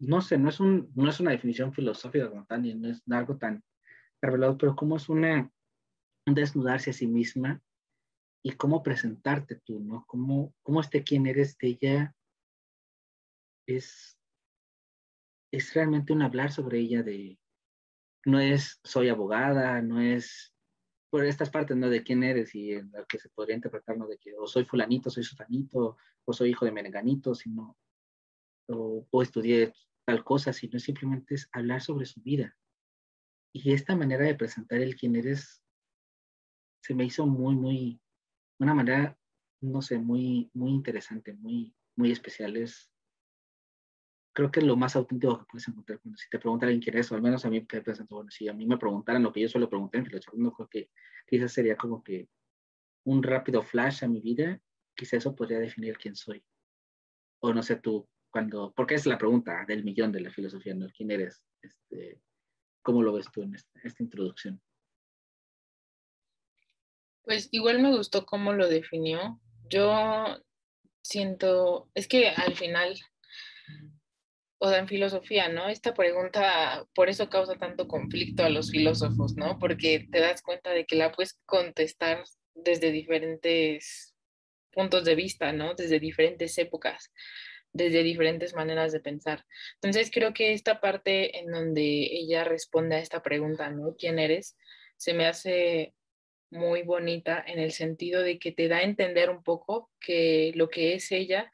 no 0.00 0.20
sé, 0.20 0.36
no 0.36 0.50
es, 0.50 0.60
un, 0.60 0.92
no 0.94 1.08
es 1.08 1.18
una 1.18 1.30
definición 1.30 1.72
filosófica 1.72 2.28
como 2.28 2.44
tal, 2.44 2.60
ni 2.60 2.74
no 2.74 2.90
es 2.90 3.02
algo 3.08 3.38
tan 3.38 3.64
revelado, 4.20 4.58
pero 4.58 4.76
cómo 4.76 4.96
es 4.96 5.08
una, 5.08 5.38
un 5.40 5.50
desnudarse 6.34 6.90
a 6.90 6.92
sí 6.92 7.06
misma 7.06 7.62
y 8.42 8.52
cómo 8.52 8.82
presentarte 8.82 9.56
tú, 9.56 9.80
¿no? 9.80 10.04
Cómo, 10.06 10.54
cómo 10.62 10.80
este 10.80 11.02
quién 11.04 11.26
eres 11.26 11.56
de 11.58 11.68
ella 11.68 12.16
es, 13.66 14.18
es 15.52 15.74
realmente 15.74 16.12
un 16.12 16.22
hablar 16.22 16.52
sobre 16.52 16.78
ella 16.78 17.02
de, 17.02 17.38
no 18.24 18.40
es 18.40 18.80
soy 18.84 19.08
abogada, 19.08 19.82
no 19.82 20.00
es 20.00 20.54
por 21.10 21.24
estas 21.24 21.50
partes, 21.50 21.76
¿no? 21.76 21.88
De 21.88 22.02
quién 22.02 22.22
eres 22.22 22.54
y 22.54 22.72
en 22.72 22.90
la 22.92 23.04
que 23.06 23.18
se 23.18 23.30
podría 23.30 23.56
interpretar, 23.56 23.96
¿no? 23.96 24.06
De 24.06 24.18
que 24.18 24.34
o 24.36 24.46
soy 24.46 24.64
fulanito, 24.64 25.10
soy 25.10 25.24
sutanito, 25.24 25.96
o 26.24 26.32
soy 26.32 26.50
hijo 26.50 26.64
de 26.64 26.72
merenganito, 26.72 27.34
sino, 27.34 27.76
o, 28.68 29.06
o 29.10 29.22
estudié 29.22 29.72
tal 30.04 30.22
cosa, 30.24 30.52
sino 30.52 30.78
simplemente 30.78 31.34
es 31.34 31.48
hablar 31.52 31.80
sobre 31.80 32.06
su 32.06 32.20
vida. 32.20 32.56
Y 33.52 33.72
esta 33.72 33.96
manera 33.96 34.24
de 34.24 34.34
presentar 34.34 34.80
el 34.80 34.96
quién 34.96 35.16
eres 35.16 35.62
se 36.80 36.94
me 36.94 37.04
hizo 37.04 37.26
muy, 37.26 37.54
muy, 37.54 38.00
una 38.58 38.74
manera, 38.74 39.18
no 39.60 39.82
sé, 39.82 39.98
muy, 39.98 40.50
muy 40.54 40.70
interesante, 40.70 41.34
muy, 41.34 41.74
muy 41.96 42.12
especial. 42.12 42.56
Es, 42.56 42.90
creo 44.32 44.50
que 44.50 44.60
es 44.60 44.66
lo 44.66 44.76
más 44.76 44.94
auténtico 44.96 45.38
que 45.38 45.46
puedes 45.50 45.68
encontrar 45.68 46.00
cuando 46.00 46.16
si 46.16 46.28
te 46.30 46.38
pregunta 46.38 46.66
alguien 46.66 46.82
quién 46.82 46.96
es, 46.96 47.10
o 47.10 47.14
al 47.14 47.22
menos 47.22 47.44
a 47.44 47.50
mí 47.50 47.60
me 47.60 47.82
presento, 47.82 48.14
bueno, 48.14 48.30
si 48.30 48.48
a 48.48 48.52
mí 48.52 48.66
me 48.66 48.78
preguntaran 48.78 49.22
lo 49.22 49.32
que 49.32 49.40
yo 49.40 49.48
suelo 49.48 49.68
preguntar 49.68 50.00
en 50.00 50.06
filosofía, 50.06 50.50
creo 50.56 50.68
que 50.68 50.90
quizás 51.26 51.52
sería 51.52 51.76
como 51.76 52.02
que 52.02 52.28
un 53.04 53.22
rápido 53.22 53.62
flash 53.62 54.04
a 54.04 54.08
mi 54.08 54.20
vida, 54.20 54.60
quizás 54.94 55.14
eso 55.14 55.34
podría 55.34 55.58
definir 55.58 55.96
quién 55.96 56.14
soy. 56.14 56.44
O 57.40 57.52
no 57.52 57.62
sé 57.62 57.76
tú, 57.76 58.08
cuando, 58.30 58.72
porque 58.74 58.94
es 58.94 59.06
la 59.06 59.18
pregunta 59.18 59.64
del 59.66 59.84
millón 59.84 60.12
de 60.12 60.20
la 60.20 60.30
filosofía, 60.30 60.74
¿no? 60.74 60.86
¿Quién 60.90 61.10
eres? 61.10 61.42
Este, 61.62 62.20
¿Cómo 62.82 63.02
lo 63.02 63.12
ves 63.12 63.30
tú 63.32 63.42
en 63.42 63.54
esta, 63.54 63.80
esta 63.82 64.02
introducción? 64.02 64.60
Pues 67.28 67.50
igual 67.52 67.78
me 67.78 67.94
gustó 67.94 68.24
cómo 68.24 68.54
lo 68.54 68.70
definió. 68.70 69.38
Yo 69.68 70.38
siento, 71.02 71.90
es 71.94 72.08
que 72.08 72.30
al 72.30 72.56
final, 72.56 72.98
o 74.56 74.70
sea, 74.70 74.78
en 74.78 74.88
filosofía, 74.88 75.50
¿no? 75.50 75.68
Esta 75.68 75.92
pregunta, 75.92 76.86
por 76.94 77.10
eso 77.10 77.28
causa 77.28 77.56
tanto 77.56 77.86
conflicto 77.86 78.44
a 78.44 78.48
los 78.48 78.70
filósofos, 78.70 79.36
¿no? 79.36 79.58
Porque 79.58 80.08
te 80.10 80.20
das 80.20 80.40
cuenta 80.40 80.70
de 80.70 80.86
que 80.86 80.96
la 80.96 81.12
puedes 81.12 81.38
contestar 81.44 82.24
desde 82.54 82.92
diferentes 82.92 84.14
puntos 84.72 85.04
de 85.04 85.14
vista, 85.14 85.52
¿no? 85.52 85.74
Desde 85.74 86.00
diferentes 86.00 86.56
épocas, 86.56 87.12
desde 87.74 88.02
diferentes 88.04 88.54
maneras 88.54 88.90
de 88.90 89.00
pensar. 89.00 89.44
Entonces 89.74 90.10
creo 90.10 90.32
que 90.32 90.54
esta 90.54 90.80
parte 90.80 91.38
en 91.40 91.50
donde 91.50 92.08
ella 92.10 92.44
responde 92.44 92.96
a 92.96 93.00
esta 93.00 93.22
pregunta, 93.22 93.68
¿no? 93.68 93.96
¿Quién 93.98 94.18
eres? 94.18 94.56
Se 94.96 95.12
me 95.12 95.26
hace 95.26 95.92
muy 96.50 96.82
bonita 96.82 97.42
en 97.46 97.58
el 97.58 97.72
sentido 97.72 98.22
de 98.22 98.38
que 98.38 98.52
te 98.52 98.68
da 98.68 98.78
a 98.78 98.82
entender 98.82 99.30
un 99.30 99.42
poco 99.42 99.90
que 100.00 100.52
lo 100.54 100.68
que 100.68 100.94
es 100.94 101.12
ella 101.12 101.50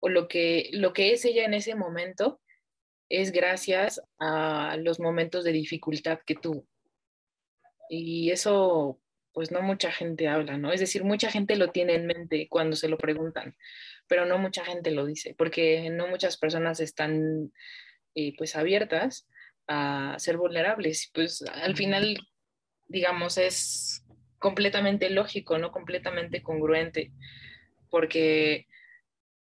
o 0.00 0.08
lo 0.08 0.28
que, 0.28 0.70
lo 0.72 0.92
que 0.92 1.12
es 1.12 1.24
ella 1.24 1.44
en 1.44 1.54
ese 1.54 1.74
momento 1.74 2.40
es 3.08 3.32
gracias 3.32 4.00
a 4.18 4.76
los 4.78 5.00
momentos 5.00 5.44
de 5.44 5.52
dificultad 5.52 6.20
que 6.24 6.36
tuvo. 6.36 6.66
Y 7.88 8.30
eso, 8.30 9.00
pues 9.32 9.50
no 9.50 9.62
mucha 9.62 9.90
gente 9.90 10.28
habla, 10.28 10.56
¿no? 10.56 10.72
Es 10.72 10.80
decir, 10.80 11.02
mucha 11.02 11.30
gente 11.30 11.56
lo 11.56 11.72
tiene 11.72 11.94
en 11.94 12.06
mente 12.06 12.46
cuando 12.48 12.76
se 12.76 12.88
lo 12.88 12.96
preguntan, 12.96 13.56
pero 14.06 14.26
no 14.26 14.38
mucha 14.38 14.64
gente 14.64 14.92
lo 14.92 15.06
dice, 15.06 15.34
porque 15.36 15.90
no 15.90 16.06
muchas 16.06 16.36
personas 16.38 16.78
están, 16.78 17.52
eh, 18.14 18.34
pues, 18.38 18.54
abiertas 18.54 19.28
a 19.66 20.14
ser 20.18 20.36
vulnerables. 20.36 21.10
Pues 21.12 21.42
al 21.42 21.76
final, 21.76 22.16
digamos, 22.86 23.38
es 23.38 24.04
completamente 24.40 25.10
lógico, 25.10 25.58
no 25.58 25.70
completamente 25.70 26.42
congruente, 26.42 27.12
porque 27.90 28.66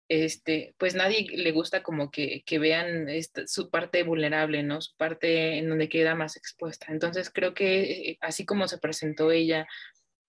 este, 0.10 0.74
pues 0.78 0.96
nadie 0.96 1.28
le 1.30 1.52
gusta 1.52 1.84
como 1.84 2.10
que, 2.10 2.44
vean 2.60 3.08
su 3.46 3.70
parte 3.70 4.04
vulnerable, 4.04 4.64
¿no? 4.64 4.82
Su 4.82 4.96
parte 4.96 5.58
en 5.58 5.70
donde 5.70 5.90
queda 5.90 6.16
más 6.16 6.38
expuesta. 6.38 6.88
Entonces 6.90 7.30
creo 7.30 7.54
que 7.54 7.82
eh, 7.82 8.18
así 8.22 8.46
como 8.46 8.68
se 8.68 8.78
presentó 8.80 9.32
ella, 9.32 9.68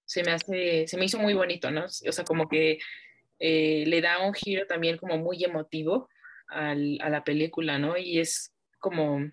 se 0.05 0.25
me 0.25 0.33
hace, 0.33 0.87
se 0.89 0.97
me 0.97 1.05
hizo 1.05 1.19
muy 1.19 1.35
bonito, 1.35 1.71
¿no? 1.71 1.85
O 1.85 2.13
sea, 2.13 2.25
como 2.25 2.49
que 2.49 2.79
eh, 3.39 3.85
le 3.87 4.01
da 4.01 4.27
un 4.27 4.35
giro 4.35 4.67
también 4.67 4.99
como 4.99 5.17
muy 5.19 5.43
emotivo 5.45 6.09
a 6.49 6.75
la 6.75 7.25
película, 7.25 7.79
¿no? 7.79 7.99
Y 7.99 8.21
es 8.21 8.55
como 8.79 9.31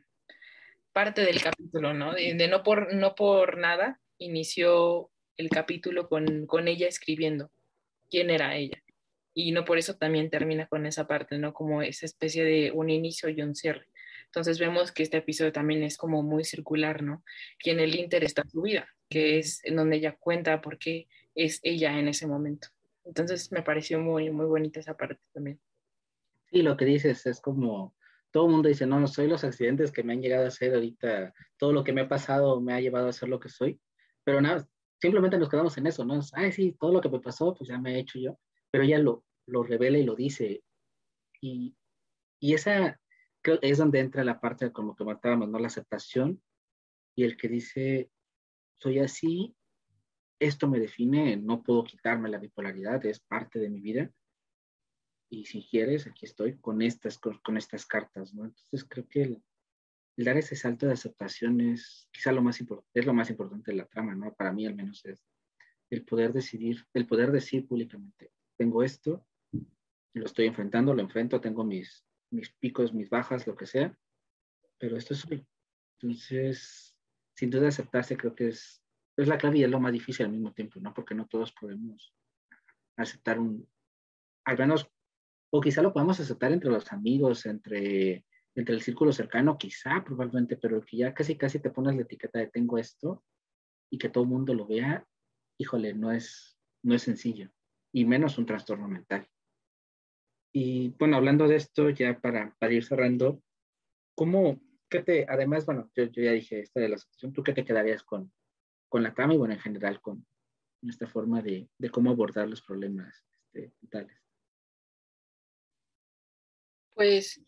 parte 0.92 1.22
del 1.22 1.42
capítulo, 1.42 1.94
¿no? 1.94 2.14
De, 2.14 2.48
no, 2.50 2.62
por, 2.62 2.94
no 2.94 3.16
por 3.16 3.58
nada 3.58 4.00
inició 4.18 5.10
el 5.38 5.50
capítulo 5.50 6.08
con, 6.08 6.46
con 6.46 6.68
ella 6.68 6.88
escribiendo 6.88 7.52
quién 8.10 8.30
era 8.30 8.56
ella. 8.56 8.82
Y 9.34 9.52
no 9.52 9.66
por 9.66 9.78
eso 9.78 9.96
también 9.96 10.30
termina 10.30 10.68
con 10.68 10.86
esa 10.86 11.08
parte, 11.08 11.38
¿no? 11.38 11.54
Como 11.54 11.82
esa 11.82 12.06
especie 12.06 12.46
de 12.46 12.72
un 12.72 12.90
inicio 12.90 13.30
y 13.30 13.42
un 13.42 13.54
cierre. 13.54 13.88
Entonces 14.26 14.60
vemos 14.60 14.92
que 14.92 15.04
este 15.04 15.18
episodio 15.18 15.52
también 15.52 15.84
es 15.84 15.98
como 15.98 16.24
muy 16.24 16.44
circular, 16.44 17.04
¿no? 17.04 17.24
Que 17.60 17.72
en 17.72 17.80
el 17.80 17.96
Inter 17.96 18.24
está 18.24 18.44
su 18.48 18.62
vida, 18.62 18.88
que 19.10 19.40
es 19.40 19.64
en 19.66 19.76
donde 19.76 19.98
ella 19.98 20.16
cuenta 20.20 20.62
por 20.62 20.78
qué 20.78 21.08
es 21.36 21.60
ella 21.64 22.00
en 22.00 22.08
ese 22.08 22.28
momento. 22.28 22.70
Entonces 23.04 23.52
me 23.52 23.62
pareció 23.62 24.00
muy, 24.00 24.30
muy 24.32 24.46
bonita 24.46 24.80
esa 24.80 24.98
parte 24.98 25.20
también. 25.34 25.60
Sí, 26.50 26.62
lo 26.62 26.76
que 26.78 26.86
dices 26.86 27.26
es 27.26 27.40
como, 27.40 27.96
todo 28.32 28.46
el 28.46 28.52
mundo 28.52 28.70
dice, 28.70 28.86
no, 28.86 29.00
no 29.00 29.08
soy 29.08 29.28
los 29.28 29.44
accidentes 29.44 29.92
que 29.92 30.04
me 30.04 30.14
han 30.14 30.22
llegado 30.22 30.46
a 30.46 30.50
hacer 30.50 30.74
ahorita, 30.74 31.34
todo 31.58 31.72
lo 31.72 31.84
que 31.84 31.94
me 31.94 32.02
ha 32.02 32.10
pasado 32.10 32.60
me 32.62 32.74
ha 32.74 32.82
llevado 32.82 33.08
a 33.08 33.14
ser 33.14 33.30
lo 33.30 33.40
que 33.40 33.50
soy, 33.50 33.80
pero 34.24 34.42
nada, 34.42 34.68
simplemente 35.06 35.38
nos 35.38 35.50
quedamos 35.50 35.78
en 35.78 35.86
eso, 35.88 36.04
¿no? 36.04 36.20
Ay, 36.34 36.52
sí, 36.52 36.76
todo 36.80 36.94
lo 36.94 37.02
que 37.02 37.10
me 37.10 37.20
pasó, 37.20 37.54
pues 37.54 37.70
ya 37.70 37.78
me 37.78 37.96
he 37.96 38.00
hecho 38.00 38.18
yo, 38.18 38.40
pero 38.72 38.84
ella 38.84 38.98
lo, 38.98 39.24
lo 39.46 39.64
revela 39.64 40.00
y 40.00 40.04
lo 40.04 40.16
dice. 40.16 40.64
Y, 41.42 41.76
y 42.40 42.54
esa 42.54 43.00
creo 43.42 43.60
es 43.62 43.78
donde 43.78 44.00
entra 44.00 44.24
la 44.24 44.40
parte 44.40 44.72
como 44.72 44.96
que 44.96 45.04
matábamos, 45.04 45.48
¿no? 45.50 45.60
La 45.60 45.68
aceptación 45.68 46.42
y 47.16 47.24
el 47.24 47.38
que 47.38 47.48
dice, 47.48 48.10
soy 48.80 49.00
así, 49.00 49.56
esto 50.40 50.68
me 50.68 50.80
define, 50.80 51.38
no 51.38 51.62
puedo 51.62 51.84
quitarme 51.84 52.30
la 52.30 52.40
bipolaridad, 52.40 53.06
es 53.06 53.20
parte 53.20 53.60
de 53.60 53.70
mi 53.70 53.82
vida. 53.82 54.12
Y 55.30 55.46
si 55.46 55.68
quieres, 55.68 56.08
aquí 56.08 56.26
estoy 56.26 56.58
con 56.58 56.82
estas, 56.82 57.20
con, 57.20 57.38
con 57.40 57.58
estas 57.58 57.86
cartas, 57.86 58.34
¿no? 58.34 58.46
Entonces 58.46 58.84
creo 58.90 59.08
que 59.08 59.22
el, 59.22 59.44
el 60.18 60.26
dar 60.26 60.38
ese 60.38 60.56
salto 60.56 60.86
de 60.86 60.94
aceptación 60.94 61.60
es 61.62 62.08
quizá 62.12 62.32
lo 62.32 62.42
más, 62.42 62.64
es 62.94 63.06
lo 63.06 63.14
más 63.14 63.30
importante 63.30 63.72
de 63.72 63.78
la 63.78 63.86
trama, 63.86 64.16
¿no? 64.16 64.34
Para 64.34 64.54
mí 64.54 64.66
al 64.66 64.76
menos 64.76 65.04
es 65.06 65.26
el 65.90 66.04
poder 66.06 66.34
decidir, 66.34 66.86
el 66.94 67.06
poder 67.06 67.32
decir 67.32 67.68
públicamente, 67.68 68.32
tengo 68.58 68.84
esto, 68.84 69.28
lo 70.14 70.26
estoy 70.26 70.48
enfrentando, 70.48 70.94
lo 70.94 71.02
enfrento, 71.02 71.42
tengo 71.42 71.64
mis, 71.64 72.06
mis 72.32 72.52
picos, 72.54 72.94
mis 72.94 73.10
bajas, 73.10 73.46
lo 73.46 73.56
que 73.56 73.66
sea, 73.66 73.98
pero 74.78 74.98
esto 74.98 75.14
soy. 75.14 75.46
Entonces, 76.00 76.98
sin 77.36 77.50
duda 77.50 77.68
aceptarse 77.68 78.18
creo 78.18 78.34
que 78.34 78.48
es, 78.48 78.82
es 79.18 79.28
la 79.28 79.38
clave 79.38 79.60
y 79.60 79.64
es 79.64 79.70
lo 79.70 79.80
más 79.80 79.92
difícil 79.92 80.26
al 80.26 80.32
mismo 80.32 80.54
tiempo, 80.54 80.80
¿no? 80.80 80.94
Porque 80.94 81.16
no 81.16 81.28
todos 81.28 81.52
podemos 81.52 82.14
aceptar 82.98 83.40
un, 83.40 83.68
al 84.46 84.58
menos, 84.58 84.90
o 85.52 85.62
quizá 85.62 85.82
lo 85.82 85.94
podemos 85.94 86.20
aceptar 86.20 86.52
entre 86.52 86.72
los 86.72 86.92
amigos, 86.92 87.46
entre 87.46 88.26
entre 88.56 88.76
el 88.76 88.82
círculo 88.82 89.12
cercano, 89.12 89.58
quizá, 89.58 90.04
probablemente, 90.04 90.56
pero 90.56 90.82
que 90.82 90.98
ya 90.98 91.14
casi, 91.14 91.38
casi 91.38 91.60
te 91.60 91.70
pones 91.70 91.96
la 91.96 92.04
etiqueta 92.04 92.40
de 92.40 92.48
tengo 92.48 92.78
esto 92.78 93.24
y 93.92 93.98
que 93.98 94.10
todo 94.10 94.24
el 94.24 94.30
mundo 94.30 94.54
lo 94.54 94.66
vea, 94.66 95.06
híjole, 95.60 95.94
no 95.94 96.12
es, 96.12 96.58
no 96.82 96.96
es 96.96 97.04
sencillo, 97.04 97.52
y 97.92 98.06
menos 98.06 98.38
un 98.38 98.46
trastorno 98.46 98.88
mental. 98.88 99.30
Y 100.54 100.90
bueno, 100.98 101.18
hablando 101.18 101.50
de 101.50 101.58
esto, 101.58 101.90
ya 101.90 102.20
para, 102.20 102.56
para 102.58 102.74
ir 102.74 102.86
cerrando, 102.86 103.44
¿cómo, 104.16 104.62
qué 104.90 105.04
te, 105.04 105.26
además, 105.28 105.66
bueno, 105.66 105.92
yo, 105.94 106.06
ya 106.06 106.32
dije 106.32 106.62
esta 106.62 106.80
de 106.80 106.90
la 106.90 106.98
situación, 106.98 107.34
¿tú 107.34 107.44
qué 107.44 107.52
te 107.52 107.66
quedarías 107.66 108.04
con, 108.04 108.32
con 108.88 109.04
la 109.04 109.14
trama 109.14 109.34
y 109.34 109.38
bueno, 109.38 109.54
en 109.54 109.60
general 109.60 110.00
con 110.00 110.26
esta 110.82 111.08
forma 111.08 111.42
de, 111.42 111.70
de 111.78 111.90
cómo 111.90 112.10
abordar 112.10 112.48
los 112.48 112.62
problemas 112.62 113.26
este, 113.34 113.74
mentales? 113.82 114.18
Pues 116.94 117.42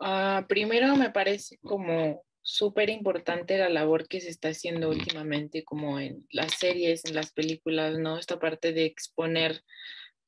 uh, 0.00 0.46
primero 0.46 0.96
me 0.96 1.10
parece 1.10 1.58
como 1.58 2.22
súper 2.42 2.90
importante 2.90 3.58
la 3.58 3.68
labor 3.68 4.06
que 4.06 4.20
se 4.20 4.30
está 4.30 4.48
haciendo 4.50 4.88
últimamente, 4.88 5.64
como 5.64 5.98
en 5.98 6.26
las 6.30 6.54
series, 6.54 7.04
en 7.04 7.14
las 7.14 7.32
películas, 7.32 7.98
¿no? 7.98 8.18
Esta 8.18 8.38
parte 8.38 8.72
de 8.72 8.84
exponer 8.84 9.62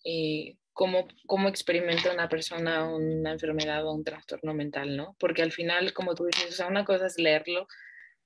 eh, 0.05 0.57
cómo, 0.73 1.07
cómo 1.27 1.49
experimenta 1.49 2.13
una 2.13 2.29
persona 2.29 2.89
una 2.89 3.33
enfermedad 3.33 3.87
o 3.87 3.93
un 3.93 4.05
trastorno 4.05 4.53
mental, 4.53 4.97
¿no? 4.97 5.17
Porque 5.21 5.43
al 5.43 5.53
final, 5.53 5.93
como 5.93 6.15
tú 6.15 6.25
dices, 6.27 6.49
o 6.49 6.53
sea, 6.53 6.67
una 6.67 6.85
cosa 6.85 7.07
es 7.07 7.19
leerlo 7.19 7.69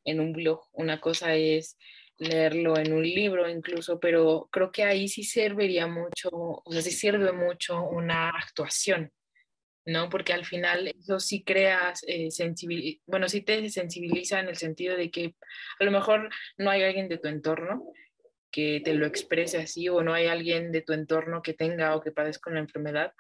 en 0.05 0.21
un 0.21 0.33
blog, 0.33 0.63
una 0.73 1.01
cosa 1.01 1.35
es 1.35 1.77
leerlo 2.19 2.79
en 2.79 2.93
un 2.93 3.03
libro 3.03 3.49
incluso, 3.49 3.99
pero 4.01 4.49
creo 4.51 4.71
que 4.73 4.85
ahí 4.85 5.09
sí 5.09 5.23
serviría 5.25 5.87
mucho, 5.87 6.31
o 6.33 6.73
sea, 6.73 6.83
sí 6.83 6.93
sirve 6.93 7.33
mucho 7.33 7.83
una 7.83 8.31
actuación, 8.31 9.13
¿no? 9.85 10.09
Porque 10.09 10.33
al 10.33 10.45
final 10.45 10.89
eso 10.89 11.21
sí 11.21 11.43
creas, 11.43 12.05
eh, 12.07 12.29
bueno, 13.07 13.29
sí 13.29 13.43
te 13.43 13.69
sensibiliza 13.71 14.41
en 14.41 14.49
el 14.49 14.57
sentido 14.57 14.97
de 14.97 15.11
que 15.11 15.35
a 15.79 15.85
lo 15.85 15.91
mejor 15.91 16.31
no 16.57 16.71
hay 16.71 16.83
alguien 16.83 17.09
de 17.09 17.19
tu 17.19 17.29
entorno 17.29 17.85
que 18.51 18.81
te 18.85 18.95
lo 18.95 19.07
exprese 19.07 19.59
así 19.59 19.89
o 19.89 20.03
no 20.03 20.13
hay 20.13 20.27
alguien 20.27 20.73
de 20.73 20.83
tu 20.83 20.93
entorno 20.93 21.43
que 21.43 21.55
tenga 21.55 21.97
o 21.97 22.01
que 22.01 22.13
padezca 22.13 22.51
una 22.51 22.61
enfermedad. 22.61 23.13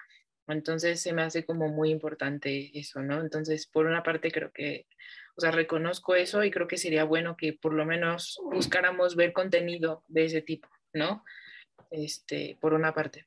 Entonces 0.48 1.00
se 1.00 1.12
me 1.12 1.22
hace 1.22 1.44
como 1.44 1.68
muy 1.68 1.90
importante 1.90 2.70
eso, 2.78 3.00
¿no? 3.00 3.20
Entonces, 3.20 3.66
por 3.66 3.86
una 3.86 4.02
parte 4.02 4.30
creo 4.30 4.52
que 4.52 4.86
o 5.36 5.40
sea, 5.40 5.50
reconozco 5.50 6.14
eso 6.14 6.44
y 6.44 6.50
creo 6.50 6.68
que 6.68 6.76
sería 6.76 7.04
bueno 7.04 7.36
que 7.36 7.54
por 7.54 7.72
lo 7.72 7.86
menos 7.86 8.38
buscáramos 8.50 9.16
ver 9.16 9.32
contenido 9.32 10.04
de 10.08 10.26
ese 10.26 10.42
tipo, 10.42 10.68
¿no? 10.92 11.24
Este, 11.90 12.58
por 12.60 12.74
una 12.74 12.92
parte. 12.92 13.26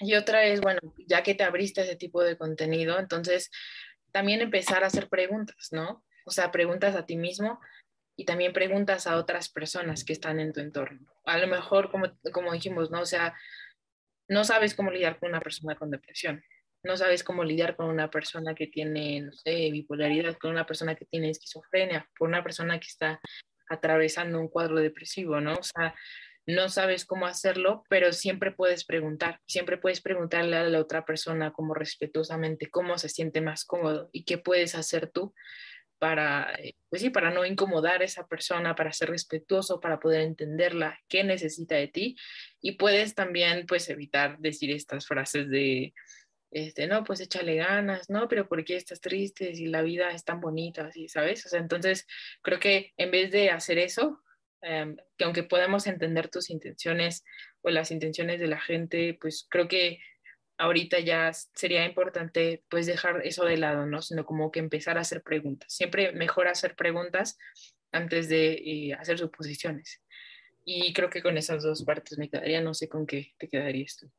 Y 0.00 0.14
otra 0.14 0.44
es, 0.44 0.60
bueno, 0.60 0.80
ya 1.06 1.22
que 1.22 1.34
te 1.34 1.44
abriste 1.44 1.82
ese 1.82 1.96
tipo 1.96 2.22
de 2.22 2.36
contenido, 2.36 2.98
entonces 2.98 3.50
también 4.12 4.40
empezar 4.40 4.82
a 4.82 4.88
hacer 4.88 5.08
preguntas, 5.08 5.68
¿no? 5.72 6.04
O 6.24 6.30
sea, 6.30 6.50
preguntas 6.50 6.96
a 6.96 7.06
ti 7.06 7.16
mismo 7.16 7.60
y 8.16 8.24
también 8.24 8.52
preguntas 8.52 9.06
a 9.06 9.16
otras 9.16 9.50
personas 9.50 10.04
que 10.04 10.12
están 10.12 10.40
en 10.40 10.52
tu 10.52 10.60
entorno. 10.60 11.06
A 11.24 11.38
lo 11.38 11.46
mejor, 11.46 11.90
como, 11.90 12.06
como 12.32 12.52
dijimos, 12.52 12.90
¿no? 12.90 13.00
O 13.00 13.06
sea, 13.06 13.34
no 14.28 14.44
sabes 14.44 14.74
cómo 14.74 14.90
lidiar 14.90 15.18
con 15.18 15.30
una 15.30 15.40
persona 15.40 15.74
con 15.74 15.90
depresión, 15.90 16.42
no 16.82 16.96
sabes 16.96 17.22
cómo 17.22 17.44
lidiar 17.44 17.76
con 17.76 17.86
una 17.86 18.10
persona 18.10 18.54
que 18.54 18.66
tiene, 18.66 19.20
no 19.20 19.32
sé, 19.32 19.70
bipolaridad, 19.70 20.36
con 20.38 20.50
una 20.50 20.66
persona 20.66 20.94
que 20.94 21.04
tiene 21.04 21.30
esquizofrenia, 21.30 22.08
con 22.18 22.28
una 22.28 22.42
persona 22.42 22.78
que 22.80 22.88
está 22.88 23.20
atravesando 23.68 24.40
un 24.40 24.48
cuadro 24.48 24.76
depresivo, 24.76 25.40
¿no? 25.40 25.54
O 25.54 25.62
sea, 25.62 25.94
no 26.54 26.68
sabes 26.68 27.04
cómo 27.04 27.26
hacerlo, 27.26 27.84
pero 27.88 28.12
siempre 28.12 28.52
puedes 28.52 28.84
preguntar, 28.84 29.40
siempre 29.46 29.78
puedes 29.78 30.00
preguntarle 30.00 30.56
a 30.56 30.64
la 30.64 30.78
otra 30.78 31.04
persona 31.04 31.52
como 31.52 31.74
respetuosamente 31.74 32.70
cómo 32.70 32.98
se 32.98 33.08
siente 33.08 33.40
más 33.40 33.64
cómodo 33.64 34.08
y 34.12 34.24
qué 34.24 34.38
puedes 34.38 34.74
hacer 34.74 35.10
tú 35.10 35.34
para, 35.98 36.54
eh, 36.58 36.76
pues 36.88 37.02
sí, 37.02 37.10
para 37.10 37.30
no 37.30 37.44
incomodar 37.44 38.00
a 38.00 38.04
esa 38.04 38.26
persona, 38.26 38.74
para 38.74 38.92
ser 38.92 39.10
respetuoso, 39.10 39.80
para 39.80 40.00
poder 40.00 40.22
entenderla, 40.22 40.98
qué 41.08 41.24
necesita 41.24 41.74
de 41.74 41.88
ti 41.88 42.16
y 42.60 42.72
puedes 42.72 43.14
también 43.14 43.66
pues 43.66 43.88
evitar 43.90 44.38
decir 44.38 44.70
estas 44.70 45.06
frases 45.06 45.48
de 45.48 45.92
este, 46.50 46.88
no, 46.88 47.04
pues 47.04 47.20
échale 47.20 47.54
ganas, 47.56 48.10
no, 48.10 48.26
pero 48.28 48.48
¿por 48.48 48.64
qué 48.64 48.76
estás 48.76 49.00
triste 49.00 49.54
si 49.54 49.66
la 49.66 49.82
vida 49.82 50.10
es 50.10 50.24
tan 50.24 50.40
bonita, 50.40 50.86
así, 50.86 51.08
¿sabes? 51.08 51.46
O 51.46 51.48
sea, 51.48 51.60
entonces 51.60 52.08
creo 52.42 52.58
que 52.58 52.92
en 52.96 53.12
vez 53.12 53.30
de 53.30 53.50
hacer 53.50 53.78
eso, 53.78 54.20
em, 54.62 54.96
que 55.16 55.24
aunque 55.24 55.42
podamos 55.42 55.86
entender 55.86 56.28
tus 56.28 56.50
intenciones 56.50 57.24
o 57.62 57.70
las 57.70 57.90
intenciones 57.90 58.40
de 58.40 58.48
la 58.48 58.60
gente, 58.60 59.16
pues 59.20 59.46
creo 59.48 59.68
que 59.68 60.00
ahorita 60.58 61.00
ya 61.00 61.32
sería 61.32 61.86
importante 61.86 62.62
pues 62.68 62.86
dejar 62.86 63.26
eso 63.26 63.44
de 63.44 63.56
lado, 63.56 63.86
¿no? 63.86 64.02
Sino 64.02 64.24
como 64.24 64.50
que 64.50 64.60
empezar 64.60 64.98
a 64.98 65.00
hacer 65.00 65.22
preguntas. 65.22 65.72
Siempre 65.72 66.12
mejor 66.12 66.48
hacer 66.48 66.76
preguntas 66.76 67.38
antes 67.92 68.28
de 68.28 68.52
eh, 68.52 68.94
hacer 68.94 69.18
suposiciones. 69.18 70.02
Y 70.64 70.92
creo 70.92 71.10
que 71.10 71.22
con 71.22 71.38
esas 71.38 71.62
dos 71.62 71.82
partes 71.84 72.18
me 72.18 72.28
quedaría, 72.28 72.60
no 72.60 72.74
sé 72.74 72.88
con 72.88 73.06
qué 73.06 73.32
te 73.38 73.48
quedarías 73.48 73.96
tú. 73.96 74.10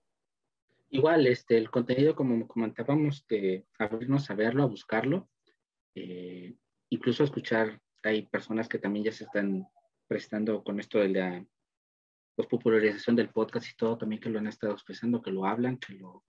Igual, 0.90 1.28
este, 1.28 1.58
el 1.58 1.70
contenido, 1.70 2.16
como 2.16 2.48
comentábamos, 2.48 3.26
de 3.28 3.66
abrirnos 3.80 4.30
a 4.30 4.36
verlo, 4.36 4.64
a 4.64 4.68
buscarlo, 4.68 5.30
eh, 5.96 6.54
incluso 6.90 7.24
escuchar, 7.24 7.80
hay 8.04 8.24
personas 8.24 8.68
que 8.68 8.80
también 8.80 9.06
ya 9.06 9.12
se 9.12 9.24
están 9.24 9.66
prestando 10.12 10.62
con 10.62 10.78
esto 10.78 11.00
de 11.00 11.08
la 11.08 11.46
pues, 12.36 12.46
popularización 12.50 13.16
del 13.16 13.30
podcast 13.30 13.66
y 13.72 13.78
todo, 13.78 13.98
también 13.98 14.22
que 14.22 14.30
lo 14.30 14.40
han 14.40 14.48
estado 14.48 14.74
expresando, 14.74 15.22
que 15.22 15.32
lo 15.32 15.46
hablan, 15.46 15.78
que 15.78 15.94
lo, 15.94 16.26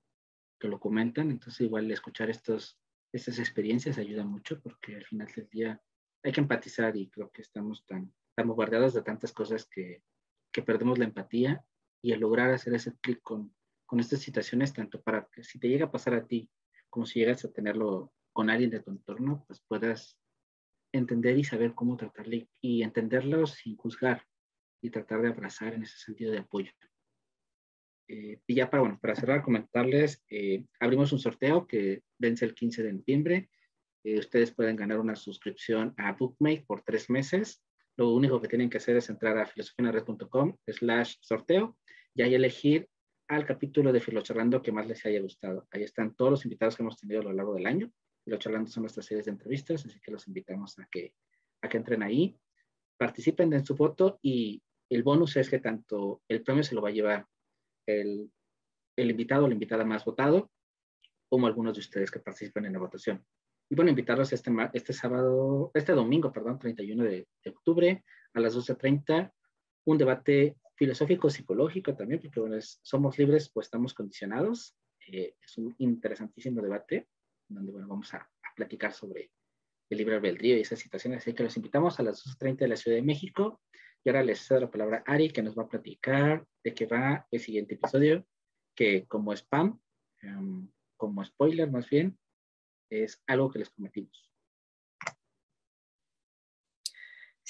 que 0.60 0.68
lo 0.68 0.78
comentan. 0.78 1.32
Entonces, 1.32 1.62
igual 1.62 1.90
escuchar 1.90 2.30
estos, 2.30 2.78
estas 3.12 3.40
experiencias 3.40 3.98
ayuda 3.98 4.22
mucho 4.22 4.60
porque 4.60 4.94
al 4.94 5.04
final 5.04 5.26
del 5.34 5.48
día 5.48 5.82
hay 6.22 6.30
que 6.30 6.40
empatizar 6.40 6.96
y 6.96 7.10
creo 7.10 7.32
que 7.32 7.42
estamos 7.42 7.84
tan, 7.84 8.14
bombardeados 8.36 8.94
de 8.94 9.02
tantas 9.02 9.32
cosas 9.32 9.66
que, 9.66 10.04
que 10.52 10.62
perdemos 10.62 11.00
la 11.00 11.06
empatía 11.06 11.64
y 12.00 12.12
el 12.12 12.20
lograr 12.20 12.52
hacer 12.52 12.74
ese 12.74 12.96
clic 13.00 13.20
con, 13.20 13.52
con 13.84 13.98
estas 13.98 14.20
situaciones, 14.20 14.72
tanto 14.72 15.02
para 15.02 15.28
que 15.32 15.42
si 15.42 15.58
te 15.58 15.68
llega 15.68 15.86
a 15.86 15.90
pasar 15.90 16.14
a 16.14 16.24
ti, 16.24 16.48
como 16.88 17.04
si 17.04 17.18
llegas 17.18 17.44
a 17.44 17.52
tenerlo 17.52 18.12
con 18.32 18.48
alguien 18.48 18.70
de 18.70 18.78
tu 18.78 18.92
entorno, 18.92 19.44
pues 19.48 19.60
puedas 19.66 20.21
entender 20.92 21.38
y 21.38 21.44
saber 21.44 21.74
cómo 21.74 21.96
tratarle 21.96 22.48
y 22.60 22.82
entenderlo 22.82 23.46
sin 23.46 23.76
juzgar 23.76 24.24
y 24.80 24.90
tratar 24.90 25.22
de 25.22 25.28
abrazar 25.28 25.74
en 25.74 25.82
ese 25.82 25.98
sentido 25.98 26.32
de 26.32 26.38
apoyo. 26.38 26.72
Eh, 28.08 28.40
y 28.46 28.54
ya 28.54 28.68
para, 28.68 28.82
bueno, 28.82 28.98
para 29.00 29.14
cerrar, 29.14 29.42
comentarles, 29.42 30.22
eh, 30.28 30.64
abrimos 30.80 31.12
un 31.12 31.18
sorteo 31.18 31.66
que 31.66 32.02
vence 32.18 32.44
el 32.44 32.54
15 32.54 32.82
de 32.82 32.92
noviembre. 32.92 33.50
Eh, 34.04 34.18
ustedes 34.18 34.52
pueden 34.52 34.76
ganar 34.76 34.98
una 34.98 35.16
suscripción 35.16 35.94
a 35.96 36.12
Bookmate 36.12 36.64
por 36.66 36.82
tres 36.82 37.08
meses. 37.08 37.62
Lo 37.96 38.10
único 38.12 38.40
que 38.40 38.48
tienen 38.48 38.68
que 38.68 38.78
hacer 38.78 38.96
es 38.96 39.08
entrar 39.08 39.38
a 39.38 39.46
filosofianared.com 39.46 40.56
slash 40.66 41.16
sorteo 41.20 41.78
y 42.14 42.22
ahí 42.22 42.34
elegir 42.34 42.88
al 43.28 43.46
capítulo 43.46 43.92
de 43.92 44.00
Filocharlando 44.00 44.62
que 44.62 44.72
más 44.72 44.86
les 44.86 45.06
haya 45.06 45.20
gustado. 45.20 45.66
Ahí 45.70 45.84
están 45.84 46.14
todos 46.14 46.32
los 46.32 46.44
invitados 46.44 46.76
que 46.76 46.82
hemos 46.82 46.98
tenido 46.98 47.20
a 47.20 47.24
lo 47.24 47.32
largo 47.32 47.54
del 47.54 47.66
año. 47.66 47.90
Filocharlando 48.24 48.70
son 48.70 48.82
nuestras 48.82 49.06
series 49.06 49.26
de 49.26 49.32
entrevistas, 49.32 49.84
así 49.84 49.98
que 50.00 50.12
los 50.12 50.26
invitamos 50.28 50.78
a 50.78 50.86
que, 50.90 51.14
a 51.62 51.68
que 51.68 51.76
entren 51.76 52.02
ahí, 52.02 52.38
participen 52.96 53.52
en 53.52 53.64
su 53.64 53.76
foto 53.76 54.18
y 54.22 54.62
el 54.90 55.02
bonus 55.02 55.36
es 55.36 55.48
que 55.50 55.58
tanto 55.58 56.22
el 56.28 56.42
premio 56.42 56.62
se 56.62 56.74
lo 56.74 56.82
va 56.82 56.90
a 56.90 56.92
llevar 56.92 57.26
el, 57.86 58.30
el 58.96 59.10
invitado 59.10 59.44
o 59.44 59.48
la 59.48 59.54
invitada 59.54 59.84
más 59.84 60.04
votado, 60.04 60.50
como 61.28 61.46
algunos 61.46 61.74
de 61.74 61.80
ustedes 61.80 62.10
que 62.10 62.20
participen 62.20 62.66
en 62.66 62.74
la 62.74 62.78
votación. 62.78 63.24
Y 63.70 63.74
bueno, 63.74 63.90
invitarlos 63.90 64.32
este, 64.32 64.50
este 64.74 64.92
sábado, 64.92 65.70
este 65.72 65.92
domingo, 65.92 66.30
perdón, 66.30 66.58
31 66.58 67.04
de, 67.04 67.26
de 67.42 67.50
octubre 67.50 68.04
a 68.34 68.40
las 68.40 68.54
12.30, 68.54 69.32
un 69.86 69.98
debate 69.98 70.56
filosófico 70.76 71.30
psicológico 71.30 71.94
también, 71.94 72.20
porque 72.20 72.40
bueno, 72.40 72.56
somos 72.60 73.18
libres, 73.18 73.50
pues 73.52 73.66
estamos 73.66 73.94
condicionados. 73.94 74.76
Eh, 75.08 75.34
es 75.40 75.58
un 75.58 75.74
interesantísimo 75.78 76.60
debate 76.60 77.08
donde 77.54 77.72
bueno, 77.72 77.88
vamos 77.88 78.12
a, 78.14 78.28
platicar 78.54 78.92
sobre 78.92 79.30
el 79.88 79.96
libre 79.96 80.16
albedrío 80.16 80.58
y 80.58 80.60
esas 80.60 80.78
situaciones. 80.78 81.22
Así 81.22 81.32
que 81.32 81.42
los 81.42 81.56
invitamos 81.56 81.98
a 81.98 82.02
las 82.02 82.22
2.30 82.22 82.58
de 82.58 82.68
la 82.68 82.76
Ciudad 82.76 82.96
de 82.98 83.02
México. 83.02 83.62
Y 84.04 84.10
ahora 84.10 84.22
les 84.22 84.46
cedo 84.46 84.60
la 84.60 84.70
palabra 84.70 85.02
a 85.06 85.12
Ari, 85.12 85.30
que 85.30 85.42
nos 85.42 85.56
va 85.56 85.62
a 85.62 85.68
platicar 85.68 86.46
de 86.62 86.74
qué 86.74 86.84
va 86.84 87.26
el 87.30 87.40
siguiente 87.40 87.76
episodio, 87.76 88.26
que 88.76 89.06
como 89.06 89.32
spam, 89.32 89.80
em, 90.20 90.68
como 90.98 91.24
spoiler 91.24 91.70
más 91.70 91.88
bien, 91.88 92.18
es 92.90 93.22
algo 93.26 93.50
que 93.50 93.60
les 93.60 93.70
prometimos. 93.70 94.31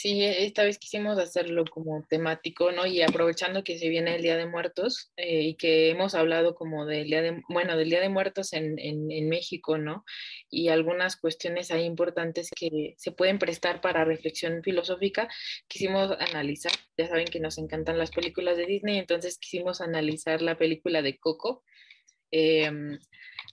Sí, 0.03 0.24
esta 0.24 0.64
vez 0.64 0.80
quisimos 0.80 1.16
hacerlo 1.16 1.64
como 1.64 2.05
temático, 2.11 2.72
¿no? 2.72 2.86
Y 2.86 3.03
aprovechando 3.03 3.62
que 3.62 3.78
se 3.78 3.88
viene 3.88 4.16
el 4.16 4.22
Día 4.22 4.36
de 4.36 4.46
Muertos 4.46 5.12
eh, 5.16 5.42
y 5.42 5.55
que 5.55 5.90
hemos 5.90 6.16
hablado 6.16 6.57
como 6.57 6.86
del 6.86 7.07
Día 7.07 7.22
de, 7.22 7.40
bueno, 7.48 7.76
del 7.76 7.88
Día 7.88 8.00
de 8.00 8.09
Muertos 8.09 8.53
en, 8.53 8.80
en, 8.80 9.28
México, 9.28 9.78
¿no? 9.78 10.05
Y 10.50 10.70
algunas 10.70 11.14
cuestiones 11.14 11.70
ahí 11.70 11.84
importantes 11.84 12.50
que 12.50 12.94
se 12.98 13.12
pueden 13.12 13.38
prestar 13.38 13.80
para 13.80 14.05
reflexión 14.05 14.64
filosófica, 14.64 15.28
quisimos 15.68 16.11
analizar, 16.18 16.72
ya 16.98 17.07
saben 17.07 17.26
que 17.26 17.38
nos 17.38 17.57
encantan 17.59 17.96
las 17.96 18.11
películas 18.11 18.57
de 18.57 18.66
Disney, 18.66 18.98
entonces 18.98 19.38
quisimos 19.38 19.80
analizar 19.80 20.42
la 20.42 20.59
película 20.59 21.00
de 21.03 21.16
Coco. 21.16 21.62
Em, 22.33 22.99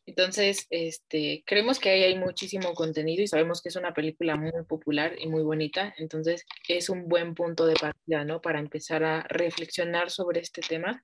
entonces, 0.05 0.65
este, 0.71 1.43
creemos 1.45 1.79
que 1.79 1.89
ahí 1.89 2.03
hay 2.03 2.17
muchísimo 2.17 2.73
contenido 2.73 3.21
y 3.21 3.27
sabemos 3.27 3.61
que 3.61 3.69
es 3.69 3.75
una 3.75 3.93
película 3.93 4.35
muy 4.37 4.51
popular 4.67 5.13
y 5.19 5.27
muy 5.27 5.43
bonita, 5.43 5.93
entonces 5.97 6.45
es 6.67 6.89
un 6.89 7.07
buen 7.07 7.35
punto 7.35 7.67
de 7.67 7.75
partida, 7.75 8.25
¿no? 8.25 8.41
Para 8.41 8.59
empezar 8.59 9.03
a 9.03 9.23
reflexionar 9.29 10.09
sobre 10.09 10.39
este 10.39 10.61
tema, 10.61 11.03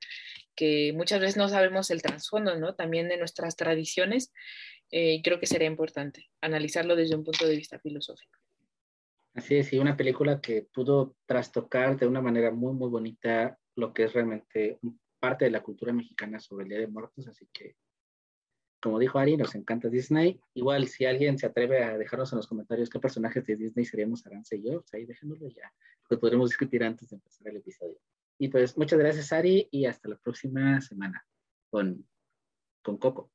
que 0.56 0.94
muchas 0.96 1.20
veces 1.20 1.38
no 1.38 1.50
sabemos 1.50 1.92
el 1.92 2.02
trasfondo, 2.02 2.58
¿no? 2.58 2.74
También 2.74 3.10
de 3.10 3.18
nuestras 3.18 3.56
tradiciones, 3.56 4.34
eh, 4.92 5.22
creo 5.24 5.40
que 5.40 5.48
sería 5.48 5.68
importante 5.68 6.26
analizarlo 6.42 6.96
desde 6.96 7.16
un 7.16 7.24
punto 7.24 7.46
de 7.46 7.58
vista 7.58 7.78
filosófico. 7.80 8.40
Así 9.34 9.58
es, 9.58 9.74
y 9.74 9.80
una 9.80 9.98
película 9.98 10.40
que 10.40 10.66
pudo 10.74 11.16
trastocar 11.26 12.00
de 12.00 12.08
una 12.08 12.22
manera 12.22 12.52
muy, 12.52 12.74
muy 12.74 12.90
bonita 12.90 13.60
lo 13.76 13.94
que 13.94 14.06
es 14.06 14.14
realmente 14.14 14.80
parte 15.26 15.46
de 15.46 15.52
la 15.52 15.64
cultura 15.64 15.92
mexicana 15.92 16.40
sobre 16.40 16.66
el 16.66 16.70
Día 16.70 16.80
de 16.82 16.88
Muertos, 16.88 17.28
así 17.28 17.48
que 17.52 17.76
como 18.80 19.00
dijo 19.00 19.18
Ari, 19.18 19.36
nos 19.36 19.56
encanta 19.56 19.90
Disney. 19.90 20.40
Igual, 20.54 20.88
si 20.88 21.06
alguien 21.06 21.40
se 21.40 21.48
atreve 21.48 21.84
a 21.84 21.98
dejarnos 21.98 22.32
en 22.32 22.38
los 22.38 22.46
comentarios 22.46 22.88
qué 22.88 23.00
personajes 23.00 23.44
de 23.48 23.56
Disney 23.56 23.84
seríamos 23.84 24.24
Aranza 24.28 24.56
y 24.56 24.62
yo, 24.62 24.82
pues 24.82 24.94
ahí 24.94 25.06
déjenoslo 25.08 25.50
ya. 25.50 25.74
Lo 26.08 26.20
podremos 26.20 26.52
discutir 26.52 26.84
antes 26.84 27.10
de 27.10 27.16
empezar 27.16 27.48
el 27.48 27.58
episodio. 27.58 27.98
Y 28.38 28.50
pues 28.50 28.78
muchas 28.78 29.00
gracias, 29.00 29.34
Ari, 29.34 29.68
y 29.72 29.88
hasta 29.88 30.10
la 30.10 30.18
próxima 30.18 30.80
semana 30.82 31.26
con, 31.72 32.08
con 32.84 32.98
Coco. 32.98 33.32